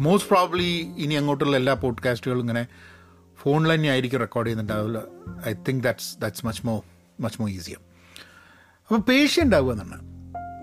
most 0.00 0.30
probably 0.30 0.92
ഇനി 0.98 1.14
അങ്ങോട്ടുള്ള 1.14 1.56
എല്ലാ 1.56 1.74
പോഡ്കാസ്റ്റുകളും 1.74 2.40
ഇങ്ങനെ 2.40 2.66
ഫോണിൽ 3.36 3.74
തന്നെ 3.74 3.88
ആയിരിക്കും 3.88 4.18
record 4.18 4.46
ചെയ്യുന്നുണ്ടാവില്ല 4.46 5.02
I 5.48 5.52
think 5.68 5.84
that's 5.84 6.18
that's 6.20 6.46
much 6.46 6.66
more 6.66 6.84
much 7.20 7.42
more 7.42 7.48
easier 7.48 7.78
അപ്പോൾ 8.88 9.00
പേഷ്യന്റ് 9.00 9.56
ആവുക 9.56 9.72
എന്നാണ്. 9.72 10.12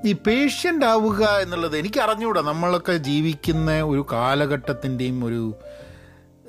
ഈ 0.07 0.13
പേഷ്യന്റ് 0.13 0.85
ആവുക 0.85 1.23
എന്നുള്ളത് 1.23 1.77
എനിക്ക് 1.77 1.99
അറിഞ്ഞുകൂടാ 1.99 2.41
നമ്മളൊക്കെ 2.41 2.97
ജീവിക്കുന്ന 2.97 3.81
ഒരു 3.81 4.05
കാലഘട്ടത്തിന്റെയും 4.11 5.25
ഒരു 5.25 5.55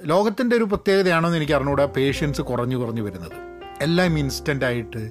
ലോകത്തിന്റെ 0.05 0.57
ഒരു 0.57 0.65
പ്രത്യേകതയാണോ 0.65 1.29
എന്ന് 1.29 1.37
എനിക്ക് 1.37 1.53
അറിഞ്ഞുകൂടാ 1.53 1.85
പേഷ്യൻസ് 1.85 2.43
കുറഞ്ഞു 2.43 2.77
കുറഞ്ഞു 2.77 3.03
വരുന്നത്. 3.03 3.33
എല്ലാം 3.81 4.19
ഇൻസ്റ്റന്റ് 4.19 4.65
ആയിട്ട് 4.65 5.11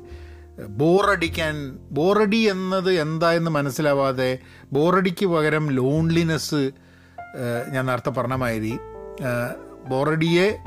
ബോറടിക്കാൻ 0.67 1.80
ബോറടി 1.91 2.38
എന്നത് 2.38 2.91
എന്താ 2.91 3.34
എന്ന് 3.34 3.52
മനസ്സിലാവാതെ 3.52 4.39
ബോറടിക്ക് 4.74 5.26
പകരം 5.26 5.72
ലോൺലിനെസ് 5.72 6.72
ഞാൻ 7.72 7.86
നേരത്തെ 7.86 8.10
പറഞ്ഞ 8.10 8.34
മാതിരി 8.34 8.80
ബോറടിയെ 9.88 10.58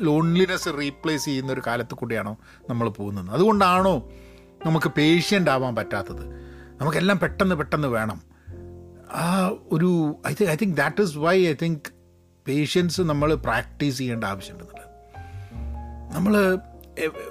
ലോൺലിനെസ് 0.00 0.68
റീപ്ലേസ് 0.78 1.24
ചെയ്യുന്ന 1.24 1.52
ഒരു 1.52 1.62
കാലത്ത് 1.66 1.94
കൂടിയാണോ 1.94 2.36
നമ്മൾ 2.70 2.88
പോകുന്നത്. 2.88 3.30
അതുകൊണ്ടാണോ 3.30 4.10
നമുക്ക് 4.66 4.88
പേഷ്യന്റ് 4.88 5.50
ആവാൻ 5.50 5.76
പറ്റാത്തത്? 5.76 6.26
നമുക്കെല്ലാം 6.80 7.18
പെട്ടെന്ന് 7.18 7.54
പെട്ടെന്ന് 7.54 7.88
വേണം. 7.88 8.22
ആ 9.14 9.50
ഒരു 9.72 10.16
I 10.26 10.34
think 10.40 10.52
I 10.52 10.56
think 10.62 10.76
that 10.76 11.02
is 11.02 11.18
why 11.18 11.46
I 11.46 11.54
think 11.62 11.92
patience 12.48 13.00
നമ്മൾ 13.00 13.34
പ്രാക്ടീസ് 13.34 13.98
ചെയ്യേണ്ട 13.98 14.24
ആവശ്യമുണ്ടെന്നുള്ളത് 14.24 14.84
നമ്മൾ 16.14 16.58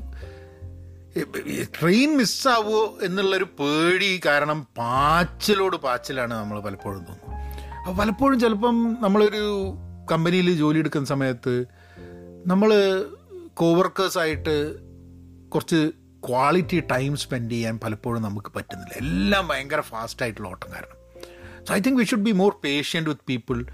ട്രെയിൻ 1.80 2.18
മിസ്സാവോ 2.18 3.00
എന്നുള്ളൊരു 3.04 3.44
പേടി 3.44 4.22
കാരണം 4.26 4.68
പാച്ചിലോട് 4.78 5.76
പാച്ചിലാണ് 5.76 6.34
നമ്മൾ 6.34 6.60
പലപ്പോഴും 6.60 7.06
തോന്നുന്നത്. 7.06 7.78
അപ്പോൾ 7.80 7.98
പലപ്പോഴും 7.98 8.40
ചിലപ്പം 8.40 8.98
നമ്മളൊരു 9.02 9.74
കമ്പനിയിൽ 10.12 10.58
ജോലി 10.58 10.80
എടുക്കുന്ന 10.80 11.08
സമയത്ത് 11.08 11.66
നമ്മൾ 12.48 12.70
കോവർക്കേഴ്സായിട്ട് 13.54 14.76
കുറച്ച് 15.50 15.92
ക്വാളിറ്റി 16.30 16.80
ടൈം 16.80 17.16
സ്പെൻഡ് 17.16 17.52
ചെയ്യാൻ 17.52 17.80
പലപ്പോഴും 17.84 18.24
നമുക്ക് 18.24 18.52
പറ്റുന്നില്ല. 18.56 18.94
എല്ലാം 18.98 19.48
ഭയങ്കര 19.48 19.82
ഫാസ്റ്റായിട്ടുള്ള 19.82 20.50
ഓട്ടം 20.50 20.72
കാരണം. 20.74 20.98
So 21.66 21.74
I 21.74 21.80
think 21.80 22.00
we 22.00 22.04
should 22.04 22.22
be 22.22 22.32
more 22.32 22.52
patient 22.64 23.10
with 23.10 23.22
people 23.30 23.66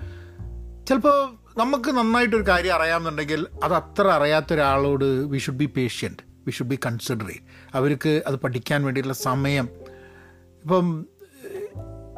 ചിലപ്പോൾ 0.89 1.35
നമുക്ക് 1.57 1.89
നന്നായിട്ടൊരു 1.89 2.47
കാര്യം 2.47 2.73
അറിയാമെന്നുണ്ടെങ്കിൽ 2.75 3.47
അത് 3.63 3.73
അത്ര 3.73 4.07
അറിയാത്ത 4.07 4.53
ഒരാളോട് 4.53 5.05
we 5.05 5.37
should 5.37 5.57
be 5.57 5.65
patient 5.65 6.32
we 6.45 6.51
should 6.51 6.69
be 6.69 6.79
considerate 6.85 7.75
അവർക്ക് 7.75 8.21
അത് 8.27 8.35
പഠിക്കാൻ 8.35 8.83
വേണ്ടിയിട്ടുള്ള 8.83 9.17
സമയം. 9.23 9.69
ഇപ്പം 10.63 11.05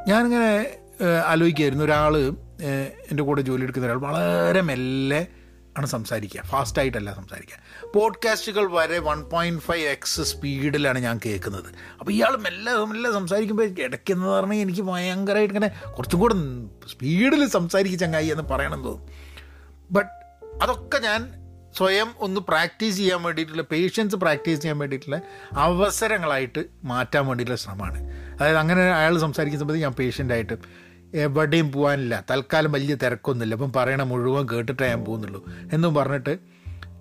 ഞാനിങ്ങനെ 0.07 0.77
ആലോചിക്കുമായിരുന്നു 1.25 1.85
ഒരാൾ 1.85 2.17
എന്റെ 3.11 3.23
കൂടെ 3.23 3.41
ജോലി 3.41 3.63
എടുക്കുന്ന 3.63 3.87
ഒരാൾ 3.87 3.99
വളരെ 3.99 4.61
മെല്ലെ 4.61 5.27
ആണ് 5.77 5.85
സംസാരിക്കുക. 5.85 6.41
ഫാസ്റ്റായിട്ടല്ല 6.41 7.13
സംസാരിക്കുക. 7.13 7.57
പോഡ്കാസ്റ്റുകൾ 7.95 8.71
വരെ 8.71 8.99
വൺ 8.99 9.23
പോയിന്റ് 9.23 9.61
ഫൈവ് 9.61 9.87
എക്സ് 9.87 10.21
സ്പീഡിലാണ് 10.21 10.99
ഞാൻ 10.99 11.19
കേൾക്കുന്നത്. 11.25 11.73
അപ്പോൾ 11.99 12.11
ഇയാൾ 12.11 12.37
മെല്ലെ 12.37 12.73
മെല്ലെ 12.73 13.11
സംസാരിക്കുമ്പോൾ 13.11 13.63
ഇടയ്ക്കെന്ന് 13.63 14.27
പറഞ്ഞാൽ 14.27 14.57
എനിക്ക് 14.57 14.81
ഭയങ്കരമായിട്ട് 14.81 15.53
ഇങ്ങനെ 15.53 15.91
കുറച്ചും 15.91 16.19
കൂടെ 16.19 16.33
സ്പീഡിൽ 16.91 17.47
സംസാരിക്കുക 17.47 17.99
ചങ്ങായി 17.99 18.27
എന്ന് 18.27 18.43
പറയണം 18.43 18.83
തോന്നും. 18.83 19.07
ബട്ട് 19.91 20.13
അതൊക്കെ 20.63 20.99
ഞാൻ 20.99 21.44
സ്വയം 21.77 22.11
ഒന്ന് 22.17 22.41
പ്രാക്ടീസ് 22.41 22.97
ചെയ്യാൻ 22.97 23.23
വേണ്ടിയിട്ടുള്ള 23.23 23.61
പേഷ്യൻസ് 23.61 24.15
പ്രാക്ടീസ് 24.15 24.61
ചെയ്യാൻ 24.61 24.77
വേണ്ടിയിട്ടുള്ള 24.77 25.21
അവസരങ്ങളായിട്ട് 25.53 26.65
മാറ്റാൻ 26.83 27.27
വേണ്ടിയിട്ടുള്ള 27.27 27.61
ശ്രമമാണ്. 27.61 28.03
അതായത് 28.11 28.57
അങ്ങനെ 28.57 28.81
അയാൾ 28.81 29.17
സംസാരിക്കുന്ന 29.17 29.65
സമയത്ത് 29.65 29.83
ഞാൻ 29.83 29.91
പേഷ്യന്റായിട്ട് 29.91 30.53
എവിടെയും 31.13 31.71
പോകാനില്ല 31.71 32.23
തൽക്കാലം 32.31 32.71
വലിയ 32.71 32.95
തിരക്കൊന്നുമില്ല 32.95 33.55
അപ്പം 33.55 33.73
പറയണ 33.73 34.03
മുഴുവൻ 34.03 34.49
കേട്ടിട്ടേ 34.49 34.87
ഞാൻ 34.87 35.05
പോകുന്നുള്ളൂ 35.05 35.45
എന്നും 35.73 35.95
പറഞ്ഞിട്ട് 35.95 36.37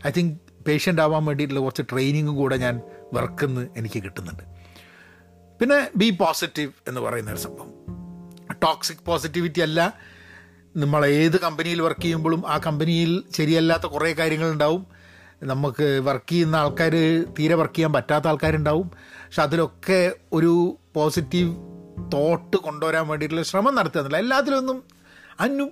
ഐ 0.07 0.11
തിങ്ക് 0.11 0.39
പേഷ്യന്റ് 0.67 1.03
ആവാൻ 1.03 1.25
വേണ്ടിയിട്ടുള്ള 1.25 1.61
കുറച്ച് 1.61 1.83
ട്രെയിനിങ്ങും 1.83 2.37
കൂടെ 2.37 2.57
ഞാൻ 2.57 2.81
വർക്കെന്ന് 3.13 3.69
എനിക്ക് 3.77 4.03
കിട്ടുന്നുണ്ട്. 4.03 4.43
പിന്നെ 5.61 5.91
ബി 5.97 6.11
പോസിറ്റീവ് 6.11 6.73
എന്ന് 6.89 7.01
പറയുന്ന 7.01 7.31
ഒരു 7.31 7.39
സംഭവം. 7.39 7.73
ടോക്സിക് 8.53 9.05
പോസിറ്റിവിറ്റി 9.07 9.61
അല്ല 9.61 9.99
നമ്മൾ 10.77 11.07
ഏത് 11.07 11.41
കമ്പനിയിൽ 11.41 11.83
വർക്ക് 11.83 12.01
ചെയ്യുമ്പോഴും 12.01 12.43
ആ 12.47 12.59
കമ്പനിയിൽ 12.59 13.23
ശരിയല്ലാത്ത 13.37 13.83
കുറേ 13.83 14.13
കാര്യങ്ങളുണ്ടാവും. 14.13 14.87
നമുക്ക് 15.43 16.01
വർക്ക് 16.05 16.31
ചെയ്യുന്ന 16.31 16.57
ആൾക്കാർ 16.57 16.91
തീരെ 17.39 17.55
വർക്ക് 17.55 17.75
ചെയ്യാൻ 17.75 17.93
പറ്റാത്ത 17.93 18.27
ആൾക്കാരുണ്ടാവും. 18.27 18.89
പക്ഷെ 18.89 19.43
അതിലൊക്കെ 19.43 20.13
ഒരു 20.33 20.79
പോസിറ്റീവ് 20.95 21.57
തോട്ട് 22.13 22.57
കൊണ്ടുവരാൻ 22.57 23.09
വേണ്ടിയിട്ടുള്ള 23.09 23.45
ശ്രമം 23.45 23.75
നടത്തുന്നില്ല. 23.75 24.17
എല്ലാത്തിലൊന്നും 24.17 24.83
അനു 25.41 25.69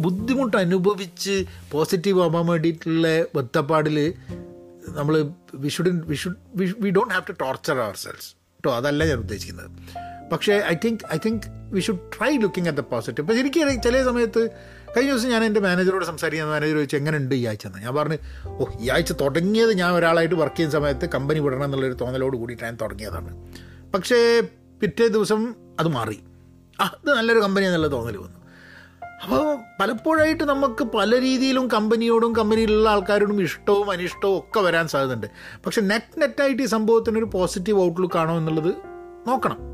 ബുദ്ധിമുട്ട് 0.00 0.56
അനുഭവിച്ച് 0.56 1.44
പോസിറ്റീവ് 1.70 2.22
ആവാൻ 2.22 2.46
വേണ്ടിയിട്ടുള്ള 2.46 3.22
ബന്ധപ്പാടിൽ 3.34 4.14
നമ്മൾ 4.88 5.30
we 5.54 5.68
should 5.68 6.06
we 6.06 6.14
should 6.14 6.36
we 6.56 6.90
don't 6.90 7.14
have 7.14 7.28
to 7.28 7.32
torture 7.32 7.78
ourselves 7.96 8.32
കേട്ടോ 8.32 8.76
അതല്ല 8.76 9.04
ഞാൻ 9.04 9.18
ഉദ്ദേശിക്കുന്നത്. 9.18 9.70
പക്ഷേ 10.32 10.54
I 10.54 10.74
think 10.84 11.14
I 11.14 11.18
think 11.26 11.42
we 11.72 11.80
should 11.80 11.98
try 12.18 12.36
looking 12.36 12.68
at 12.68 12.78
the 12.78 12.84
positive 12.90 13.28
അപ്പോൾ 13.28 13.40
എനിക്ക് 13.40 13.82
ചില 13.82 14.04
സമയത്ത് 14.04 14.50
കഴിഞ്ഞ 14.96 15.10
ദിവസം 15.10 15.28
ഞാൻ 15.28 15.44
എന്റെ 15.44 15.60
മാനേജറോട് 15.60 16.04
സംസാരിക്കുന്ന 16.04 16.52
മാനേജർ 16.52 16.74
ചോദിച്ചു 16.74 16.96
എങ്ങനെ 16.96 17.18
ഉണ്ട് 17.18 17.34
ഈ 17.34 17.46
ആഴ്ച? 17.46 17.66
എന്ന്. 17.66 17.78
ഞാൻ 17.78 17.94
പറഞ്ഞു 17.94 18.16
ഓ 18.46 18.64
ഈ 18.80 18.90
ആഴ്ച 18.90 19.12
തുടങ്ങിയത് 19.12 19.72
ഞാൻ 19.72 19.92
ഒരാളായിട്ട് 19.92 20.34
വർക്ക് 20.34 20.56
ചെയ്യുന്ന 20.56 20.72
സമയത്ത് 20.72 21.08
കമ്പനി 21.08 21.38
വിടണം 21.38 21.64
എന്നുള്ളൊരു 21.64 21.92
തോന്നലോട് 21.92 22.36
കൂടിയിട്ട് 22.36 22.64
ഞാൻ 22.64 22.78
തുടങ്ങിയതാണ്. 22.80 23.52
പക്ഷേ 23.92 24.42
പിറ്റേ 24.80 25.06
ദിവസം 25.06 25.54
അത് 25.80 25.88
മാറി. 25.88 26.20
അത് 26.80 27.10
നല്ലൊരു 27.10 27.40
കമ്പനി 27.40 27.64
എന്നുള്ള 27.64 27.92
തോന്നൽ 27.92 28.16
വന്നു. 28.16 28.44
അപ്പോൾ 29.22 29.58
പലപ്പോഴായിട്ട് 29.80 30.44
നമുക്ക് 30.44 30.84
പല 30.84 31.20
രീതിയിലും 31.20 31.68
കമ്പനിയോടും 31.68 32.34
കമ്പനിയിലുള്ള 32.34 32.88
ആൾക്കാരോടും 32.88 33.42
ഇഷ്ടവും 33.42 33.90
അനിഷ്ടവും 33.90 34.38
ഒക്കെ 34.38 34.60
വരാൻ 34.60 34.88
സാധ്യതയുണ്ട്. 34.88 35.26
പക്ഷെ 35.66 35.80
നെറ്റ് 35.80 36.20
നെറ്റായിട്ട് 36.20 36.62
ഈ 36.62 36.66
സംഭവത്തിനൊരു 36.66 37.24
പോസിറ്റീവ് 37.24 37.82
ഔട്ട്ലുക്ക് 37.82 38.18
ആണോ 38.18 38.38
എന്നുള്ളത് 38.38 38.74
നോക്കണം. 39.26 39.73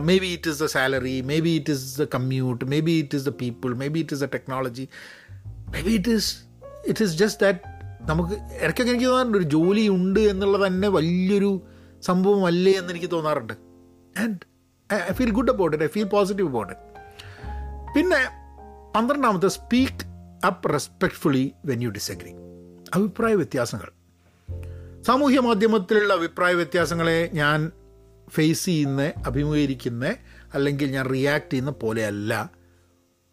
Maybe 0.18 0.26
it 0.26 0.50
is 0.50 0.62
the 0.62 0.64
salary 0.64 1.22
maybe 1.40 1.50
it 1.50 1.70
is 1.70 2.00
the 2.00 2.04
commute 2.04 2.64
maybe 2.80 2.92
it 2.92 3.16
is 3.16 3.24
the 3.24 3.28
people 3.28 3.74
maybe 3.88 3.98
it 3.98 4.12
is 4.12 4.20
the 4.20 4.24
technology 4.24 4.88
maybe 5.82 5.90
it 5.90 6.08
is 6.08 6.30
it 6.88 7.04
is 7.04 7.16
just 7.16 7.40
that 7.40 7.60
നമുക്ക് 8.00 8.34
ഇടയ്ക്കൊക്കെ 8.34 8.90
എനിക്ക് 8.90 9.06
തോന്നാറുണ്ട് 9.06 9.38
ഒരു 9.38 9.44
ജോലി 9.44 9.88
ഉണ്ട് 9.88 10.20
എന്നുള്ളത് 10.20 10.66
തന്നെ 10.66 10.88
വലിയൊരു 10.88 11.62
സംഭവമല്ലേ 12.02 12.72
എന്ന് 12.72 12.90
എനിക്ക് 12.90 13.10
തോന്നാറുണ്ട്. 13.10 13.52
And 14.18 14.38
I 15.10 15.12
feel 15.12 15.30
good 15.30 15.50
about 15.50 15.76
it 15.76 15.84
I 15.84 15.88
feel 15.88 16.04
positive 16.04 16.48
about 16.48 16.72
it 16.72 16.82
പിന്നെ 17.94 18.20
പന്ത്രണ്ടാമത്തെ 18.96 19.48
speak 19.48 20.04
up 20.46 20.72
respectfully 20.72 21.54
when 21.64 21.82
you 21.82 21.90
disagree 21.90 22.32
അഭിപ്രായ 22.92 23.34
വ്യത്യാസങ്ങൾ. 23.34 23.90
സാമൂഹ്യ 25.02 25.40
മാധ്യമത്തിലുള്ള 25.40 26.12
അഭിപ്രായ 26.14 26.54
വ്യത്യാസങ്ങളെ 26.54 27.30
ഞാൻ 27.32 27.72
ഫേസ് 28.28 28.64
ചെയ്യുന്ന 28.64 29.12
അഭിമുഖീകരിക്കുന്ന 29.26 30.16
അല്ലെങ്കിൽ 30.54 30.90
ഞാൻ 30.90 31.10
റിയാക്ട് 31.10 31.50
ചെയ്യുന്ന 31.52 31.70
പോലെയല്ല. 31.70 32.50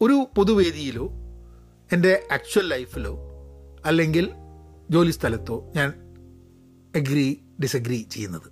ഒരു 0.02 0.28
പൊതുവേദിയിലോ 0.38 1.10
എന്റെ 1.92 2.24
ആക്ച്വൽ 2.32 2.68
ലൈഫിലോ 2.68 3.18
അല്ലെങ്കിൽ 3.86 4.32
ജോലി 4.92 5.12
സ്ഥലത്തോ 5.12 5.72
ഞാൻ 5.76 5.90
അഗ്രി 6.96 7.42
ഡിസഗ്രി 7.64 8.08
ചെയ്യുന്നത്. 8.12 8.52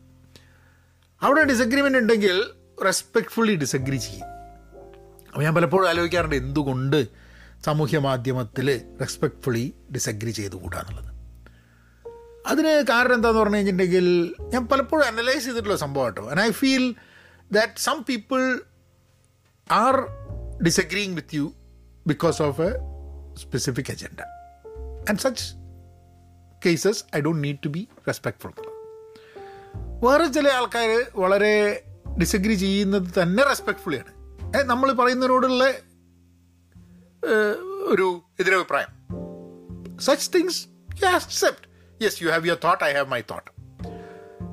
അവിടെ 1.21 1.43
ഡിസഗ്രിമെന്റ് 1.43 1.97
ഉണ്ടെങ്കിൽ 1.97 2.43
റെസ്പെക്ട്ഫുള്ളി 2.85 3.55
ഡിസഗ്രി 3.55 3.97
ചെയ്യും. 3.97 4.27
അപ്പോൾ 5.29 5.43
ഞാൻ 5.43 5.55
പലപ്പോഴും 5.55 5.89
ആലോചിക്കാറുണ്ട് 5.89 6.35
എന്തുകൊണ്ട് 6.35 7.07
സാമൂഹ്യ 7.65 7.99
മാധ്യമത്തിൽ 7.99 8.81
റെസ്പെക്ട്ഫുള്ളി 9.01 9.73
ഡിസഗ്രി 9.95 10.31
ചെയ്തുകൂടാ 10.31 11.08
അതിന് 12.49 12.83
കാരണം 12.89 13.13
എന്താണെന്ന് 13.13 13.41
പറഞ്ഞു 13.41 13.55
കഴിഞ്ഞിട്ടുണ്ടെങ്കിൽ 13.55 14.35
ഞാൻ 14.39 14.67
പലപ്പോഴും 14.67 15.05
അനലൈസ് 15.05 15.45
ചെയ്തിട്ടുള്ള 15.45 15.77
സംഭവം 15.77 16.05
കേട്ടോ 16.05 16.29
and 16.29 16.41
I 16.41 16.51
feel 16.51 16.95
that 17.51 17.79
some 17.79 18.03
people 18.03 18.59
are 19.71 19.95
disagreeing 20.63 21.15
with 21.15 21.35
you 21.35 21.53
because 22.07 22.41
of 22.41 22.61
a 22.61 22.71
specific 23.35 23.91
agenda 23.91 24.19
and 25.09 25.19
such 25.19 25.43
cases 26.65 27.03
I 27.15 27.21
don't 27.21 27.43
need 27.43 27.57
to 27.65 27.69
be 27.69 27.87
respectful 28.07 28.51
വേറെ 30.03 30.27
ചില 30.27 30.47
ആൾക്കാർ 30.47 31.05
വളരെ 31.15 31.83
ഡിസഗ്രി 32.19 32.53
ചെയ്യുന്നത് 32.53 33.23
തന്നെ 33.23 33.43
റെസ്പെക്ട്ഫുള്ളിയാണ് 33.43 34.13
നമ്മൾ 34.63 34.91
പറയുന്നതിനോടുള്ള 34.91 35.73
ഒരു 37.87 38.21
എതിരഭിപ്രായം. 38.39 38.91
Such 39.99 40.31
things 40.35 40.67
you 41.03 41.68
accept 42.05 42.25
you 42.25 42.35
have 42.35 42.45
your 42.49 42.59
thought, 42.65 42.81
I 42.89 42.91
have 42.97 43.09
my 43.13 43.21
thought. 43.31 43.47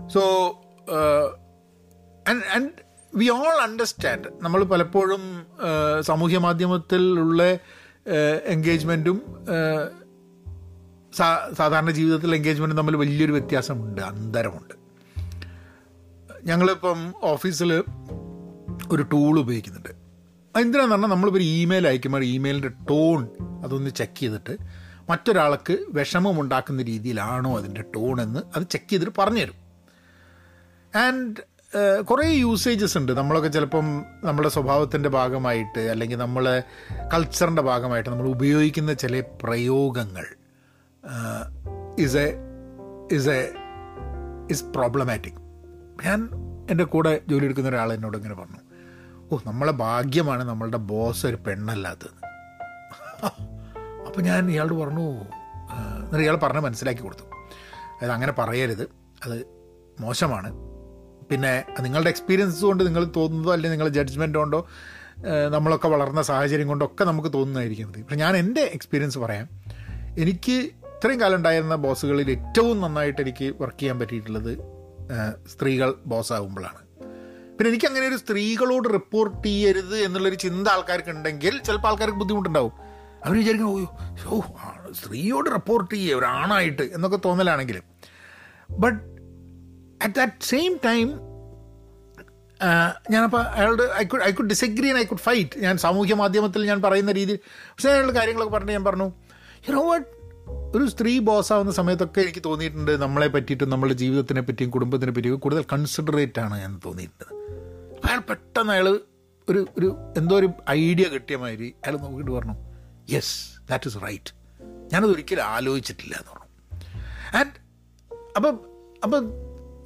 So, 0.06 0.12
so 0.12 0.22
and, 2.30 2.42
and 2.54 2.70
we 3.14 3.28
all 3.30 3.60
understand 3.62 4.28
നമ്മൾ 4.40 4.64
പലപ്പോഴും 4.64 5.46
സാമൂഹ്യ 6.00 6.38
മാധ്യമത്തിലുള്ള 6.38 7.58
എൻഗേജ്മെന്റും 8.44 9.46
സാധാരണ 11.56 11.90
ജീവിതത്തിൽ 11.90 12.34
എൻഗേജ്മെന്റും 12.34 12.76
തമ്മിൽ 12.76 12.96
വലിയൊരു 12.96 13.32
വ്യത്യാസമുണ്ട് 13.32 14.00
അന്തരമുണ്ട്. 14.00 14.74
ഞങ്ങളിപ്പം 16.44 17.14
ഓഫീസിൽ 17.22 17.84
ഒരു 18.90 19.02
ടൂൾ 19.02 19.40
ഉപയോഗിക്കുന്നുണ്ട്. 19.40 19.88
എന്തിനാന്ന് 20.58 20.92
പറഞ്ഞാൽ 20.92 21.08
നമ്മളിപ്പോൾ 21.08 21.40
ഒരു 21.40 21.46
ഇമെയിൽ 21.46 21.88
അയക്കുമ്പോൾ 21.88 22.24
ഇമെയിലിന്റെ 22.24 22.68
ടോൺ 22.68 23.28
അതൊന്ന് 23.64 23.90
ചെക്ക് 23.90 24.20
ചെയ്തിട്ട് 24.20 24.85
മറ്റൊരാൾക്ക് 25.08 25.74
വിഷമമുണ്ടാക്കുന്ന 25.88 26.82
രീതിയിലാണോ 26.82 27.50
അതിന്റെ 27.58 27.82
ടോൺ 27.94 28.16
എന്ന് 28.20 28.40
അത് 28.56 28.64
ചെക്ക് 28.70 28.90
ചെയ്തിട്ട് 28.90 29.12
പറഞ്ഞു 29.18 29.40
പറഞ്ഞുതരും 29.40 29.60
ആൻഡ് 30.94 31.42
കുറേ 32.04 32.26
യൂസേജസ് 32.32 32.98
ഉണ്ട്. 32.98 33.12
നമ്മളൊക്കെ 33.12 33.48
ചിലപ്പം 33.48 33.86
നമ്മുടെ 34.24 34.48
സ്വഭാവത്തിന്റെ 34.48 35.08
ഭാഗമായിട്ട് 35.08 35.82
അല്ലെങ്കിൽ 35.92 36.18
നമ്മളെ 36.18 36.54
കൾച്ചറിന്റെ 37.14 37.62
ഭാഗമായിട്ട് 37.62 38.10
നമ്മൾ 38.10 38.28
ഉപയോഗിക്കുന്ന 38.28 38.92
ചില 38.92 39.22
പ്രയോഗങ്ങൾ 39.42 40.26
is 41.98 42.16
a 42.16 42.26
is 43.12 43.28
a 43.28 43.40
is 44.50 44.64
problematic 44.64 45.40
ഞാൻ 46.06 46.20
എന്റെ 46.70 46.84
കൂടെ 46.84 47.20
ജോലി 47.28 47.44
എടുക്കുന്ന 47.44 47.68
ഒരാൾ 47.68 47.92
എന്നോട് 47.92 48.16
ഇങ്ങനെ 48.16 48.34
പറഞ്ഞു. 48.34 48.62
ഓ 49.32 49.38
നമ്മളെ 49.46 49.72
ഭാഗ്യമാണ് 49.72 50.44
നമ്മളുടെ 50.44 50.80
ബോസ് 50.92 51.26
ഒരു 51.26 51.38
പെണ്ണല്ലാത്തത്. 51.46 52.16
അപ്പോൾ 54.16 54.26
ഞാൻ 54.26 54.50
ഇയാളോട് 54.50 54.74
പറഞ്ഞു 54.74 55.06
എന്നിട്ട് 56.04 56.18
ഇയാൾ 56.18 56.36
പറഞ്ഞ് 56.36 56.60
മനസ്സിലാക്കി 56.60 57.00
കൊടുത്തു. 57.00 57.24
അതായത് 57.96 58.12
അങ്ങനെ 58.12 58.32
പറയരുത്. 58.38 58.82
അത് 59.24 59.34
മോശമാണ്. 60.00 60.50
പിന്നെ 61.30 61.64
നിങ്ങളുടെ 61.80 62.10
എക്സ്പീരിയൻസ് 62.10 62.64
കൊണ്ട് 62.64 62.86
നിങ്ങൾ 62.86 63.04
തോന്നുന്നതോ 63.16 63.52
അല്ലെങ്കിൽ 63.52 63.76
നിങ്ങളുടെ 63.76 63.94
ജഡ്ജ്മെന്റ് 63.94 64.38
കൊണ്ടോ 64.38 64.66
നമ്മളൊക്കെ 65.48 65.88
വളർന്ന 65.88 66.22
സാഹചര്യം 66.22 66.68
കൊണ്ടൊക്കെ 66.68 67.04
നമുക്ക് 67.04 67.32
തോന്നുന്നതായിരിക്കും 67.32 67.88
മതി 67.88 68.02
പക്ഷെ 68.02 68.16
ഞാൻ 68.16 68.36
എന്റെ 68.36 68.60
എക്സ്പീരിയൻസ് 68.60 69.18
പറയാം. 69.18 69.48
എനിക്ക് 70.18 70.56
ഇത്രയും 70.94 71.20
കാലം 71.20 71.36
ഉണ്ടായിരുന്ന 71.36 71.74
ബോസുകളിൽ 71.74 72.30
ഏറ്റവും 72.30 72.80
നന്നായിട്ട് 72.80 73.20
എനിക്ക് 73.20 73.54
വർക്ക് 73.60 73.78
ചെയ്യാൻ 73.78 73.98
പറ്റിയിട്ടുള്ളത് 73.98 74.58
സ്ത്രീകൾ 75.48 75.94
ബോസ്സാകുമ്പോഴാണ് 76.06 76.82
പിന്നെ 77.56 77.68
എനിക്ക് 77.68 77.86
അങ്ങനെ 77.86 78.08
ഒരു 78.08 78.16
സ്ത്രീകളോട് 78.16 78.88
റിപ്പോർട്ട് 78.92 79.46
ചെയ്യരുത് 79.46 79.96
എന്നുള്ളൊരു 79.98 80.36
ചിന്ത 80.36 80.68
ആൾക്കാർക്ക് 80.68 81.08
ഉണ്ടെങ്കിൽ 81.08 81.62
ചിലപ്പോൾ 81.62 81.88
ആൾക്കാർക്ക് 81.88 82.18
ബുദ്ധിമുട്ടുണ്ടാവും. 82.18 82.85
അവർ 83.26 83.36
വിചാരിക്കും 83.36 83.68
ഓ 83.68 84.36
ഓ 84.36 84.40
സ്ത്രീയോട് 84.92 85.50
റിപ്പോർട്ട് 85.50 85.94
ചെയ്യുക 85.94 86.18
ഒരാണായിട്ട് 86.18 86.82
എന്നൊക്കെ 86.82 87.18
തോന്നലാണെങ്കിലും. 87.24 87.84
But 88.70 88.98
at 90.02 90.14
that 90.14 90.42
same 90.42 90.80
time 90.84 91.06
ഞാനപ്പോൾ 93.10 93.40
അയാളോട് 93.40 93.82
I 93.82 94.04
could 94.04 94.22
I 94.22 94.30
could 94.32 94.46
disagree 94.46 94.88
and 94.88 95.00
I 95.00 95.04
could 95.04 95.18
fight 95.18 95.58
ഞാൻ 95.58 95.78
സാമൂഹ്യ 95.78 96.14
മാധ്യമത്തിൽ 96.14 96.66
ഞാൻ 96.66 96.82
പറയുന്ന 96.82 97.12
രീതിയിൽ 97.12 97.38
പക്ഷേ 97.70 97.90
അയാളുടെ 97.90 98.12
കാര്യങ്ങളൊക്കെ 98.12 98.54
പറഞ്ഞ് 98.54 98.72
ഞാൻ 98.72 98.84
പറഞ്ഞു 98.84 99.12
യു 99.68 99.74
നോ 99.74 99.88
വാട്ട് 99.88 100.06
ഒരു 100.76 100.84
സ്ത്രീ 100.86 101.18
ബോസാവുന്ന 101.18 101.72
സമയത്തൊക്കെ 101.72 102.20
എനിക്ക് 102.20 102.42
തോന്നിയിട്ടുണ്ട് 102.44 102.90
നമ്മളെ 103.02 103.28
പറ്റിയിട്ടും 103.28 103.70
നമ്മളുടെ 103.70 103.94
ജീവിതത്തിനെ 103.94 104.40
പറ്റിയും 104.40 104.70
കുടുംബത്തിനെ 104.70 105.12
പറ്റിയും 105.12 105.40
കൂടുതൽ 105.40 105.64
കൺസിഡറേറ്റ് 105.72 106.40
ആണ് 106.40 106.64
എന്ന് 106.64 106.78
തോന്നിയിട്ടുണ്ട്. 106.84 107.34
അയാൾ 108.06 108.18
പെട്ടെന്ന് 108.18 108.72
അയാൾ 108.72 108.88
ഒരു 109.48 109.66
ഒരു 109.78 109.96
എന്തോ 110.16 110.36
ഒരു 110.36 110.48
ഐഡിയ 110.70 111.04
കിട്ടിയ 111.08 111.36
മാതിരി 111.36 111.74
അയാൾ 111.84 111.96
നോക്കിയിട്ട് 111.96 112.30
പറഞ്ഞു 112.30 112.56
യെസ് 113.10 113.60
ദാറ്റ് 113.70 113.88
ഇസ് 113.88 113.96
റൈറ്റ് 114.02 114.34
ഞാനത് 114.92 115.10
ഒരിക്കലും 115.10 115.42
ആലോചിച്ചിട്ടില്ല 115.42 116.14
എന്ന് 116.14 116.32
പറഞ്ഞു. 116.32 116.46
ആൻഡ് 117.36 117.50
അപ്പം 118.36 118.60
അപ്പം 119.04 119.24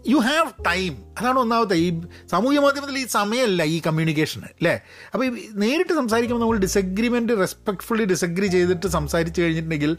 യു 0.09 0.17
ഹാവ് 0.17 0.65
ടൈം 0.67 1.15
അതാണ് 1.19 1.39
ഒന്നാമത്തെ. 1.39 1.75
ഈ 1.75 2.01
സാമൂഹ്യ 2.31 2.59
മാധ്യമത്തിൽ 2.59 2.99
ഈ 2.99 3.07
സമയമല്ല 3.07 3.63
ഈ 3.63 3.81
കമ്മ്യൂണിക്കേഷന് 3.87 4.43
അല്ലേ 4.43 4.81
അപ്പോൾ 5.15 5.25
ഈ 5.25 5.49
നേരിട്ട് 5.55 5.93
സംസാരിക്കുമ്പോൾ 5.93 6.45
നമ്മൾ 6.45 6.59
ഡിസഗ്രിമെന്റ് 6.59 7.33
റെസ്പെക്ട്ഫുള്ളി 7.39 8.05
ഡിസഗ്രി 8.05 8.47
ചെയ്തിട്ട് 8.47 8.87
സംസാരിച്ച് 8.87 9.41
കഴിഞ്ഞിട്ടുണ്ടെങ്കിൽ 9.41 9.97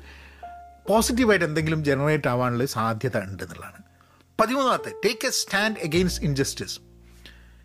പോസിറ്റീവായിട്ട് 0.88 1.46
എന്തെങ്കിലും 1.46 1.84
ജനറേറ്റ് 1.84 2.28
ആവാനുള്ള 2.28 2.66
സാധ്യത 2.66 3.18
ഉണ്ട് 3.18 3.44
എന്നുള്ളതാണ്. 3.44 3.82
പതിമൂന്നാമത്തെ 4.42 4.92
take 5.06 5.28
a 5.28 5.30
stand 5.30 5.78
against 5.80 6.24
injustice 6.24 6.80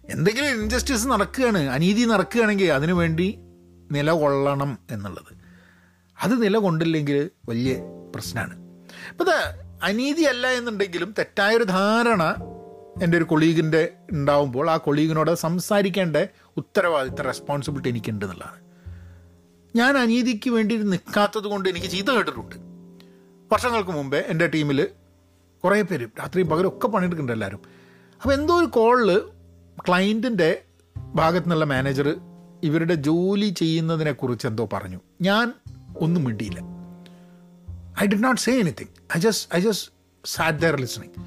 എന്തെങ്കിലും 0.08 0.48
ഇൻജസ്റ്റിസ് 0.48 1.06
നടക്കുകയാണ് 1.06 1.58
അനീതി 1.58 2.04
നടക്കുകയാണെങ്കിൽ 2.04 2.72
അതിനുവേണ്ടി 2.72 3.38
നിലകൊള്ളണം 3.92 4.78
എന്നുള്ളത്. 4.90 5.45
അത് 6.22 6.42
നിലകൊണ്ടില്ലെങ്കിൽ 6.42 7.30
വലിയ 7.48 7.76
പ്രശ്നമാണ് 8.14 8.54
അപ്പോൾ 9.10 9.30
അനീതി 9.82 10.22
അല്ല 10.22 10.46
എന്നുണ്ടെങ്കിലും 10.46 11.14
തെറ്റായൊരു 11.18 11.64
ധാരണ 11.64 12.34
എന്റെ 13.02 13.16
ഒരു 13.16 13.24
കൊളീഗിന്റെ 13.24 13.92
ഉണ്ടാവുമ്പോൾ 14.12 14.70
ആ 14.70 14.76
കൊളീഗിനോട് 14.76 15.34
സംസാരിക്കേണ്ട 15.34 16.16
ഉത്തരവാദിത്ത 16.56 17.14
റെസ്പോൺസിബിലിറ്റി 17.14 17.88
എനിക്കുണ്ട് 17.88 18.24
എന്നുള്ളതാണ് 18.24 18.60
ഞാൻ 19.76 19.98
അനീതിക്ക് 19.98 20.50
വേണ്ടി 20.50 20.76
നിൽക്കാത്തത് 20.76 21.44
കൊണ്ട് 21.44 21.68
എനിക്ക് 21.68 21.86
ചീത്ത 21.86 22.06
കേട്ടിട്ടുണ്ട്. 22.06 22.56
വർഷങ്ങൾക്ക് 23.52 23.90
മുമ്പേ 23.90 24.18
എന്റെ 24.18 24.46
ടീമിൽ 24.46 24.88
കുറേ 25.64 25.82
പേര് 25.82 26.08
രാത്രിയും 26.20 26.48
പകലൊക്കെ 26.48 26.88
പണിയെടുക്കുന്നുണ്ട് 26.88 27.32
എല്ലാവരും. 27.32 27.60
അപ്പോൾ 28.22 28.32
എന്തോ 28.34 28.58
ഒരു 28.58 28.66
കോളിൽ 28.66 29.18
ക്ലയന്റിന്റെ 29.88 30.62
ഭാഗത്തു 31.14 31.44
നിന്നുള്ള 31.44 31.64
മാനേജർ 31.64 32.20
ഇവരുടെ 32.62 32.94
ജോലി 32.94 33.48
ചെയ്യുന്നതിനെക്കുറിച്ച് 33.48 34.46
എന്തോ 34.46 34.68
പറഞ്ഞു. 34.72 35.00
ഞാൻ 35.20 35.52
ഒന്നും 36.00 36.24
മിണ്ടിയില്ല. 36.24 36.60
I 38.02 38.06
did 38.06 38.24
not 38.24 38.40
say 38.40 38.60
anything 38.60 39.16
I 39.16 39.20
just 39.20 39.56
I 39.56 39.60
just 39.60 39.92
sat 40.24 40.58
there 40.58 40.80
listening 40.80 41.24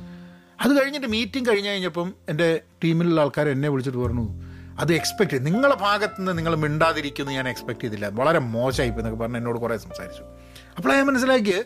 അത് 0.61 0.81
കഴിഞ്ഞിട്ട് 0.81 1.07
മീറ്റിംഗ് 1.07 1.49
കഴിഞ്ഞ് 1.49 1.69
കഴിഞ്ഞപ്പം 1.69 2.13
എന്റെ 2.29 2.61
ടീമിലുള്ള 2.83 3.21
ആൾക്കാർ 3.21 3.49
എന്നെ 3.49 3.69
വിളിച്ചിട്ട് 3.69 3.97
പറഞ്ഞു 3.97 4.29
അത് 4.79 4.93
എക്സ്പെക്ട് 4.93 5.31
ചെയ്ത് 5.31 5.45
നിങ്ങളുടെ 5.45 5.75
ഭാഗത്ത് 5.75 6.15
നിന്ന് 6.17 6.37
നിങ്ങൾ 6.37 6.55
മിണ്ടാതിരിക്കുന്നു 6.55 7.31
ഞാൻ 7.31 7.49
എക്സ്പെക്ട് 7.49 7.81
ചെയ്തില്ല. 7.81 8.07
വളരെ 8.07 8.39
മോശമായി 8.39 8.89
എന്നൊക്കെ 8.89 9.19
പറഞ്ഞ് 9.19 9.37
എന്നോട് 9.37 9.59
കുറേ 9.59 9.77
സംസാരിച്ചു. 9.77 10.23
അപ്പോൾ 10.77 10.93
ഞാൻ 10.93 11.05
മനസ്സിലാക്കി 11.05 11.63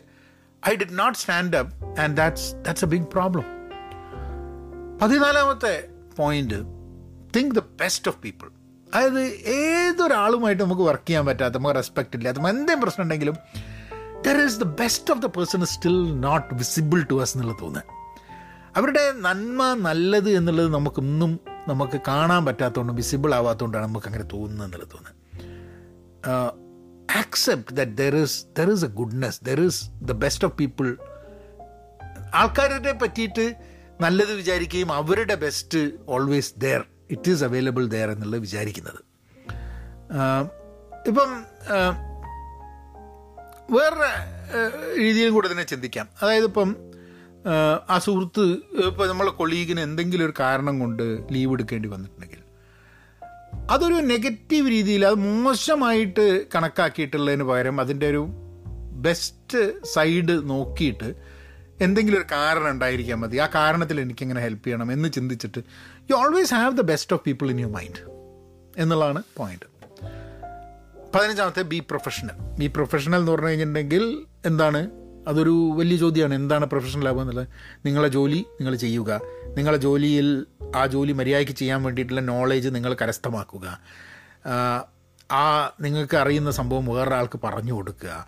I 0.70 0.76
did 0.76 1.00
not 1.00 1.18
stand 1.18 1.58
up 1.58 2.00
and 2.00 2.18
that's 2.18 2.54
that's 2.54 2.86
a 2.86 2.88
big 2.88 3.04
problem 3.04 3.44
പതിനാലാമത്തെ 5.02 5.88
point 6.18 6.56
think 7.36 7.56
the 7.56 7.60
best 7.60 8.08
of 8.08 8.18
people 8.18 8.50
അതായത് 8.94 9.22
ഏതൊരാളുമായിട്ട് 9.48 10.64
നമുക്ക് 10.64 10.82
വർക്ക് 10.82 11.06
ചെയ്യാൻ 11.06 11.26
പറ്റാത്ത 11.26 11.54
നമുക്ക് 11.54 11.76
റെസ്പെക്റ്റ് 11.76 12.18
ഇല്ലാത്ത 12.18 12.38
എന്തെങ്കിലും 12.38 12.82
പ്രശ്നം 12.82 13.04
ഉണ്ടെങ്കിലും 13.04 13.38
there 14.26 14.46
is 14.46 14.60
the 14.60 14.64
best 14.64 15.14
of 15.14 15.22
the 15.22 15.26
person 15.26 15.66
still 15.66 16.20
not 16.20 16.56
visible 16.56 17.04
to 17.04 17.16
us 17.16 17.38
എന്നുള്ളത് 17.38 17.60
തോന്നുന്നത് 17.62 18.04
അവരുടെ 18.78 19.12
നന്മ 19.12 19.74
നല്ലത് 19.74 20.30
എന്നുള്ളത് 20.30 20.74
നമുക്കൊന്നും 20.74 21.40
നമുക്ക് 21.68 22.02
കാണാൻ 22.08 22.46
പറ്റാത്തതുകൊണ്ടും 22.46 22.96
വിസിബിൾ 22.96 23.36
ആവാത്തതുകൊണ്ടാണ് 23.36 23.86
നമുക്ക് 23.86 24.08
അങ്ങനെ 24.08 24.24
തോന്നുന്നത് 24.24 24.66
എന്നുള്ളത് 24.66 24.90
തോന്നുന്നത് 24.90 25.24
accept 27.18 27.76
that 27.76 27.92
there 27.92 28.16
is 28.16 28.46
there 28.58 28.72
is 28.72 28.86
a 28.86 28.88
goodness 28.88 29.44
there 29.44 29.60
is 29.60 29.90
the 30.02 30.12
best 30.12 30.48
of 30.48 30.56
people 30.58 30.98
ആൾക്കാരെ 32.34 32.94
പറ്റിയിട്ട് 32.94 33.56
നല്ലത് 34.02 34.34
വിചാരിക്കുകയും 34.34 34.92
അവരുടെ 34.92 35.36
best 35.36 35.92
always 36.08 36.54
there 36.58 36.93
it 37.12 37.32
is 37.32 37.44
available 37.44 37.88
there 37.88 38.10
എന്നുള്ളത് 38.12 38.42
വിചാരിക്കുന്നത്. 38.42 39.02
ഇപ്പം 41.08 41.32
വേറെ 43.72 44.10
രീതിയിലും 44.98 45.34
കൂടെ 45.34 45.52
തന്നെ 45.52 45.64
ചിന്തിക്കാം. 45.64 46.08
അതായത് 46.22 46.44
ഇപ്പം 46.44 46.76
ആ 47.90 48.00
സുഹൃത്ത് 48.00 48.44
ഇപ്പോൾ 48.86 49.08
നമ്മളെ 49.08 49.32
കൊളീഗിന് 49.32 49.80
എന്തെങ്കിലും 49.80 50.26
ഒരു 50.26 50.34
കാരണം 50.40 50.80
കൊണ്ട് 50.80 51.04
ലീവ് 51.32 51.54
എടുക്കേണ്ടി 51.54 51.90
വന്നിട്ടുണ്ടെങ്കിൽ 51.90 52.40
അതൊരു 53.72 53.94
നെഗറ്റീവ് 53.94 54.70
രീതിയിൽ 54.70 55.06
അത് 55.06 55.16
മോശമായിട്ട് 55.16 56.46
കണക്കാക്കിയിട്ടുള്ളതിന് 56.56 57.44
പകരം 57.44 57.80
അതിന്റെ 57.80 58.10
ഒരു 58.10 58.28
ബെസ്റ്റ് 59.06 59.84
സൈഡ് 59.84 60.50
നോക്കിയിട്ട് 60.50 61.16
എന്തെങ്കിലും 61.82 62.18
ഒരു 62.18 62.26
കാരണം 62.32 62.70
ഉണ്ടായിരിക്കാൻ 62.70 63.20
മതി. 63.20 63.38
ആ 63.38 63.48
കാരണത്തിൽ 63.56 64.02
എനിക്കെങ്ങനെ 64.02 64.42
ഹെൽപ്പ് 64.42 64.68
ചെയ്യണം 64.68 64.92
എന്ന് 64.92 65.10
ചിന്തിച്ചിട്ട് 65.10 65.62
you 66.12 66.16
always 66.16 66.54
have 66.54 66.78
the 66.78 66.82
best 66.82 67.14
of 67.14 67.22
people 67.24 67.50
in 67.50 67.60
your 67.60 67.72
mind 67.72 68.02
എന്നുള്ളതാണ് 68.78 69.24
പോയിന്റ് 69.38 69.74
പതിനഞ്ചാമത്തെ 71.16 71.62
ബി 71.62 71.80
പ്രൊഫഷണൽ 71.80 72.32
ബി 72.60 72.68
പ്രൊഫഷണൽ 72.68 73.20
എന്ന് 73.20 73.32
പറഞ്ഞു 73.32 73.48
കഴിഞ്ഞിട്ടുണ്ടെങ്കിൽ 73.48 74.26
എന്താണ്? 74.46 74.90
അതൊരു 75.28 75.74
വലിയ 75.76 75.98
ചോദ്യമാണ്. 75.98 76.34
എന്താണ് 76.34 76.66
പ്രൊഫഷണൽ 76.66 77.08
ആവുക 77.08 77.22
എന്നുള്ളത്? 77.22 77.48
നിങ്ങളെ 77.86 78.08
ജോലി 78.08 78.46
നിങ്ങൾ 78.52 78.76
ചെയ്യുക. 78.76 79.22
നിങ്ങളെ 79.58 79.78
ജോലിയിൽ 79.78 80.46
ആ 80.76 80.86
ജോലി 80.86 81.12
മര്യാദയ്ക്ക് 81.12 81.54
ചെയ്യാൻ 81.54 81.84
വേണ്ടിയിട്ടുള്ള 81.84 82.22
നോളേജ് 82.22 82.70
നിങ്ങൾ 82.76 82.96
കരസ്ഥമാക്കുക. 83.02 83.80
ആ 85.32 85.74
നിങ്ങൾക്ക് 85.82 86.18
അറിയുന്ന 86.18 86.52
സംഭവം 86.52 86.86
വേറൊരാൾക്ക് 86.86 87.40
പറഞ്ഞു 87.44 87.74
കൊടുക്കുക. 87.74 88.28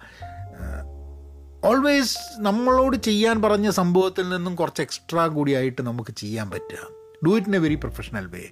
ഓൾവേസ് 1.68 2.18
നമ്മളോട് 2.38 2.96
ചെയ്യാൻ 2.98 3.42
പറഞ്ഞ 3.42 3.70
സംഭവത്തിൽ 3.70 4.30
നിന്നും 4.30 4.56
കുറച്ച് 4.56 4.82
എക്സ്ട്രാ 4.82 5.28
കൂടിയായിട്ട് 5.28 5.82
നമുക്ക് 5.82 6.14
ചെയ്യാൻ 6.22 6.48
പറ്റുക. 6.52 6.82
Do 7.26 7.32
it 7.38 7.48
in 7.48 7.56
a 7.56 7.60
very 7.60 7.76
professional 7.76 8.26
way 8.28 8.44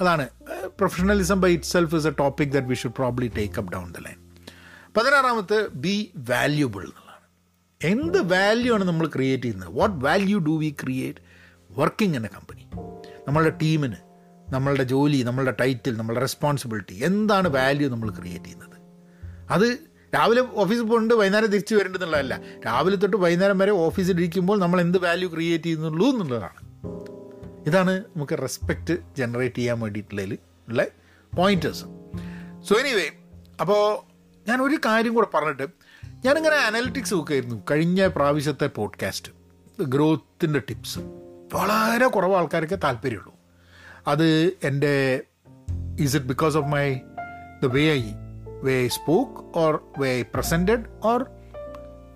അതാണ് 0.00 0.24
professionalism 0.78 1.40
by 1.40 1.50
itself 1.64 1.94
is 1.94 2.06
a 2.06 2.12
topic 2.20 2.48
that 2.48 2.66
we 2.66 2.74
should 2.74 2.92
probably 2.92 3.28
take 3.38 3.58
up 3.60 3.72
down 3.72 3.88
the 3.92 4.02
line 4.06 4.18
പതിനാറാമത്തെ 4.96 5.58
ബി 5.84 6.12
വാല്യൂബിൾ 6.30 6.82
എന്നുള്ളതാണ്. 6.82 7.26
എന്ത് 7.80 8.18
വാല്യൂ 8.34 8.74
ആണ് 8.74 8.84
നമ്മൾ 8.84 9.06
ക്രിയേറ്റ് 9.06 9.42
ചെയ്യുന്നത്? 9.42 9.70
What 9.78 10.04
value 10.04 10.38
do 10.38 10.54
we 10.64 10.74
create 10.82 11.20
working 11.80 12.16
in 12.16 12.26
a 12.26 12.32
company 12.36 12.64
നമ്മളുടെ 13.26 13.56
ടീമിന് 13.62 13.98
നമ്മളുടെ 14.52 14.84
ജോലി 14.84 15.22
നമ്മളുടെ 15.22 15.54
ടൈറ്റിൽ 15.60 15.96
നമ്മളുടെ 15.96 16.20
റെസ്പോൺസിബിലിറ്റി 16.20 16.96
എന്താണ് 17.04 17.48
വാല്യൂ 17.48 17.88
നമ്മൾ 17.88 18.10
ക്രിയേറ്റ് 18.10 18.44
ചെയ്യുന്നത്? 18.44 18.78
അത് 19.50 19.68
രാവിലെ 20.14 20.40
ഓഫീസിൽ 20.54 20.82
പോകുന്നുണ്ട് 20.82 21.14
വൈകുന്നേരം 21.14 21.46
തിരിച്ചു 21.46 21.74
വരേണ്ടതെന്നുള്ളതല്ല 21.74 22.40
രാവിലെ 22.66 22.96
തൊട്ട് 22.96 23.16
വൈകുന്നേരം 23.16 23.58
വരെ 23.58 23.72
ഓഫീസിൽ 23.72 24.12
ഇരിക്കുമ്പോൾ 24.12 24.58
നമ്മൾ 24.58 24.80
എന്ത് 24.80 24.98
വാല്യൂ 24.98 25.28
ക്രിയേറ്റ് 25.28 25.64
ചെയ്യുന്നുള്ളൂ 25.64 26.06
എന്നുള്ളതാണ്. 26.10 26.60
ഇതാണ് 27.66 27.98
നമുക്ക് 28.00 28.38
റെസ്പെക്റ്റ് 28.42 28.98
ജനറേറ്റ് 29.18 29.56
ചെയ്യാൻ 29.56 29.80
വേണ്ടിയിട്ടുള്ളതിൽ 29.80 30.38
ഉള്ള 30.68 30.86
പോയിന്റേഴ്സ് 31.32 31.84
സോ 32.68 32.74
എനിവേ 32.80 33.06
അപ്പോൾ 33.60 33.82
ഞാൻ 34.48 34.62
ഒരു 34.62 34.78
കാര്യം 34.86 35.14
കൂടെ 35.14 35.26
പറഞ്ഞിട്ട് 35.34 35.66
ഞാനിങ്ങനെ 36.26 36.56
അനാലിറ്റിക്സ് 36.56 37.14
നോക്കായിരുന്നു 37.14 37.62
കഴിഞ്ഞ 37.70 38.06
പ്രാവശ്യത്തെ 38.06 38.66
പോഡ്കാസ്റ്റ് 38.66 39.32
ഗ്രോത്തിന്റെ 39.84 40.58
ടിപ്സ് 40.58 40.98
വളരെ 41.54 42.06
കുറവ് 42.06 42.36
ആൾക്കാർക്ക് 42.36 42.78
താല്പര്യമുള്ളൂ. 42.84 43.32
അത് 44.06 44.28
എന്റെ 44.64 45.22
is 46.00 46.16
it 46.16 46.26
because 46.26 46.56
of 46.56 46.66
my 46.66 46.86
the 47.62 47.66
way 47.66 47.92
I 47.92 48.02
way 48.64 48.74
I 48.84 48.88
spoke 48.88 49.58
or 49.58 49.80
way 49.98 50.18
I 50.18 50.22
presented 50.34 50.84
or 51.04 51.22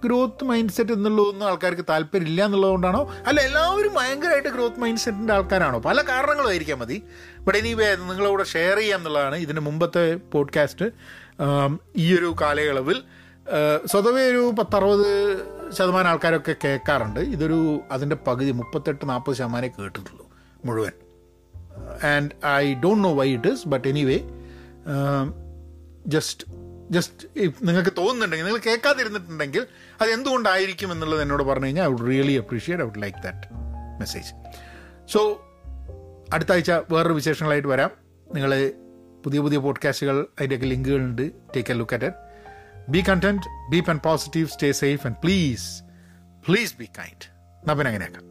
growth 0.05 0.45
mindset 0.71 0.93
എന്നുള്ളതൊന്നും 0.93 1.47
ആൾക്കാർക്ക് 1.47 1.85
താല്പര്യമില്ല 1.89 2.45
എന്നുള്ളതുകൊണ്ടാണോ? 2.45 3.01
അല്ല 3.27 3.41
എല്ലാവരും 3.41 3.95
ഭയങ്കരമായിട്ട് 3.95 4.49
ഗ്രോത്ത് 4.49 4.81
മൈൻഡ് 4.81 4.99
സെറ്റിന്റെ 4.99 5.33
ആൾക്കാരാണോ? 5.35 5.79
പല 5.79 6.03
കാരണങ്ങളും 6.03 6.49
ആയിരിക്കാം 6.49 6.79
മതി. 6.79 7.03
ബട്ട് 7.39 7.59
ഇനി 7.59 7.73
നിങ്ങളോട് 8.09 8.43
ഷെയർ 8.47 8.77
ചെയ്യാം 8.77 8.99
എന്നുള്ളതാണ് 8.99 9.37
ഇതിന് 9.37 9.61
മുമ്പത്തെ 9.61 10.05
പോഡ്കാസ്റ്റ് 10.33 10.87
ഈ 11.97 12.19
ഒരു 12.19 12.35
കാലയളവിൽ. 12.41 13.03
സ്വതവേ 13.87 14.23
ഒരു 14.23 14.55
പത്തറുപത് 14.59 15.11
ശതമാനം 15.73 16.09
ആൾക്കാരൊക്കെ 16.09 16.55
കേൾക്കാറുണ്ട്. 16.65 17.21
ഇതൊരു 17.21 17.81
അതിന്റെ 17.91 18.17
പകുതി 18.27 18.51
മുപ്പത്തെട്ട് 18.51 19.09
നാൽപ്പത് 19.09 19.37
ശതമാനമേ 19.37 19.71
കേട്ടിട്ടുള്ളൂ 19.79 20.27
മുഴുവൻ. 20.65 20.95
And 22.07 22.47
I 22.47 22.75
don't 22.75 23.05
know 23.05 23.15
why 23.15 23.29
it 23.35 23.49
is 23.49 23.69
but 23.69 23.89
anyway 23.89 24.19
just 26.09 26.45
just 26.91 27.27
നിങ്ങൾക്ക് 27.63 27.91
തോന്നുന്നുണ്ടെങ്കിൽ 27.99 28.47
നിങ്ങൾ 28.47 28.61
കേൾക്കാതിരുന്നിട്ടുണ്ടെങ്കിൽ 28.67 29.67
അത് 30.01 30.11
എന്തുകൊണ്ടായിരിക്കും 30.11 30.93
എന്നുള്ളത് 30.93 31.23
എന്നോട് 31.23 31.43
പറഞ്ഞു 31.43 31.67
കഴിഞ്ഞാൽ 31.67 31.85
I 31.85 31.87
would 31.87 32.07
really 32.11 32.33
appreciate 32.33 32.85
I 32.85 32.87
would 32.87 33.03
like 33.03 33.19
that 33.19 33.49
message 34.01 34.33
so 35.13 35.45
അടുത്ത 36.35 36.53
ആഴ്ച 36.53 36.71
വേറൊരു 36.71 37.13
വിശേഷങ്ങളായിട്ട് 37.13 37.69
വരാം. 37.69 37.91
നിങ്ങൾ 38.35 38.73
പുതിയ 39.25 39.41
പുതിയ 39.41 39.59
പോഡ്കാസ്റ്റുകൾ 39.59 40.27
അതിന്റെയൊക്കെ 40.39 40.67
ലിങ്കുകളുണ്ട്. 40.67 41.31
Take 41.57 41.73
a 41.73 41.77
look 41.77 41.95
at 41.95 42.05
it 42.05 42.91
be 42.91 43.05
content 43.09 43.43
be 43.71 43.81
pen 43.81 43.99
positive 43.99 44.49
stay 44.49 44.73
safe 44.73 45.07
and 45.07 45.17
please 45.17 45.83
please 46.49 46.75
be 46.77 46.85
kind 46.99 47.27
എന്നാൽ 47.61 47.75
പിന്നെ 47.75 47.89
അങ്ങനെയാക്കാം. 47.89 48.28